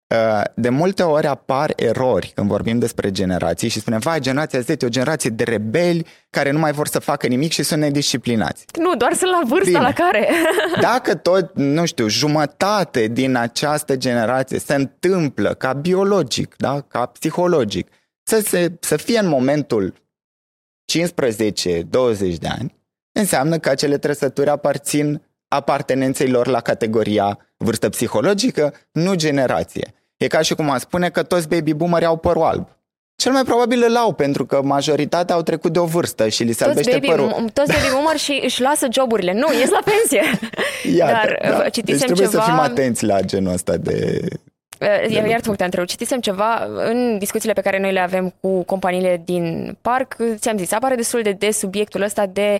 Uh, 0.07 0.41
de 0.55 0.69
multe 0.69 1.03
ori 1.03 1.27
apar 1.27 1.73
erori 1.75 2.31
când 2.35 2.47
vorbim 2.47 2.79
despre 2.79 3.11
generații 3.11 3.67
și 3.67 3.79
spunem, 3.79 3.99
vai, 3.99 4.19
generația 4.19 4.59
Z 4.59 4.69
e 4.69 4.77
o 4.85 4.89
generație 4.89 5.29
de 5.29 5.43
rebeli 5.43 6.05
care 6.29 6.51
nu 6.51 6.59
mai 6.59 6.71
vor 6.71 6.87
să 6.87 6.99
facă 6.99 7.27
nimic 7.27 7.51
și 7.51 7.63
sunt 7.63 7.81
nedisciplinați. 7.81 8.65
Nu, 8.79 8.95
doar 8.95 9.13
sunt 9.13 9.31
la 9.31 9.41
vârsta 9.45 9.65
Bine. 9.65 9.79
la 9.79 9.93
care. 9.93 10.29
Dacă 10.81 11.15
tot, 11.15 11.55
nu 11.55 11.85
știu, 11.85 12.07
jumătate 12.07 13.07
din 13.07 13.35
această 13.35 13.95
generație 13.95 14.59
se 14.59 14.75
întâmplă 14.75 15.53
ca 15.53 15.73
biologic, 15.73 16.55
da, 16.57 16.81
ca 16.81 17.05
psihologic, 17.05 17.89
să, 18.23 18.39
se, 18.39 18.71
să 18.79 18.97
fie 18.97 19.19
în 19.19 19.27
momentul 19.27 19.93
15-20 19.93 19.97
de 22.39 22.47
ani, 22.47 22.75
înseamnă 23.11 23.57
că 23.57 23.69
acele 23.69 23.97
trăsături 23.97 24.49
aparțin 24.49 25.21
apartenenței 25.47 26.29
lor 26.29 26.47
la 26.47 26.59
categoria 26.61 27.39
vârstă 27.57 27.89
psihologică, 27.89 28.73
nu 28.91 29.15
generație. 29.15 29.93
E 30.17 30.27
ca 30.27 30.41
și 30.41 30.55
cum 30.55 30.69
a 30.69 30.77
spune 30.77 31.09
că 31.09 31.23
toți 31.23 31.47
baby 31.47 31.73
boomeri 31.73 32.05
au 32.05 32.17
părul 32.17 32.43
alb. 32.43 32.67
Cel 33.15 33.31
mai 33.31 33.43
probabil 33.43 33.83
îl 33.87 33.95
au, 33.95 34.13
pentru 34.13 34.45
că 34.45 34.61
majoritatea 34.61 35.35
au 35.35 35.41
trecut 35.41 35.73
de 35.73 35.79
o 35.79 35.85
vârstă 35.85 36.27
și 36.27 36.43
li 36.43 36.51
se 36.51 36.63
Toți 36.65 36.69
albește 36.77 36.91
baby, 36.91 37.07
părul. 37.07 37.49
toți 37.53 37.71
baby 37.71 37.91
boomer 37.91 38.17
și 38.17 38.41
își 38.43 38.61
lasă 38.61 38.87
joburile. 38.91 39.33
Nu, 39.33 39.53
ies 39.59 39.69
la 39.69 39.79
pensie. 39.85 40.39
Iată, 40.97 41.11
Dar 41.11 41.39
da. 41.49 41.55
uh, 41.55 41.63
Deci 41.63 41.73
citisem 41.73 42.05
trebuie 42.05 42.27
ceva... 42.27 42.43
să 42.43 42.49
fim 42.49 42.59
atenți 42.59 43.05
la 43.05 43.21
genul 43.21 43.53
ăsta 43.53 43.77
de... 43.77 44.21
Uh, 44.79 45.11
Iar, 45.11 45.25
iar 45.25 45.39
te 45.39 45.63
întrerup. 45.63 45.87
Citisem 45.87 46.19
ceva 46.19 46.67
în 46.89 47.17
discuțiile 47.17 47.53
pe 47.53 47.61
care 47.61 47.79
noi 47.79 47.91
le 47.91 47.99
avem 47.99 48.33
cu 48.41 48.63
companiile 48.63 49.21
din 49.25 49.77
parc. 49.81 50.15
Ți-am 50.35 50.57
zis, 50.57 50.71
apare 50.71 50.95
destul 50.95 51.21
de 51.21 51.31
des 51.31 51.57
subiectul 51.57 52.01
ăsta 52.01 52.25
de 52.25 52.59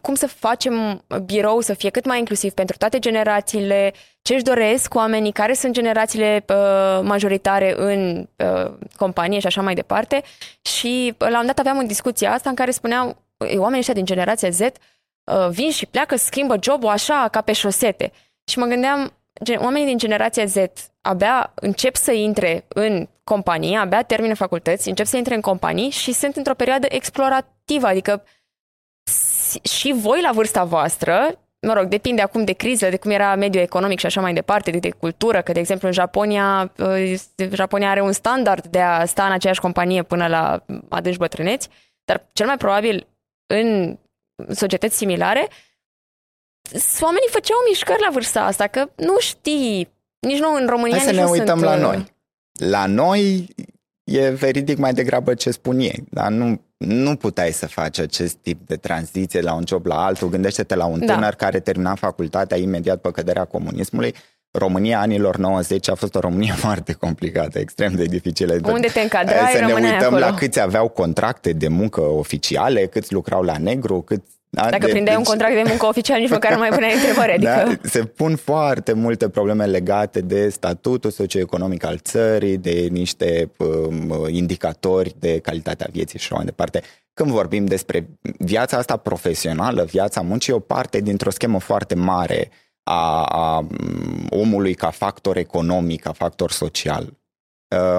cum 0.00 0.14
să 0.14 0.26
facem 0.26 1.04
birou 1.24 1.60
să 1.60 1.74
fie 1.74 1.90
cât 1.90 2.04
mai 2.04 2.18
inclusiv 2.18 2.52
pentru 2.52 2.76
toate 2.76 2.98
generațiile, 2.98 3.92
ce 4.22 4.34
își 4.34 4.42
doresc 4.42 4.94
oamenii, 4.94 5.32
care 5.32 5.52
sunt 5.52 5.72
generațiile 5.72 6.44
uh, 6.48 7.00
majoritare 7.02 7.74
în 7.76 8.28
uh, 8.36 8.72
companie 8.96 9.38
și 9.38 9.46
așa 9.46 9.62
mai 9.62 9.74
departe. 9.74 10.22
Și 10.62 11.14
uh, 11.18 11.28
la 11.28 11.40
un 11.40 11.46
dat 11.46 11.58
aveam 11.58 11.78
o 11.78 11.82
discuție 11.82 12.26
asta 12.26 12.48
în 12.48 12.54
care 12.54 12.70
spuneau 12.70 13.16
"Ei, 13.48 13.56
oamenii 13.58 13.78
ăștia 13.78 13.94
din 13.94 14.04
generația 14.04 14.50
Z 14.50 14.60
uh, 14.60 15.48
vin 15.50 15.70
și 15.70 15.86
pleacă, 15.86 16.16
schimbă 16.16 16.56
jobul 16.62 16.88
așa 16.88 17.28
ca 17.30 17.40
pe 17.40 17.52
șosete. 17.52 18.12
Și 18.50 18.58
mă 18.58 18.64
gândeam, 18.64 19.12
gen, 19.42 19.58
oamenii 19.62 19.86
din 19.86 19.98
generația 19.98 20.44
Z 20.44 20.56
abia 21.00 21.52
încep 21.54 21.96
să 21.96 22.12
intre 22.12 22.64
în 22.68 23.08
companie, 23.24 23.76
abia 23.76 24.02
termină 24.02 24.34
facultăți, 24.34 24.88
încep 24.88 25.06
să 25.06 25.16
intre 25.16 25.34
în 25.34 25.40
companii 25.40 25.90
și 25.90 26.12
sunt 26.12 26.36
într-o 26.36 26.54
perioadă 26.54 26.86
explorativă, 26.90 27.86
adică 27.86 28.24
s- 29.52 29.70
și 29.70 29.92
voi 29.96 30.20
la 30.20 30.30
vârsta 30.32 30.64
voastră, 30.64 31.40
mă 31.66 31.72
rog, 31.72 31.84
depinde 31.84 32.22
acum 32.22 32.44
de 32.44 32.52
criză, 32.52 32.88
de 32.88 32.96
cum 32.96 33.10
era 33.10 33.34
mediul 33.34 33.62
economic 33.62 33.98
și 33.98 34.06
așa 34.06 34.20
mai 34.20 34.34
departe, 34.34 34.70
de, 34.70 34.78
de 34.78 34.90
cultură, 34.90 35.42
că 35.42 35.52
de 35.52 35.58
exemplu 35.60 35.86
în 35.86 35.92
Japonia, 35.94 36.72
uh, 36.78 37.14
Japonia 37.52 37.90
are 37.90 38.00
un 38.02 38.12
standard 38.12 38.66
de 38.66 38.80
a 38.80 39.04
sta 39.04 39.24
în 39.26 39.32
aceeași 39.32 39.60
companie 39.60 40.02
până 40.02 40.26
la 40.26 40.64
adânci 40.88 41.16
bătrâneți, 41.18 41.68
dar 42.04 42.28
cel 42.32 42.46
mai 42.46 42.56
probabil 42.56 43.06
în 43.46 43.98
societăți 44.54 44.96
similare, 44.96 45.48
s- 46.72 47.00
oamenii 47.00 47.28
făceau 47.30 47.56
mișcări 47.68 48.00
la 48.00 48.08
vârsta 48.12 48.44
asta, 48.44 48.66
că 48.66 48.90
nu 48.96 49.18
știi, 49.18 49.92
nici 50.26 50.38
nu 50.38 50.54
în 50.54 50.66
România, 50.66 50.96
Hai 50.96 51.04
să 51.04 51.10
nici 51.10 51.18
ne 51.18 51.24
nu 51.24 51.30
uităm 51.30 51.58
sunt, 51.58 51.70
la 51.70 51.74
uh, 51.74 51.80
noi. 51.80 52.04
La 52.52 52.86
noi 52.86 53.48
e 54.04 54.28
veridic 54.30 54.78
mai 54.78 54.92
degrabă 54.92 55.34
ce 55.34 55.50
spun 55.50 55.78
ei, 55.78 56.04
dar 56.10 56.30
nu, 56.30 56.60
nu 56.76 57.16
puteai 57.16 57.52
să 57.52 57.66
faci 57.66 57.98
acest 57.98 58.34
tip 58.36 58.66
de 58.66 58.76
tranziție 58.76 59.40
la 59.40 59.54
un 59.54 59.62
job 59.66 59.86
la 59.86 60.04
altul. 60.04 60.28
Gândește-te 60.28 60.74
la 60.74 60.84
un 60.84 61.06
Da. 61.06 61.14
tânăr 61.14 61.34
care 61.34 61.60
termina 61.60 61.94
facultatea 61.94 62.56
imediat 62.58 63.00
pe 63.00 63.10
căderea 63.10 63.44
comunismului. 63.44 64.14
România 64.50 65.00
anilor 65.00 65.36
90 65.36 65.88
a 65.90 65.94
fost 65.94 66.14
o 66.14 66.18
Românie 66.20 66.52
foarte 66.66 66.92
complicată, 66.92 67.58
extrem 67.58 67.94
de 67.94 68.04
dificilă. 68.04 68.58
Unde 68.64 68.86
te 68.92 69.00
încadrai, 69.00 69.50
Să 69.52 69.58
ne 69.58 69.66
rămâneai 69.66 69.92
uităm 69.92 70.14
acolo. 70.14 70.24
la 70.30 70.34
câți 70.34 70.60
aveau 70.60 70.88
contracte 70.88 71.52
de 71.52 71.68
muncă 71.68 72.00
oficiale, 72.00 72.86
câți 72.86 73.12
lucrau 73.12 73.42
la 73.42 73.56
negru, 73.58 74.00
câți... 74.00 74.30
da, 74.56 74.70
Dacă 74.70 74.86
de- 74.86 74.90
prindeai 74.92 75.16
un 75.16 75.22
deci- 75.22 75.30
contract 75.30 75.54
de 75.54 75.68
muncă 75.68 75.86
oficial, 75.86 76.20
nici 76.20 76.30
măcar 76.30 76.52
nu 76.52 76.58
mai 76.58 76.68
puneai 76.68 76.94
întrebări. 77.00 77.32
Adică... 77.32 77.50
da, 77.82 77.88
se 77.88 78.04
pun 78.04 78.36
foarte 78.36 78.92
multe 78.92 79.28
probleme 79.28 79.66
legate 79.66 80.20
de 80.20 80.48
statutul 80.48 81.10
socioeconomic 81.10 81.84
al 81.84 81.98
țării, 81.98 82.56
de 82.58 82.88
niște 82.90 83.50
um, 83.58 84.26
indicatori 84.28 85.14
de 85.18 85.38
calitatea 85.38 85.88
vieții 85.92 86.18
și 86.18 86.24
așa 86.24 86.34
mai 86.36 86.44
departe. 86.44 86.82
Când 87.14 87.30
vorbim 87.30 87.64
despre 87.64 88.08
viața 88.38 88.76
asta 88.76 88.96
profesională, 88.96 89.84
viața 89.84 90.20
muncii, 90.20 90.52
e 90.52 90.56
o 90.56 90.60
parte 90.60 91.00
dintr-o 91.00 91.30
schemă 91.30 91.60
foarte 91.60 91.94
mare 91.94 92.50
a, 92.82 93.22
a 93.24 93.58
um, 93.58 94.26
omului 94.30 94.74
ca 94.74 94.90
factor 94.90 95.36
economic, 95.36 96.00
ca 96.02 96.12
factor 96.12 96.50
social. 96.50 97.18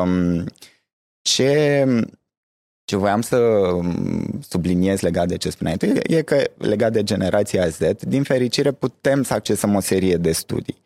Um, 0.02 0.44
ce, 1.22 1.86
ce 2.94 3.00
voiam 3.00 3.22
să 3.22 3.38
um, 3.38 4.40
subliniez 4.50 5.00
legat 5.00 5.28
de 5.28 5.38
ce 5.38 5.50
spuneai 5.50 5.78
tu 5.78 5.86
e 5.86 6.22
că 6.22 6.44
legat 6.58 6.92
de 6.92 7.04
generația 7.04 7.68
Z, 7.68 7.80
din 8.00 8.24
fericire 8.24 8.72
putem 8.72 9.24
să 9.24 9.34
accesăm 9.34 9.76
o 9.76 9.80
serie 9.80 10.16
de 10.16 10.32
studii. 10.32 10.82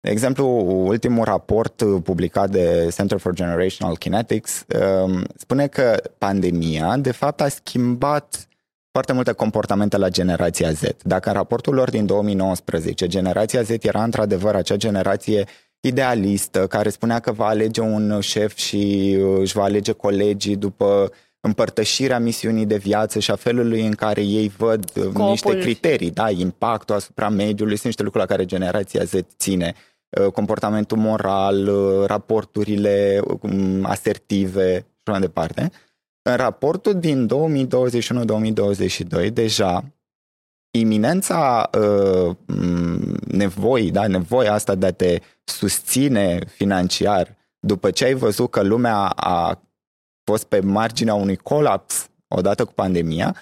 De 0.00 0.10
exemplu, 0.10 0.46
ultimul 0.86 1.24
raport 1.24 1.80
uh, 1.80 2.00
publicat 2.02 2.50
de 2.50 2.88
Center 2.94 3.18
for 3.18 3.34
Generational 3.34 3.96
Kinetics 3.96 4.64
um, 5.04 5.24
spune 5.36 5.66
că 5.66 6.02
pandemia, 6.18 6.96
de 6.96 7.12
fapt, 7.12 7.40
a 7.40 7.48
schimbat 7.48 8.48
foarte 8.90 9.12
multe 9.12 9.32
comportamente 9.32 9.96
la 9.96 10.08
generația 10.08 10.70
Z. 10.70 10.82
Dacă 11.02 11.28
în 11.28 11.34
raportul 11.34 11.74
lor 11.74 11.90
din 11.90 12.06
2019 12.06 13.06
generația 13.06 13.62
Z 13.62 13.70
era 13.80 14.02
într-adevăr 14.02 14.54
acea 14.54 14.76
generație 14.76 15.44
idealistă 15.80 16.66
care 16.66 16.88
spunea 16.88 17.18
că 17.18 17.32
va 17.32 17.46
alege 17.46 17.80
un 17.80 18.20
șef 18.20 18.56
și 18.56 19.16
uh, 19.20 19.38
își 19.40 19.54
va 19.54 19.62
alege 19.62 19.92
colegii 19.92 20.56
după 20.56 21.12
împărtășirea 21.42 22.18
misiunii 22.18 22.66
de 22.66 22.76
viață 22.76 23.18
și 23.18 23.30
a 23.30 23.36
felului 23.36 23.86
în 23.86 23.94
care 23.94 24.20
ei 24.20 24.48
văd 24.56 24.84
uh, 24.96 25.02
Scopul. 25.02 25.28
niște 25.28 25.58
criterii, 25.58 26.10
da, 26.10 26.30
impactul 26.30 26.94
asupra 26.94 27.28
mediului, 27.28 27.74
sunt 27.74 27.86
niște 27.86 28.02
lucruri 28.02 28.26
la 28.26 28.34
care 28.34 28.46
generația 28.46 29.04
Z 29.04 29.14
ține, 29.36 29.74
Uh, 30.20 30.32
comportamentul 30.32 30.98
moral, 30.98 31.68
uh, 31.68 32.06
raporturile 32.06 33.20
um, 33.40 33.84
asertive 33.84 34.74
și 34.78 34.84
așa 35.04 35.18
mai 35.18 35.20
departe. 35.20 35.70
În 36.22 36.36
raportul 36.36 37.00
din 37.00 37.28
2021-2022, 39.28 39.32
deja, 39.32 39.84
iminența 40.78 41.70
uh, 41.78 42.36
m, 42.46 43.16
nevoii, 43.26 43.90
da, 43.90 44.06
nevoia 44.06 44.52
asta 44.52 44.74
de 44.74 44.86
a 44.86 44.92
te 44.92 45.18
susține 45.44 46.38
financiar 46.46 47.36
după 47.58 47.90
ce 47.90 48.04
ai 48.04 48.14
văzut 48.14 48.50
că 48.50 48.62
lumea 48.62 48.98
a 49.06 49.62
fost 50.24 50.44
pe 50.44 50.60
marginea 50.60 51.14
unui 51.14 51.36
colaps 51.36 52.10
odată 52.28 52.64
cu 52.64 52.72
pandemia, 52.72 53.36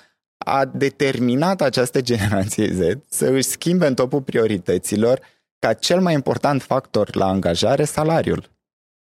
a 0.45 0.65
determinat 0.65 1.61
această 1.61 2.01
generație 2.11 2.73
Z 2.73 2.99
să 3.09 3.27
își 3.27 3.49
schimbe 3.49 3.87
în 3.87 3.95
topul 3.95 4.23
priorităților 4.23 5.21
ca 5.59 5.73
cel 5.73 6.01
mai 6.01 6.15
important 6.15 6.63
factor 6.63 7.17
la 7.17 7.27
angajare 7.27 7.85
salariul. 7.85 8.51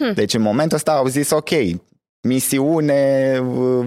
Hmm. 0.04 0.14
Deci 0.14 0.34
în 0.34 0.42
momentul 0.42 0.78
ăsta 0.78 0.92
au 0.92 1.08
zis 1.08 1.30
ok, 1.30 1.50
misiune, 2.22 3.38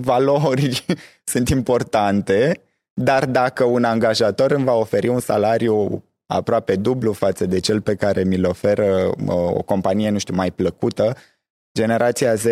valori 0.01 0.85
sunt 1.33 1.49
importante, 1.49 2.61
dar 2.93 3.27
dacă 3.27 3.65
un 3.65 3.85
angajator 3.85 4.51
îmi 4.51 4.65
va 4.65 4.75
oferi 4.75 5.09
un 5.09 5.21
salariu 5.21 6.05
aproape 6.27 6.77
dublu 6.77 7.13
față 7.13 7.47
de 7.47 7.59
cel 7.59 7.81
pe 7.81 7.95
care 7.95 8.25
mi-l 8.25 8.45
oferă 8.45 9.15
o 9.27 9.63
companie, 9.63 10.11
nu 10.11 10.19
știu, 10.19 10.35
mai 10.35 10.51
plăcută, 10.51 11.17
generația 11.79 12.35
Z 12.35 12.47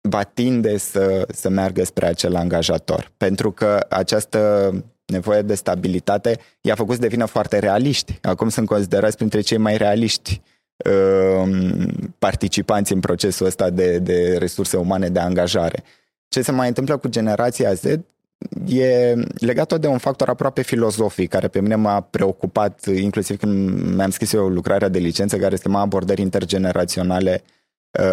va 0.00 0.22
tinde 0.22 0.78
să, 0.78 1.26
să 1.32 1.48
meargă 1.48 1.84
spre 1.84 2.06
acel 2.06 2.36
angajator. 2.36 3.12
Pentru 3.16 3.52
că 3.52 3.86
această 3.88 4.72
nevoie 5.06 5.42
de 5.42 5.54
stabilitate 5.54 6.38
i-a 6.60 6.74
făcut 6.74 6.94
să 6.94 7.00
devină 7.00 7.24
foarte 7.24 7.58
realiști. 7.58 8.18
Acum 8.22 8.48
sunt 8.48 8.66
considerați 8.66 9.16
printre 9.16 9.40
cei 9.40 9.58
mai 9.58 9.76
realiști 9.76 10.40
uh, 10.76 11.50
participanți 12.18 12.92
în 12.92 13.00
procesul 13.00 13.46
ăsta 13.46 13.70
de, 13.70 13.98
de 13.98 14.36
resurse 14.38 14.76
umane 14.76 15.08
de 15.08 15.18
angajare. 15.18 15.82
Ce 16.28 16.42
se 16.42 16.52
mai 16.52 16.68
întâmplă 16.68 16.96
cu 16.96 17.08
generația 17.08 17.72
Z 17.72 17.84
e 18.66 19.14
legat 19.34 19.66
tot 19.66 19.80
de 19.80 19.86
un 19.86 19.98
factor 19.98 20.28
aproape 20.28 20.62
filozofic 20.62 21.30
care 21.30 21.48
pe 21.48 21.60
mine 21.60 21.74
m-a 21.74 22.00
preocupat 22.00 22.86
inclusiv 22.86 23.38
când 23.38 23.80
mi-am 23.94 24.10
scris 24.10 24.32
eu 24.32 24.48
lucrarea 24.48 24.88
de 24.88 24.98
licență 24.98 25.36
care 25.36 25.56
se 25.56 25.62
chema 25.62 25.80
abordări 25.80 26.20
intergeneraționale 26.20 27.42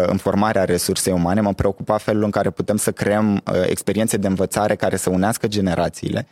în 0.06 0.16
formarea 0.16 0.64
resursei 0.64 1.12
umane, 1.12 1.40
mă 1.40 1.52
preocupa 1.52 1.96
felul 1.96 2.22
în 2.22 2.30
care 2.30 2.50
putem 2.50 2.76
să 2.76 2.92
creăm 2.92 3.42
experiențe 3.66 4.16
de 4.16 4.26
învățare 4.26 4.74
care 4.74 4.96
să 4.96 5.10
unească 5.10 5.46
generațiile. 5.46 6.26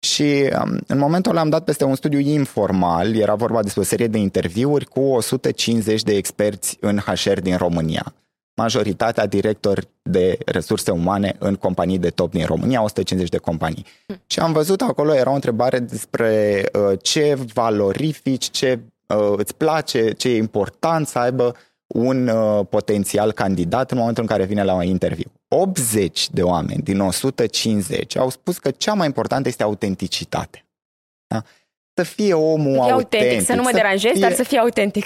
Și 0.00 0.48
în 0.86 0.98
momentul 0.98 1.30
ăla 1.30 1.40
am 1.40 1.48
dat 1.48 1.64
peste 1.64 1.84
un 1.84 1.94
studiu 1.94 2.18
informal, 2.18 3.16
era 3.16 3.34
vorba 3.34 3.62
despre 3.62 3.80
o 3.80 3.84
serie 3.84 4.06
de 4.06 4.18
interviuri 4.18 4.84
cu 4.84 5.00
150 5.00 6.02
de 6.02 6.14
experți 6.14 6.76
în 6.80 6.98
HR 6.98 7.40
din 7.40 7.56
România. 7.56 8.14
Majoritatea 8.54 9.26
directori 9.26 9.88
de 10.02 10.38
resurse 10.46 10.90
umane 10.90 11.36
în 11.38 11.54
companii 11.54 11.98
de 11.98 12.10
top 12.10 12.30
din 12.30 12.44
România, 12.44 12.82
150 12.82 13.30
de 13.30 13.38
companii. 13.38 13.86
Hmm. 14.06 14.22
Și 14.26 14.40
am 14.40 14.52
văzut 14.52 14.80
acolo, 14.80 15.14
era 15.14 15.30
o 15.30 15.34
întrebare 15.34 15.78
despre 15.78 16.62
uh, 16.72 16.98
ce 17.02 17.38
valorifici, 17.52 18.50
ce 18.50 18.78
uh, 19.06 19.32
îți 19.36 19.54
place, 19.54 20.10
ce 20.10 20.28
e 20.28 20.36
important 20.36 21.06
să 21.06 21.18
aibă 21.18 21.54
un 21.94 22.28
uh, 22.28 22.66
potențial 22.68 23.32
candidat 23.32 23.90
în 23.90 23.98
momentul 23.98 24.22
în 24.22 24.28
care 24.28 24.44
vine 24.44 24.62
la 24.62 24.74
un 24.74 24.82
interviu. 24.82 25.32
80 25.48 26.30
de 26.30 26.42
oameni 26.42 26.82
din 26.82 27.00
150 27.00 28.16
au 28.16 28.30
spus 28.30 28.58
că 28.58 28.70
cea 28.70 28.94
mai 28.94 29.06
importantă 29.06 29.48
este 29.48 29.62
autenticitate. 29.62 30.64
Da? 31.26 31.42
Să 31.94 32.02
fie 32.02 32.34
omul 32.34 32.74
să 32.74 32.82
fie 32.82 32.92
autentic. 32.92 33.20
autentic. 33.20 33.46
Să 33.46 33.54
nu 33.54 33.62
mă 33.62 33.68
să 33.68 33.74
deranjezi, 33.74 34.12
fie... 34.12 34.22
dar 34.22 34.32
să 34.32 34.42
fie 34.42 34.58
autentic. 34.58 35.04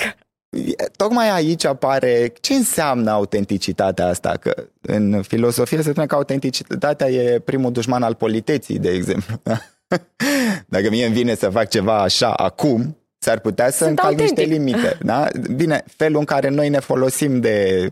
Tocmai 0.96 1.30
aici 1.30 1.64
apare 1.64 2.32
ce 2.40 2.54
înseamnă 2.54 3.10
autenticitatea 3.10 4.06
asta, 4.06 4.36
că 4.40 4.66
în 4.80 5.22
filosofie 5.22 5.82
se 5.82 5.90
spune 5.90 6.06
că 6.06 6.14
autenticitatea 6.14 7.10
e 7.10 7.38
primul 7.38 7.72
dușman 7.72 8.02
al 8.02 8.14
politeții, 8.14 8.78
de 8.78 8.90
exemplu. 8.90 9.42
Dacă 10.74 10.90
mie 10.90 11.06
îmi 11.06 11.14
vine 11.14 11.34
să 11.34 11.50
fac 11.50 11.68
ceva 11.68 12.02
așa 12.02 12.32
acum, 12.32 12.96
s-ar 13.24 13.38
putea 13.38 13.70
să 13.70 13.84
încalc 13.84 14.18
niște 14.18 14.42
limite. 14.42 14.98
Da? 15.02 15.28
Bine, 15.56 15.84
felul 15.96 16.18
în 16.18 16.24
care 16.24 16.48
noi 16.48 16.68
ne 16.68 16.78
folosim 16.78 17.40
de 17.40 17.88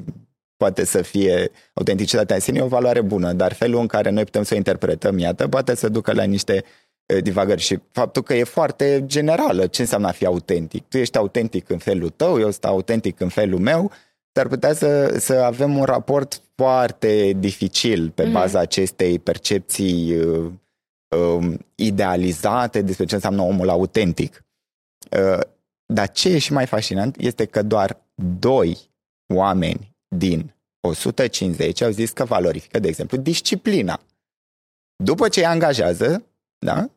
poate 0.57 0.85
să 0.85 1.03
fie 1.03 1.51
autenticitatea 1.75 2.35
în 2.35 2.41
sine 2.41 2.59
e 2.59 2.63
o 2.63 2.67
valoare 2.67 3.01
bună, 3.01 3.33
dar 3.33 3.53
felul 3.53 3.81
în 3.81 3.87
care 3.87 4.11
noi 4.11 4.25
putem 4.25 4.43
să 4.43 4.55
o 4.55 4.57
interpretăm, 4.57 5.19
iată, 5.19 5.49
poate 5.49 5.75
să 5.75 5.89
ducă 5.89 6.13
la 6.13 6.23
niște 6.23 6.65
divagări 7.21 7.61
și 7.61 7.79
faptul 7.93 8.23
că 8.23 8.35
e 8.35 8.45
foarte 8.45 9.03
generală 9.07 9.67
ce 9.67 9.81
înseamnă 9.81 10.09
a 10.09 10.11
fi 10.11 10.27
autentic. 10.27 10.85
Tu 10.89 10.99
ești 10.99 11.17
autentic 11.17 11.71
în 11.71 11.79
felul 11.79 12.09
tău, 12.09 12.39
eu 12.39 12.51
sunt 12.51 12.65
autentic 12.65 13.21
în 13.21 13.29
felul 13.29 13.59
meu, 13.59 13.91
dar 14.33 14.49
putea 14.49 14.73
să, 14.73 15.17
să 15.19 15.33
avem 15.33 15.77
un 15.77 15.85
raport 15.85 16.41
foarte 16.55 17.33
dificil 17.39 18.11
pe 18.15 18.23
mhm. 18.23 18.33
baza 18.33 18.59
mm-hmm. 18.59 18.63
acestei 18.63 19.19
percepții 19.19 20.17
uh, 20.17 20.51
uh, 21.17 21.55
idealizate 21.75 22.83
despre 22.83 23.05
ce 23.05 23.15
înseamnă 23.15 23.43
omul 23.43 23.69
autentic. 23.69 24.45
Uh, 25.11 25.41
dar 25.87 26.11
ce 26.11 26.29
e 26.29 26.39
și 26.39 26.53
mai 26.53 26.67
fascinant 26.67 27.17
este 27.17 27.45
că 27.45 27.63
doar 27.63 28.01
doi 28.39 28.79
oameni 29.35 29.97
din 30.17 30.55
150 30.81 31.81
au 31.81 31.91
zis 31.91 32.11
că 32.11 32.25
valorifică, 32.25 32.79
de 32.79 32.89
exemplu, 32.89 33.17
disciplina. 33.17 34.01
După 34.97 35.29
ce 35.29 35.41
îi 35.41 35.47
angajează, 35.47 36.27
da, 36.59 36.91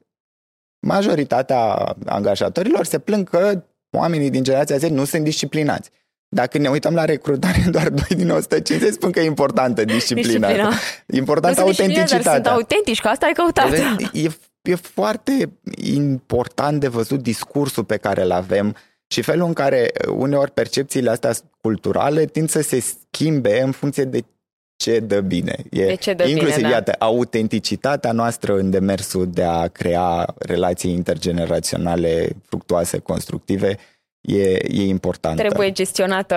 majoritatea 0.87 1.95
angajatorilor 2.05 2.85
se 2.85 2.99
plâng 2.99 3.29
că 3.29 3.63
oamenii 3.97 4.29
din 4.29 4.43
generația 4.43 4.77
Z 4.77 4.81
nu 4.81 5.05
sunt 5.05 5.23
disciplinați. 5.23 5.89
Dacă 6.27 6.57
ne 6.57 6.69
uităm 6.69 6.93
la 6.93 7.05
recrutare, 7.05 7.65
doar 7.71 7.89
2 7.89 8.03
din 8.07 8.29
150 8.29 8.93
spun 8.93 9.11
că 9.11 9.19
e 9.19 9.25
importantă 9.25 9.83
disciplina. 9.83 10.47
disciplina. 10.47 10.73
Importantă 11.07 11.61
autenticitatea. 11.61 12.21
Dar 12.21 12.33
sunt 12.33 12.47
autentici, 12.47 13.01
că 13.01 13.07
asta 13.07 13.25
ai 13.25 13.33
căutat. 13.33 13.71
E, 14.13 14.27
e 14.67 14.75
foarte 14.75 15.57
important 15.75 16.79
de 16.79 16.87
văzut 16.87 17.21
discursul 17.21 17.83
pe 17.83 17.97
care 17.97 18.23
îl 18.23 18.31
avem 18.31 18.75
și 19.07 19.21
felul 19.21 19.47
în 19.47 19.53
care 19.53 19.91
uneori 20.09 20.51
percepțiile 20.51 21.09
astea 21.09 21.31
culturale 21.61 22.25
tind 22.25 22.49
să 22.49 22.61
se 22.61 22.79
schimbe 22.79 23.61
în 23.61 23.71
funcție 23.71 24.03
de 24.03 24.23
ce 24.75 24.99
dă 24.99 25.21
bine. 25.21 25.55
E, 25.71 25.85
de 25.85 25.95
ce 25.95 26.13
dă 26.13 26.23
inclusiv, 26.23 26.55
bine, 26.55 26.69
da. 26.69 26.73
iată, 26.73 26.95
autenticitatea 26.99 28.11
noastră 28.11 28.53
în 28.53 28.69
demersul 28.69 29.29
de 29.29 29.43
a 29.43 29.67
crea 29.67 30.33
relații 30.37 30.91
intergeneraționale 30.91 32.27
fructuoase, 32.45 32.99
constructive, 32.99 33.77
e, 34.21 34.41
e 34.51 34.87
importantă. 34.87 35.41
Trebuie 35.41 35.71
gestionată 35.71 36.35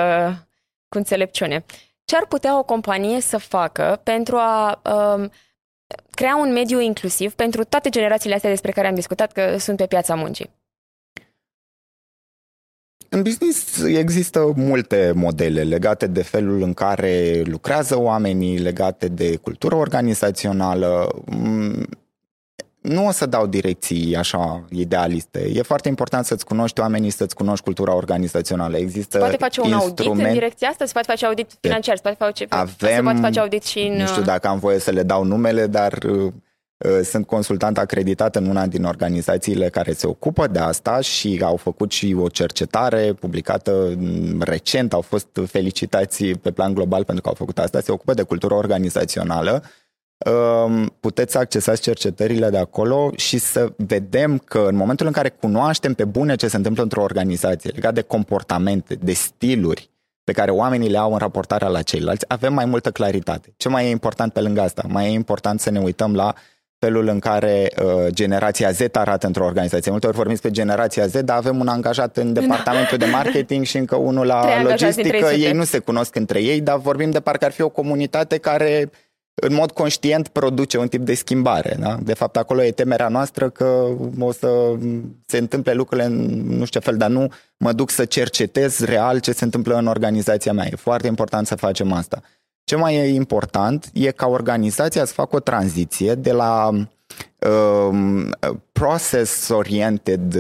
cu 0.89 0.97
înțelepciune. 0.97 1.65
Ce 2.05 2.17
ar 2.17 2.27
putea 2.29 2.59
o 2.59 2.63
companie 2.63 3.21
să 3.21 3.39
facă 3.39 4.01
pentru 4.03 4.37
a 4.37 4.83
um, 4.85 5.31
crea 6.19 6.37
un 6.37 6.53
mediu 6.53 6.81
inclusiv 6.81 7.33
pentru 7.33 7.65
toate 7.65 7.89
generațiile 7.89 8.35
astea 8.35 8.51
despre 8.51 8.71
care 8.71 8.87
am 8.87 8.95
discutat 8.95 9.33
că 9.33 9.57
sunt 9.59 9.77
pe 9.77 9.87
piața 9.87 10.15
muncii? 10.15 10.51
În 13.09 13.23
business 13.23 13.83
există 13.83 14.53
multe 14.57 15.13
modele 15.15 15.63
legate 15.63 16.07
de 16.07 16.23
felul 16.23 16.63
în 16.63 16.75
care 16.75 17.43
lucrează 17.45 17.99
oamenii, 17.99 18.59
legate 18.59 19.09
de 19.09 19.37
cultură 19.37 19.75
organizațională. 19.75 21.09
Mm, 22.81 22.93
nu 22.93 23.07
o 23.07 23.11
să 23.11 23.27
dau 23.27 23.47
direcții 23.47 24.17
așa 24.17 24.65
idealiste. 24.71 25.51
E 25.53 25.63
foarte 25.63 25.89
important 25.89 26.25
să-ți 26.25 26.45
cunoști 26.45 26.81
oamenii, 26.81 27.11
să-ți 27.11 27.35
cunoști 27.35 27.65
cultura 27.65 27.95
organizațională. 27.95 28.77
Există 28.77 29.11
se 29.11 29.19
poate 29.19 29.37
face 29.37 29.61
un 29.61 29.73
audit 29.73 30.07
în 30.07 30.33
direcția 30.33 30.69
asta? 30.69 30.85
Se 30.85 30.93
poate 30.93 31.09
face 31.09 31.27
audit 31.27 31.51
financiar? 31.61 31.97
Se 31.97 32.03
poate 32.03 32.17
face, 32.19 32.47
Avem, 32.49 32.97
se 32.97 33.03
poate 33.03 33.21
face 33.21 33.41
audit 33.41 33.63
și 33.63 33.79
în... 33.79 33.97
Nu 33.97 34.07
știu 34.07 34.23
dacă 34.23 34.49
am 34.49 34.59
voie 34.59 34.79
să 34.79 34.91
le 34.91 35.03
dau 35.03 35.25
numele, 35.25 35.67
dar 35.67 35.93
uh, 35.93 36.33
uh, 36.77 37.01
sunt 37.05 37.27
consultant 37.27 37.79
acreditat 37.79 38.37
în 38.37 38.47
una 38.47 38.67
din 38.67 38.85
organizațiile 38.85 39.69
care 39.69 39.93
se 39.93 40.07
ocupă 40.07 40.47
de 40.47 40.59
asta 40.59 41.01
și 41.01 41.41
au 41.45 41.57
făcut 41.57 41.91
și 41.91 42.17
o 42.19 42.29
cercetare 42.29 43.13
publicată 43.13 43.99
recent, 44.39 44.93
au 44.93 45.01
fost 45.01 45.29
felicitați 45.47 46.25
pe 46.25 46.51
plan 46.51 46.75
global 46.75 47.05
pentru 47.05 47.23
că 47.23 47.29
au 47.29 47.35
făcut 47.35 47.59
asta, 47.59 47.81
se 47.81 47.93
ocupă 47.93 48.15
de 48.15 48.23
cultură 48.23 48.55
organizațională 48.55 49.63
puteți 51.01 51.33
să 51.33 51.39
accesați 51.39 51.83
cercetările 51.83 52.51
de 52.51 52.59
acolo 52.59 53.11
și 53.17 53.39
să 53.39 53.73
vedem 53.77 54.39
că 54.39 54.65
în 54.69 54.77
momentul 54.77 55.07
în 55.07 55.13
care 55.13 55.29
cunoaștem 55.29 55.95
pe 55.95 56.05
bune 56.05 56.35
ce 56.35 56.49
se 56.49 56.57
întâmplă 56.57 56.83
într-o 56.83 57.03
organizație 57.03 57.71
legat 57.75 57.95
de 57.95 58.03
comportamente, 58.03 58.95
de 58.95 59.13
stiluri 59.13 59.91
pe 60.25 60.33
care 60.33 60.51
oamenii 60.51 60.91
le 60.91 60.99
au 60.99 61.13
în 61.13 61.19
raportarea 61.19 61.69
la 61.69 61.83
ceilalți, 61.83 62.25
avem 62.29 62.55
mai 62.55 62.65
multă 62.65 62.91
claritate. 62.91 63.55
Ce 63.57 63.69
mai 63.69 63.87
e 63.87 63.91
important 63.91 64.33
pe 64.33 64.41
lângă 64.41 64.61
asta? 64.61 64.85
Mai 64.89 65.07
e 65.07 65.13
important 65.13 65.61
să 65.61 65.71
ne 65.71 65.79
uităm 65.79 66.15
la 66.15 66.35
felul 66.79 67.09
în 67.09 67.19
care 67.19 67.73
uh, 67.83 68.07
generația 68.09 68.71
Z 68.71 68.81
arată 68.93 69.27
într-o 69.27 69.45
organizație. 69.45 69.91
Multe 69.91 70.07
ori 70.07 70.17
vorbim 70.17 70.35
despre 70.35 70.51
generația 70.51 71.07
Z, 71.07 71.21
dar 71.21 71.37
avem 71.37 71.61
un 71.61 71.69
angajat 71.69 72.17
în 72.17 72.33
da. 72.33 72.41
departamentul 72.41 72.99
de 72.99 73.05
marketing 73.05 73.65
și 73.65 73.77
încă 73.77 73.97
unul 73.97 74.27
la 74.27 74.63
logistică. 74.63 75.27
Ei 75.27 75.53
nu 75.53 75.65
se 75.65 75.79
cunosc 75.79 76.15
între 76.15 76.43
ei, 76.43 76.61
dar 76.61 76.79
vorbim 76.79 77.11
de 77.11 77.21
parcă 77.21 77.45
ar 77.45 77.53
fi 77.53 77.63
o 77.63 77.69
comunitate 77.69 78.39
care 78.39 78.91
în 79.41 79.55
mod 79.55 79.71
conștient 79.71 80.29
produce 80.29 80.79
un 80.79 80.89
tip 80.89 81.01
de 81.01 81.15
schimbare. 81.15 81.77
Da? 81.81 81.99
De 82.03 82.15
fapt, 82.15 82.37
acolo 82.37 82.63
e 82.63 82.71
temerea 82.71 83.09
noastră 83.09 83.51
că 83.51 83.87
o 84.19 84.33
să 84.33 84.49
se 85.27 85.39
întâmple 85.39 85.73
lucrurile 85.73 86.07
în 86.07 86.47
nu 86.47 86.65
știu 86.65 86.81
ce 86.81 86.87
fel, 86.87 86.97
dar 86.97 87.11
nu 87.11 87.29
mă 87.57 87.73
duc 87.73 87.91
să 87.91 88.05
cercetez 88.05 88.79
real 88.79 89.21
ce 89.21 89.33
se 89.33 89.45
întâmplă 89.45 89.77
în 89.77 89.87
organizația 89.87 90.53
mea. 90.53 90.67
E 90.67 90.77
foarte 90.77 91.07
important 91.07 91.47
să 91.47 91.55
facem 91.55 91.93
asta. 91.93 92.23
Ce 92.65 92.77
mai 92.77 92.95
e 92.95 93.15
important 93.15 93.91
e 93.93 94.11
ca 94.11 94.27
organizația 94.27 95.05
să 95.05 95.13
facă 95.13 95.37
o 95.37 95.41
tranziție 95.41 96.15
de 96.15 96.33
la 96.33 96.71
um, 97.39 98.31
process-oriented 98.73 100.35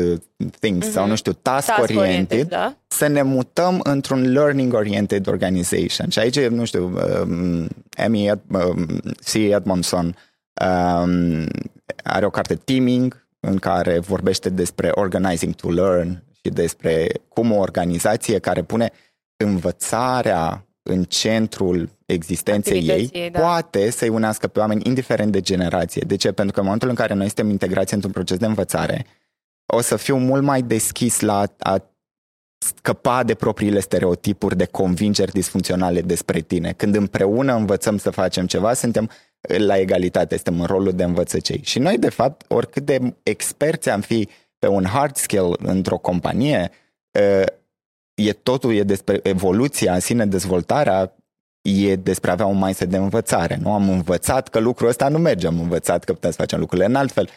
things 0.60 0.86
mm-hmm. 0.86 0.92
sau, 0.92 1.06
nu 1.06 1.16
știu, 1.16 1.32
task-oriented, 1.32 2.48
task 2.48 2.62
da? 2.62 2.76
Să 2.98 3.06
ne 3.06 3.22
mutăm 3.22 3.80
într-un 3.82 4.32
learning-oriented 4.32 5.26
organization. 5.26 6.08
Și 6.08 6.18
aici, 6.18 6.40
nu 6.40 6.64
știu, 6.64 6.84
um, 6.84 7.68
Amy 7.96 8.30
um, 8.30 8.86
C. 9.24 9.34
Edmondson 9.34 10.16
um, 10.64 11.46
are 12.04 12.26
o 12.26 12.30
carte 12.30 12.54
Teaming 12.54 13.26
în 13.40 13.56
care 13.56 13.98
vorbește 13.98 14.48
despre 14.48 14.90
organizing 14.92 15.54
to 15.54 15.70
learn 15.70 16.22
și 16.42 16.50
despre 16.52 17.08
cum 17.28 17.52
o 17.52 17.58
organizație 17.58 18.38
care 18.38 18.62
pune 18.62 18.92
învățarea 19.36 20.66
în 20.82 21.04
centrul 21.04 21.88
existenței 22.06 22.88
ei, 22.88 23.30
da. 23.32 23.40
poate 23.40 23.90
să-i 23.90 24.08
unească 24.08 24.46
pe 24.46 24.58
oameni 24.58 24.82
indiferent 24.84 25.32
de 25.32 25.40
generație. 25.40 26.02
De 26.06 26.16
ce? 26.16 26.32
Pentru 26.32 26.52
că 26.52 26.58
în 26.58 26.64
momentul 26.64 26.88
în 26.88 26.94
care 26.94 27.14
noi 27.14 27.26
suntem 27.26 27.50
integrați 27.50 27.94
într-un 27.94 28.12
proces 28.12 28.38
de 28.38 28.46
învățare, 28.46 29.06
o 29.66 29.80
să 29.80 29.96
fiu 29.96 30.16
mult 30.16 30.42
mai 30.42 30.62
deschis 30.62 31.20
la 31.20 31.44
a 31.58 31.82
scăpa 32.58 33.22
de 33.22 33.34
propriile 33.34 33.80
stereotipuri, 33.80 34.56
de 34.56 34.64
convingeri 34.64 35.32
disfuncționale 35.32 36.00
despre 36.00 36.40
tine. 36.40 36.72
Când 36.72 36.94
împreună 36.94 37.54
învățăm 37.54 37.98
să 37.98 38.10
facem 38.10 38.46
ceva, 38.46 38.72
suntem 38.72 39.10
la 39.40 39.78
egalitate, 39.78 40.34
suntem 40.34 40.60
în 40.60 40.66
rolul 40.66 40.92
de 40.92 41.04
învățăcei. 41.04 41.60
Și 41.64 41.78
noi, 41.78 41.98
de 41.98 42.08
fapt, 42.08 42.44
oricât 42.48 42.84
de 42.84 43.14
experți 43.22 43.90
am 43.90 44.00
fi 44.00 44.28
pe 44.58 44.66
un 44.66 44.84
hard 44.84 45.16
skill 45.16 45.56
într-o 45.62 45.98
companie, 45.98 46.70
e 48.14 48.32
totul 48.32 48.74
e 48.74 48.82
despre 48.82 49.20
evoluția 49.22 49.94
în 49.94 50.00
sine, 50.00 50.26
dezvoltarea, 50.26 51.14
e 51.62 51.96
despre 51.96 52.30
a 52.30 52.32
avea 52.32 52.46
un 52.46 52.58
mindset 52.58 52.88
de 52.88 52.96
învățare. 52.96 53.58
Nu 53.62 53.72
am 53.72 53.90
învățat 53.90 54.48
că 54.48 54.58
lucrul 54.58 54.88
ăsta 54.88 55.08
nu 55.08 55.18
merge, 55.18 55.46
am 55.46 55.60
învățat 55.60 56.04
că 56.04 56.12
putem 56.12 56.30
să 56.30 56.36
facem 56.36 56.58
lucrurile 56.58 56.86
în 56.86 56.94
altfel. 56.94 57.28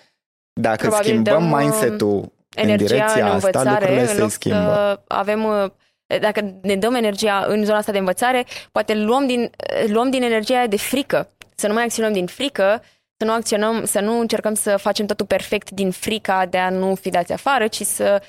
Dacă 0.54 0.88
Probabil 0.88 1.10
schimbăm 1.10 1.52
um, 1.52 1.58
mindset-ul 1.58 2.32
în 2.56 2.78
direcția 2.78 3.26
în 3.26 3.32
asta, 3.32 3.64
lucrurile 3.64 4.06
se 4.06 4.28
schimbă. 4.28 5.04
avem 5.08 5.44
uh, 5.44 5.72
dacă 6.20 6.60
ne 6.62 6.76
dăm 6.76 6.94
energia 6.94 7.46
în 7.48 7.66
zona 7.66 7.78
asta 7.78 7.92
de 7.92 7.98
învățare, 7.98 8.46
poate 8.72 8.96
luăm 8.96 9.28
din, 9.28 9.50
luăm 9.88 10.10
din 10.10 10.24
energia 10.24 10.68
de 10.68 10.78
frică. 10.78 11.30
Să 11.56 11.68
nu 11.68 11.74
mai 11.74 11.84
acționăm 11.84 12.14
din 12.14 12.26
frică, 12.26 12.84
să 13.18 13.26
nu 13.26 13.32
acționăm, 13.32 13.86
să 13.86 14.00
nu 14.00 14.20
încercăm 14.20 14.54
să 14.54 14.78
facem 14.78 15.06
totul 15.06 15.26
perfect 15.26 15.70
din 15.70 15.92
frica 15.92 16.46
de 16.46 16.58
a 16.58 16.70
nu 16.70 16.96
fi 16.96 17.10
dați 17.10 17.34
afară, 17.34 17.68
ci 17.68 17.82
să 17.82 18.22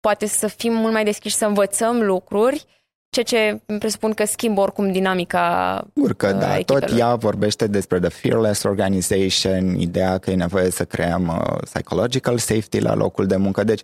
poate 0.00 0.26
să 0.26 0.46
fim 0.46 0.72
mult 0.72 0.92
mai 0.92 1.04
deschiși 1.04 1.34
să 1.34 1.46
învățăm 1.46 2.02
lucruri, 2.02 2.64
ceea 3.12 3.24
ce 3.24 3.60
presupun 3.78 4.12
că 4.12 4.24
schimbă 4.24 4.60
oricum 4.60 4.92
dinamica 4.92 5.84
Urcă, 5.94 6.26
uh, 6.26 6.38
da, 6.38 6.56
echipelor. 6.56 6.82
tot 6.82 6.98
ea 6.98 7.14
vorbește 7.14 7.66
despre 7.66 7.98
the 7.98 8.08
fearless 8.08 8.62
organization, 8.62 9.74
ideea 9.74 10.18
că 10.18 10.30
e 10.30 10.34
nevoie 10.34 10.70
să 10.70 10.84
creăm 10.84 11.28
uh, 11.28 11.58
psychological 11.60 12.38
safety 12.38 12.80
la 12.80 12.94
locul 12.94 13.26
de 13.26 13.36
muncă. 13.36 13.64
Deci, 13.64 13.82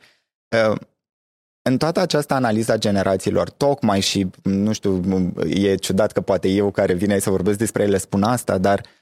uh, 0.71 0.77
în 1.63 1.77
toată 1.77 2.01
această 2.01 2.35
analiză 2.35 2.73
a 2.73 2.77
generațiilor, 2.77 3.51
tocmai 3.51 4.01
și, 4.01 4.27
nu 4.43 4.73
știu, 4.73 5.03
e 5.49 5.75
ciudat 5.75 6.13
că 6.13 6.21
poate 6.21 6.49
eu 6.49 6.71
care 6.71 6.93
vine 6.93 7.19
să 7.19 7.31
vorbesc 7.31 7.59
despre 7.59 7.83
ele 7.83 7.99
spun 7.99 8.23
asta, 8.23 8.59
dar 8.59 8.79
uh, 8.79 8.98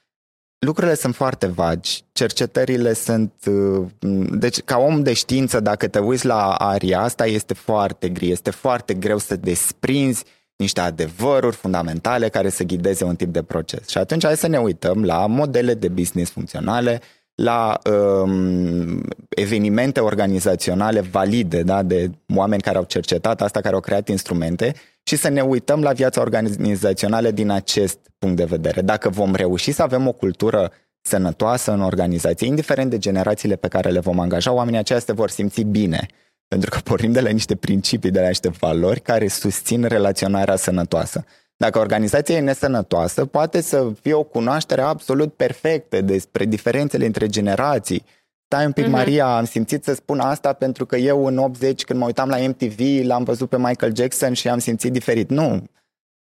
lucrurile 0.59 0.95
sunt 0.95 1.15
foarte 1.15 1.47
vagi, 1.47 2.03
cercetările 2.11 2.93
sunt... 2.93 3.33
Uh, 3.47 3.85
deci, 4.31 4.61
ca 4.61 4.77
om 4.77 5.03
de 5.03 5.13
știință, 5.13 5.59
dacă 5.59 5.87
te 5.87 5.99
uiți 5.99 6.25
la 6.25 6.51
aria 6.51 7.01
asta, 7.01 7.25
este 7.25 7.53
foarte 7.53 8.09
gri, 8.09 8.31
este 8.31 8.51
foarte 8.51 8.93
greu 8.93 9.17
să 9.17 9.35
desprinzi 9.35 10.23
niște 10.55 10.79
adevăruri 10.79 11.55
fundamentale 11.55 12.29
care 12.29 12.49
să 12.49 12.63
ghideze 12.63 13.03
un 13.03 13.15
tip 13.15 13.33
de 13.33 13.43
proces. 13.43 13.87
Și 13.87 13.97
atunci 13.97 14.25
hai 14.25 14.37
să 14.37 14.47
ne 14.47 14.57
uităm 14.57 15.03
la 15.03 15.25
modele 15.25 15.73
de 15.73 15.87
business 15.87 16.31
funcționale, 16.31 17.01
la 17.35 17.79
um, 17.91 19.03
evenimente 19.29 19.99
organizaționale 19.99 21.01
valide, 21.01 21.63
da, 21.63 21.83
de 21.83 22.11
oameni 22.35 22.61
care 22.61 22.77
au 22.77 22.83
cercetat 22.83 23.41
asta, 23.41 23.61
care 23.61 23.75
au 23.75 23.81
creat 23.81 24.07
instrumente 24.07 24.73
și 25.07 25.15
să 25.15 25.27
ne 25.27 25.41
uităm 25.41 25.81
la 25.81 25.91
viața 25.91 26.21
organizațională 26.21 27.31
din 27.31 27.49
acest 27.49 27.99
punct 28.17 28.35
de 28.35 28.43
vedere. 28.43 28.81
Dacă 28.81 29.09
vom 29.09 29.35
reuși 29.35 29.71
să 29.71 29.81
avem 29.81 30.07
o 30.07 30.11
cultură 30.11 30.71
sănătoasă 31.01 31.71
în 31.71 31.81
organizație, 31.81 32.47
indiferent 32.47 32.89
de 32.89 32.97
generațiile 32.97 33.55
pe 33.55 33.67
care 33.67 33.89
le 33.89 33.99
vom 33.99 34.19
angaja, 34.19 34.51
oamenii 34.51 34.79
aceia 34.79 34.99
se 34.99 35.13
vor 35.13 35.29
simți 35.29 35.61
bine. 35.61 36.05
Pentru 36.47 36.69
că 36.69 36.79
pornim 36.83 37.11
de 37.11 37.21
la 37.21 37.29
niște 37.29 37.55
principii, 37.55 38.11
de 38.11 38.19
la 38.19 38.27
niște 38.27 38.49
valori 38.49 38.99
care 38.99 39.27
susțin 39.27 39.83
relaționarea 39.83 40.55
sănătoasă. 40.55 41.25
Dacă 41.57 41.79
organizația 41.79 42.35
e 42.35 42.39
nesănătoasă, 42.39 43.25
poate 43.25 43.61
să 43.61 43.91
fie 44.01 44.13
o 44.13 44.23
cunoaștere 44.23 44.81
absolut 44.81 45.33
perfectă 45.33 46.01
despre 46.01 46.45
diferențele 46.45 47.05
între 47.05 47.27
generații. 47.27 48.05
Stai 48.49 48.65
un 48.65 48.71
pic, 48.71 48.85
uh-huh. 48.85 48.89
Maria, 48.89 49.37
am 49.37 49.45
simțit 49.45 49.83
să 49.83 49.93
spun 49.93 50.19
asta 50.19 50.53
pentru 50.53 50.85
că 50.85 50.95
eu 50.95 51.25
în 51.25 51.37
80, 51.37 51.83
când 51.83 51.99
mă 51.99 52.05
uitam 52.05 52.29
la 52.29 52.37
MTV, 52.37 53.05
l-am 53.05 53.23
văzut 53.23 53.49
pe 53.49 53.57
Michael 53.57 53.95
Jackson 53.95 54.33
și 54.33 54.49
am 54.49 54.59
simțit 54.59 54.91
diferit. 54.91 55.29
Nu. 55.29 55.63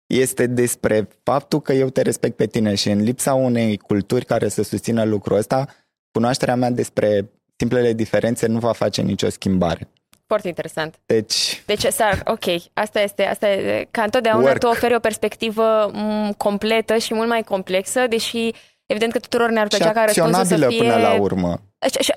Este 0.05 0.47
despre 0.47 1.07
faptul 1.24 1.62
că 1.62 1.74
eu 1.74 1.89
te 1.89 2.01
respect 2.01 2.36
pe 2.36 2.45
tine 2.45 2.76
și 2.76 2.89
în 2.89 3.01
lipsa 3.01 3.34
unei 3.34 3.78
culturi 3.78 4.26
care 4.26 4.47
să 4.47 4.64
susțină 4.64 5.03
lucrul 5.03 5.38
ăsta, 5.38 5.68
cunoașterea 6.12 6.55
mea 6.55 6.70
despre 6.70 7.32
simplele 7.55 7.93
diferențe 7.93 8.47
nu 8.47 8.59
va 8.59 8.72
face 8.72 9.01
nicio 9.01 9.30
schimbare. 9.30 9.89
Foarte 10.28 10.47
interesant. 10.47 10.99
Deci... 11.05 11.64
Deci, 11.66 11.86
Sar, 11.86 12.22
ok, 12.26 12.45
asta 12.74 13.01
este, 13.01 13.26
asta 13.26 13.49
e, 13.49 13.88
ca 13.91 14.03
întotdeauna 14.03 14.43
work. 14.43 14.59
tu 14.59 14.68
oferi 14.68 14.95
o 14.95 14.99
perspectivă 14.99 15.91
m- 15.91 16.38
completă 16.38 16.97
și 16.97 17.14
mult 17.14 17.28
mai 17.28 17.43
complexă, 17.43 18.07
deși 18.09 18.51
evident 18.86 19.12
că 19.12 19.20
tuturor 19.20 19.49
ne-ar 19.49 19.68
plăcea 19.68 19.91
ca 19.91 20.03
răspunsul 20.03 20.45
să 20.45 20.68
fie... 20.68 20.78
până 20.78 20.95
la 20.95 21.20
urmă. 21.20 21.62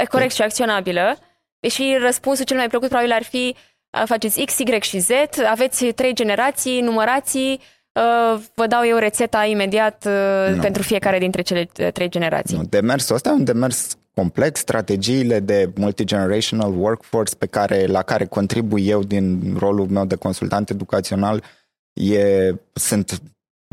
Corect, 0.09 0.33
și 0.33 0.43
acționabilă. 0.43 1.19
Deși 1.61 1.83
răspunsul 2.01 2.45
cel 2.45 2.57
mai 2.57 2.69
plăcut 2.69 2.89
probabil 2.89 3.13
ar 3.13 3.23
fi 3.23 3.55
faceți 4.05 4.45
X, 4.45 4.59
Y 4.59 4.81
și 4.81 4.99
Z, 4.99 5.09
aveți 5.51 5.85
trei 5.85 6.15
generații, 6.15 6.81
numărații, 6.81 7.61
vă 8.55 8.67
dau 8.69 8.87
eu 8.87 8.97
rețeta 8.97 9.45
imediat 9.45 10.05
no. 10.55 10.61
pentru 10.61 10.83
fiecare 10.83 11.19
dintre 11.19 11.43
cele 11.43 11.69
trei 11.93 12.09
generații. 12.09 12.57
Nu, 12.57 12.65
demersul 12.65 13.15
ăsta 13.15 13.29
e 13.29 13.33
un 13.33 13.45
demers 13.45 13.97
complex, 14.15 14.61
strategiile 14.61 15.41
de 15.41 15.71
multigenerational 15.77 16.73
workforce 16.77 17.35
pe 17.35 17.47
care, 17.47 17.87
la 17.87 18.03
care 18.03 18.25
contribui 18.25 18.87
eu 18.87 19.03
din 19.03 19.57
rolul 19.59 19.87
meu 19.89 20.05
de 20.05 20.15
consultant 20.15 20.71
educațional 20.71 21.43
e, 21.93 22.55
sunt 22.73 23.21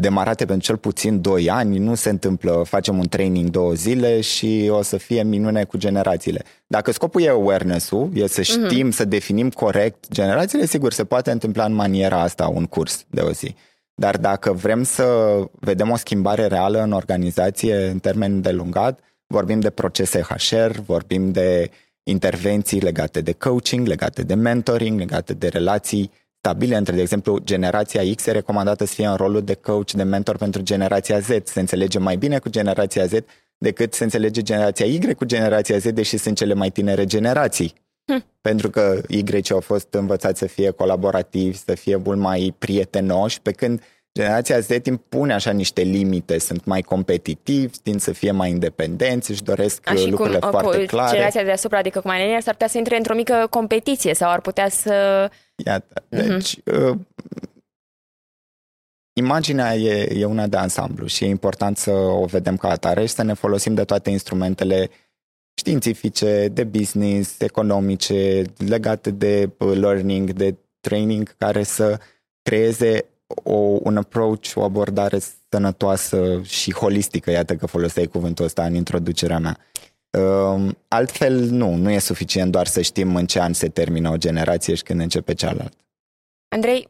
demarate 0.02 0.46
pentru 0.46 0.66
cel 0.66 0.78
puțin 0.78 1.22
2 1.22 1.50
ani, 1.50 1.78
nu 1.78 1.96
se 1.96 2.10
întâmplă, 2.10 2.64
facem 2.68 2.98
un 2.98 3.08
training 3.08 3.50
două 3.50 3.74
zile 3.74 4.22
și 4.22 4.70
o 4.72 4.82
să 4.82 4.98
fie 4.98 5.24
minune 5.24 5.64
cu 5.64 5.78
generațiile. 5.78 6.44
Dacă 6.68 6.92
scopul 6.92 7.22
e 7.22 7.30
awareness-ul, 7.30 8.10
e 8.14 8.28
să 8.28 8.42
mhm. 8.48 8.68
știm, 8.68 8.88
uh-huh. 8.88 8.96
să 8.96 9.06
definim 9.06 9.50
corect 9.50 10.06
generațiile, 10.12 10.66
sigur, 10.66 10.94
se 10.94 11.04
poate 11.04 11.32
întâmpla 11.32 11.66
în 11.66 11.74
maniera 11.74 12.22
asta 12.22 12.48
un 12.48 12.66
curs 12.66 13.06
de 13.10 13.22
o 13.22 13.32
zi. 13.32 13.56
Dar 13.96 14.18
dacă 14.18 14.52
vrem 14.52 14.84
să 14.84 15.38
vedem 15.60 15.90
o 15.90 15.96
schimbare 15.96 16.48
reală 16.48 16.82
în 16.82 16.92
organizație 16.92 17.86
în 17.86 18.00
termen 18.00 18.42
de 18.42 18.52
lungat, 18.52 19.00
Vorbim 19.32 19.60
de 19.60 19.70
procese 19.70 20.22
HR, 20.22 20.80
vorbim 20.86 21.32
de 21.32 21.70
intervenții 22.04 22.80
legate 22.80 23.22
de 23.22 23.32
coaching, 23.32 23.88
legate 23.88 24.24
de 24.24 24.34
mentoring, 24.34 25.00
legate 25.00 25.34
de 25.34 25.48
relații 25.48 26.12
stabile 26.42 26.76
între, 26.76 26.96
de 26.96 27.02
exemplu, 27.02 27.40
generația 27.40 28.02
X 28.16 28.26
e 28.26 28.32
recomandată 28.32 28.86
să 28.86 28.94
fie 28.94 29.08
în 29.08 29.16
rolul 29.16 29.42
de 29.42 29.54
coach, 29.54 29.92
de 29.92 30.04
mentor 30.04 30.38
pentru 30.38 30.62
generația 30.62 31.20
Z, 31.20 31.28
se 31.44 31.60
înțelege 31.60 32.00
mai 32.00 32.16
bine 32.16 32.40
cu 32.40 32.50
generația 32.50 33.06
Z 33.06 33.12
decât 33.58 33.94
se 33.94 34.04
înțelege 34.04 34.42
generația 34.42 34.86
Y 34.86 35.14
cu 35.14 35.26
generația 35.26 35.78
Z, 35.78 35.86
deși 35.86 36.18
sunt 36.18 36.38
cele 36.38 36.54
mai 36.54 36.70
tinere 36.70 37.06
generații. 37.06 37.74
Hm. 38.06 38.26
Pentru 38.42 38.70
că 38.70 39.02
Y 39.08 39.52
au 39.52 39.60
fost 39.60 39.94
învățați 39.94 40.40
să 40.40 40.46
fie 40.46 40.70
colaborativi, 40.70 41.58
să 41.58 41.76
fie 41.76 41.96
mult 41.96 42.20
mai 42.20 42.56
prietenoși, 42.60 43.42
pe 43.42 43.52
când 43.52 43.82
Generația 44.14 44.60
Z 44.60 44.70
impune 44.86 45.34
așa 45.34 45.52
niște 45.52 45.82
limite, 45.82 46.38
sunt 46.38 46.66
mai 46.66 46.82
competitivi, 46.82 47.78
tind 47.78 48.00
să 48.00 48.12
fie 48.12 48.32
mai 48.32 48.50
independenți, 48.50 49.32
își 49.32 49.44
doresc 49.44 49.90
A, 49.90 49.94
lucrurile 49.94 50.40
cum, 50.40 50.50
foarte 50.50 50.80
cu 50.80 50.86
clare. 50.86 51.12
Generația 51.12 51.44
deasupra, 51.44 51.78
adică 51.78 52.00
cum 52.00 52.12
ai 52.12 52.42
s-ar 52.42 52.54
putea 52.54 52.68
să 52.68 52.78
intre 52.78 52.98
într-o 52.98 53.16
mică 53.16 53.48
competiție 53.50 54.14
sau 54.14 54.32
ar 54.32 54.42
putea 54.42 54.70
să... 54.70 55.30
Iată, 55.66 56.04
mhm. 56.10 56.28
deci 56.28 56.60
uh-huh. 56.60 56.90
uh, 56.90 56.98
imaginea 59.14 59.76
e, 59.76 60.20
e 60.20 60.26
una 60.26 60.48
de 60.48 60.58
ansamblu 60.58 61.06
și 61.06 61.24
e 61.24 61.28
important 61.28 61.78
să 61.78 61.92
o 61.92 62.26
vedem 62.26 62.58
ca 62.58 62.70
atare 62.70 63.06
și 63.06 63.14
să 63.14 63.24
ne 63.24 63.34
folosim 63.34 63.74
de 63.74 63.84
toate 63.84 64.10
instrumentele 64.10 64.90
științifice, 65.60 66.48
de 66.48 66.64
business, 66.64 67.40
economice, 67.40 68.42
legate 68.58 69.12
de 69.12 69.50
uh, 69.58 69.78
learning, 69.78 70.32
de 70.32 70.56
training, 70.80 71.36
care 71.38 71.64
să 71.64 72.00
creeze 72.42 73.06
o, 73.44 73.80
un 73.84 73.98
approach, 73.98 74.52
o 74.56 74.64
abordare 74.64 75.20
sănătoasă 75.50 76.42
și 76.44 76.74
holistică, 76.74 77.32
iată 77.32 77.56
că 77.56 77.66
foloseai 77.66 78.06
cuvântul 78.06 78.46
ăsta 78.46 78.64
în 78.64 78.74
introducerea 78.74 79.40
mea. 79.40 79.58
Um, 80.20 80.78
altfel, 80.88 81.34
nu, 81.34 81.76
nu 81.76 81.92
e 81.92 82.00
suficient 82.00 82.52
doar 82.52 82.68
să 82.68 82.82
știm 82.82 83.16
în 83.16 83.26
ce 83.26 83.40
an 83.40 83.54
se 83.54 83.70
termină 83.70 84.10
o 84.10 84.18
generație 84.18 84.76
și 84.76 84.84
când 84.84 85.00
începe 85.00 85.34
cealaltă. 85.34 85.78
Andrei, 86.56 86.88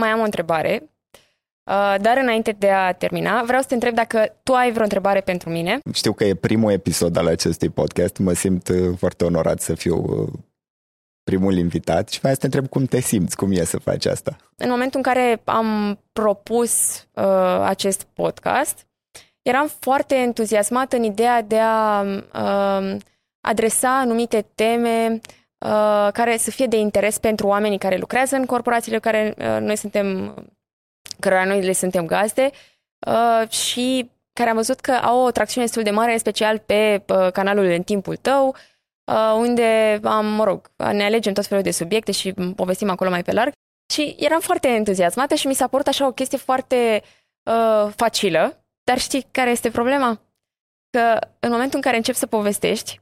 mai 0.00 0.08
am 0.08 0.20
o 0.20 0.24
întrebare, 0.24 0.82
uh, 1.70 1.94
dar 2.00 2.16
înainte 2.16 2.52
de 2.58 2.70
a 2.70 2.92
termina, 2.92 3.42
vreau 3.42 3.60
să 3.60 3.68
te 3.68 3.74
întreb 3.74 3.94
dacă 3.94 4.40
tu 4.42 4.52
ai 4.52 4.70
vreo 4.70 4.82
întrebare 4.82 5.20
pentru 5.20 5.50
mine. 5.50 5.78
Știu 5.92 6.12
că 6.12 6.24
e 6.24 6.34
primul 6.34 6.72
episod 6.72 7.16
al 7.16 7.26
acestui 7.26 7.68
podcast, 7.68 8.16
mă 8.16 8.32
simt 8.32 8.68
uh, 8.68 8.96
foarte 8.98 9.24
onorat 9.24 9.60
să 9.60 9.74
fiu 9.74 9.96
uh, 9.96 10.32
primul 11.24 11.56
invitat 11.56 12.08
și 12.08 12.20
mai 12.22 12.32
să 12.32 12.38
te 12.38 12.44
întreb 12.44 12.68
cum 12.68 12.84
te 12.84 13.00
simți, 13.00 13.36
cum 13.36 13.52
e 13.52 13.64
să 13.64 13.78
faci 13.78 14.06
asta. 14.06 14.36
În 14.56 14.70
momentul 14.70 15.00
în 15.04 15.12
care 15.12 15.40
am 15.44 15.98
propus 16.12 17.02
uh, 17.12 17.60
acest 17.62 18.06
podcast, 18.12 18.86
eram 19.42 19.70
foarte 19.80 20.14
entuziasmată 20.14 20.96
în 20.96 21.02
ideea 21.02 21.42
de 21.42 21.58
a 21.58 22.00
uh, 22.02 22.96
adresa 23.40 23.98
anumite 23.98 24.46
teme 24.54 25.20
uh, 25.58 26.08
care 26.12 26.36
să 26.36 26.50
fie 26.50 26.66
de 26.66 26.76
interes 26.76 27.18
pentru 27.18 27.46
oamenii 27.46 27.78
care 27.78 27.96
lucrează 27.96 28.36
în 28.36 28.46
corporațiile 28.46 28.98
care 28.98 29.34
uh, 29.38 29.56
noi 29.60 29.76
suntem, 29.76 30.34
cărora 31.20 31.44
noi 31.44 31.62
le 31.62 31.72
suntem 31.72 32.06
gazde 32.06 32.50
uh, 33.06 33.48
și 33.48 34.10
care 34.32 34.50
am 34.50 34.56
văzut 34.56 34.80
că 34.80 34.92
au 34.92 35.24
o 35.24 35.30
tracțiune 35.30 35.66
destul 35.66 35.82
de 35.82 35.90
mare, 35.90 36.12
în 36.12 36.18
special 36.18 36.58
pe 36.58 37.02
uh, 37.08 37.32
canalul 37.32 37.64
În 37.64 37.82
timpul 37.82 38.16
tău, 38.16 38.46
Uh, 38.48 38.71
unde 39.36 40.00
am, 40.02 40.26
mă 40.26 40.44
rog, 40.44 40.70
ne 40.76 41.04
alegem 41.04 41.32
tot 41.32 41.46
felul 41.46 41.62
de 41.62 41.70
subiecte 41.70 42.12
și 42.12 42.32
povestim 42.32 42.90
acolo 42.90 43.10
mai 43.10 43.22
pe 43.22 43.32
larg. 43.32 43.52
Și 43.92 44.16
eram 44.18 44.40
foarte 44.40 44.68
entuziasmată 44.68 45.34
și 45.34 45.46
mi 45.46 45.54
s-a 45.54 45.66
părut 45.66 45.86
așa 45.86 46.06
o 46.06 46.12
chestie 46.12 46.38
foarte 46.38 47.02
uh, 47.42 47.92
facilă. 47.96 48.64
Dar 48.84 48.98
știi 48.98 49.26
care 49.30 49.50
este 49.50 49.70
problema? 49.70 50.20
Că 50.90 51.18
în 51.40 51.50
momentul 51.50 51.76
în 51.76 51.82
care 51.82 51.96
începi 51.96 52.18
să 52.18 52.26
povestești, 52.26 53.00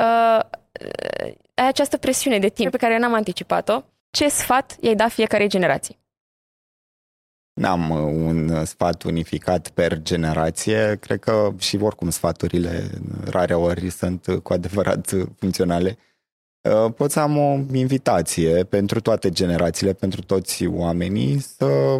uh, 0.00 0.40
ai 1.54 1.66
această 1.66 1.96
presiune 1.96 2.38
de 2.38 2.48
timp 2.48 2.70
pe 2.70 2.76
care 2.76 2.98
n-am 2.98 3.14
anticipat-o. 3.14 3.82
Ce 4.10 4.28
sfat 4.28 4.76
i-ai 4.80 4.94
dat 4.94 5.10
fiecare 5.10 5.46
generație? 5.46 5.96
N-am 7.60 7.90
uh, 7.90 7.98
un 7.98 8.48
uh, 8.48 8.62
sfat 8.66 9.02
unificat 9.02 9.68
per 9.68 10.02
generație. 10.02 10.96
Cred 11.00 11.18
că 11.18 11.52
și 11.58 11.76
oricum 11.76 12.10
sfaturile 12.10 12.90
rare 13.24 13.54
ori 13.54 13.90
sunt 13.90 14.26
uh, 14.26 14.36
cu 14.38 14.52
adevărat 14.52 15.14
funcționale. 15.38 15.98
Pot 16.96 17.10
să 17.10 17.20
am 17.20 17.36
o 17.36 17.58
invitație 17.72 18.64
pentru 18.64 19.00
toate 19.00 19.30
generațiile, 19.30 19.92
pentru 19.92 20.20
toți 20.22 20.66
oamenii 20.66 21.38
să 21.38 21.98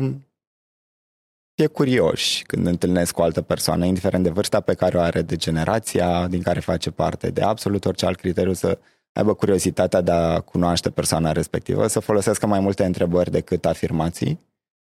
fie 1.55 1.67
curioși 1.67 2.43
când 2.43 2.67
întâlnesc 2.67 3.19
o 3.19 3.23
altă 3.23 3.43
persoană, 3.43 3.85
indiferent 3.85 4.23
de 4.23 4.31
vârsta 4.31 4.61
pe 4.61 4.75
care 4.75 4.97
o 4.97 5.01
are, 5.01 5.23
de 5.23 5.37
generația 5.37 6.27
din 6.27 6.43
care 6.43 6.61
face 6.61 6.91
parte, 6.91 7.31
de 7.31 7.43
absolut 7.43 7.85
orice 7.85 8.07
alt 8.07 8.19
criteriu, 8.19 8.53
să 8.53 8.79
aibă 9.13 9.35
curiozitatea 9.35 10.01
de 10.01 10.11
a 10.11 10.41
cunoaște 10.41 10.91
persoana 10.91 11.33
respectivă, 11.33 11.87
să 11.87 12.01
folosească 12.01 12.47
mai 12.47 12.61
multe 12.61 12.85
întrebări 12.85 13.31
decât 13.31 13.67
afirmații 13.67 14.41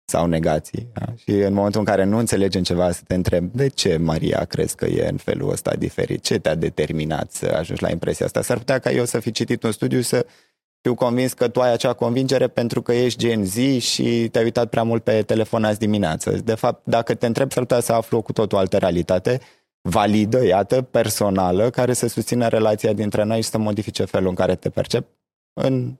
sau 0.09 0.25
negații. 0.25 0.87
Da? 0.93 1.05
Și 1.15 1.29
în 1.29 1.53
momentul 1.53 1.79
în 1.79 1.85
care 1.85 2.03
nu 2.03 2.17
înțelegem 2.17 2.63
ceva, 2.63 2.91
să 2.91 3.01
te 3.07 3.13
întreb 3.13 3.51
de 3.51 3.67
ce 3.67 3.97
Maria 3.97 4.45
crezi 4.45 4.75
că 4.75 4.85
e 4.85 5.07
în 5.07 5.17
felul 5.17 5.51
ăsta 5.51 5.75
diferit? 5.75 6.21
Ce 6.21 6.39
te-a 6.39 6.55
determinat 6.55 7.31
să 7.31 7.45
ajungi 7.45 7.83
la 7.83 7.89
impresia 7.89 8.25
asta? 8.25 8.41
S-ar 8.41 8.57
putea 8.57 8.79
ca 8.79 8.91
eu 8.91 9.05
să 9.05 9.19
fi 9.19 9.31
citit 9.31 9.63
un 9.63 9.71
studiu 9.71 10.01
să 10.01 10.25
fiu 10.81 10.95
convins 10.95 11.33
că 11.33 11.47
tu 11.47 11.61
ai 11.61 11.71
acea 11.71 11.93
convingere 11.93 12.47
pentru 12.47 12.81
că 12.81 12.93
ești 12.93 13.19
Gen 13.19 13.45
Z 13.45 13.55
și 13.81 14.27
te-ai 14.31 14.43
uitat 14.43 14.69
prea 14.69 14.83
mult 14.83 15.03
pe 15.03 15.21
telefon 15.21 15.63
azi 15.63 15.79
dimineață. 15.79 16.31
De 16.31 16.55
fapt, 16.55 16.85
dacă 16.85 17.15
te 17.15 17.25
întreb, 17.25 17.51
s-ar 17.51 17.63
putea 17.63 17.79
să 17.79 17.93
aflu 17.93 18.21
cu 18.21 18.31
totul 18.31 18.57
altă 18.57 18.77
realitate, 18.77 19.39
validă, 19.81 20.45
iată, 20.45 20.81
personală, 20.81 21.69
care 21.69 21.93
să 21.93 22.07
susțină 22.07 22.47
relația 22.47 22.93
dintre 22.93 23.23
noi 23.23 23.41
și 23.41 23.49
să 23.49 23.57
modifice 23.57 24.05
felul 24.05 24.29
în 24.29 24.35
care 24.35 24.55
te 24.55 24.69
percep 24.69 25.07
în, 25.53 25.97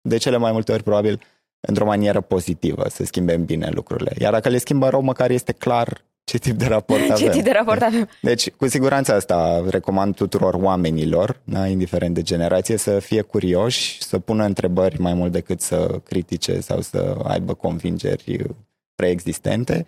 de 0.00 0.16
cele 0.16 0.36
mai 0.36 0.52
multe 0.52 0.72
ori, 0.72 0.82
probabil, 0.82 1.20
într-o 1.68 1.84
manieră 1.84 2.20
pozitivă, 2.20 2.86
să 2.88 3.04
schimbem 3.04 3.44
bine 3.44 3.68
lucrurile. 3.72 4.12
Iar 4.18 4.32
dacă 4.32 4.48
le 4.48 4.58
schimbă 4.58 4.88
rău, 4.88 5.00
măcar 5.00 5.30
este 5.30 5.52
clar 5.52 6.04
ce 6.24 6.38
tip 6.38 6.56
de 6.56 6.66
raport 6.66 7.00
avem. 7.10 7.16
ce 7.16 7.30
tip 7.30 7.44
de 7.44 7.50
raport 7.50 7.82
avem. 7.82 8.08
Deci, 8.20 8.50
cu 8.50 8.68
siguranță 8.68 9.14
asta 9.14 9.64
recomand 9.68 10.14
tuturor 10.14 10.54
oamenilor, 10.54 11.40
da, 11.44 11.66
indiferent 11.66 12.14
de 12.14 12.22
generație, 12.22 12.76
să 12.76 12.98
fie 12.98 13.20
curioși, 13.20 14.02
să 14.02 14.18
pună 14.18 14.44
întrebări 14.44 15.00
mai 15.00 15.14
mult 15.14 15.32
decât 15.32 15.60
să 15.60 16.00
critique 16.04 16.60
sau 16.60 16.80
să 16.80 17.16
aibă 17.22 17.54
convingeri 17.54 18.46
preexistente 18.94 19.84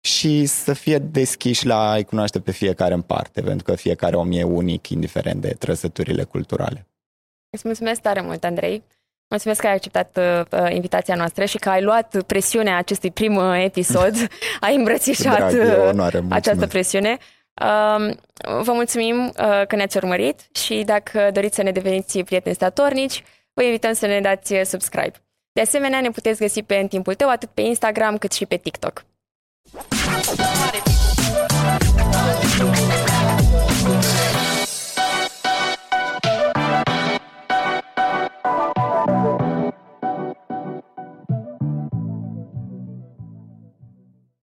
și 0.00 0.46
să 0.46 0.72
fie 0.72 0.98
deschiși 0.98 1.66
la 1.66 1.90
a-i 1.90 2.04
cunoaște 2.04 2.40
pe 2.40 2.50
fiecare 2.50 2.94
în 2.94 3.02
parte, 3.02 3.40
pentru 3.40 3.64
că 3.64 3.74
fiecare 3.74 4.16
om 4.16 4.32
e 4.32 4.42
unic, 4.42 4.88
indiferent 4.88 5.40
de 5.40 5.56
trăsăturile 5.58 6.24
culturale. 6.24 6.86
Îți 7.50 7.62
mulțumesc 7.64 8.00
tare 8.00 8.20
mult, 8.20 8.44
Andrei. 8.44 8.82
Mulțumesc 9.30 9.60
că 9.60 9.66
ai 9.66 9.72
acceptat 9.72 10.18
uh, 10.50 10.72
invitația 10.72 11.14
noastră 11.14 11.44
și 11.44 11.58
că 11.58 11.68
ai 11.68 11.82
luat 11.82 12.22
presiunea 12.26 12.76
acestui 12.76 13.10
prim 13.10 13.36
uh, 13.36 13.64
episod, 13.64 14.14
ai 14.60 14.74
îmbrățișat 14.74 15.52
Drag, 15.52 15.88
onoare, 15.88 16.24
această 16.28 16.66
presiune. 16.66 17.16
Uh, 17.18 18.14
vă 18.62 18.72
mulțumim 18.72 19.24
uh, 19.26 19.66
că 19.66 19.76
ne-ați 19.76 19.96
urmărit 19.96 20.40
și 20.52 20.82
dacă 20.86 21.30
doriți 21.32 21.54
să 21.54 21.62
ne 21.62 21.70
deveniți 21.70 22.18
prieteni 22.18 22.54
statornici, 22.54 23.24
vă 23.52 23.62
invităm 23.62 23.92
să 23.92 24.06
ne 24.06 24.20
dați 24.20 24.54
subscribe. 24.64 25.12
De 25.52 25.60
asemenea, 25.60 26.00
ne 26.00 26.10
puteți 26.10 26.40
găsi 26.40 26.62
pe 26.62 26.76
În 26.76 26.86
Timpul 26.86 27.14
Tău 27.14 27.28
atât 27.28 27.48
pe 27.48 27.60
Instagram 27.60 28.18
cât 28.18 28.32
și 28.32 28.46
pe 28.46 28.56
TikTok. 28.56 29.04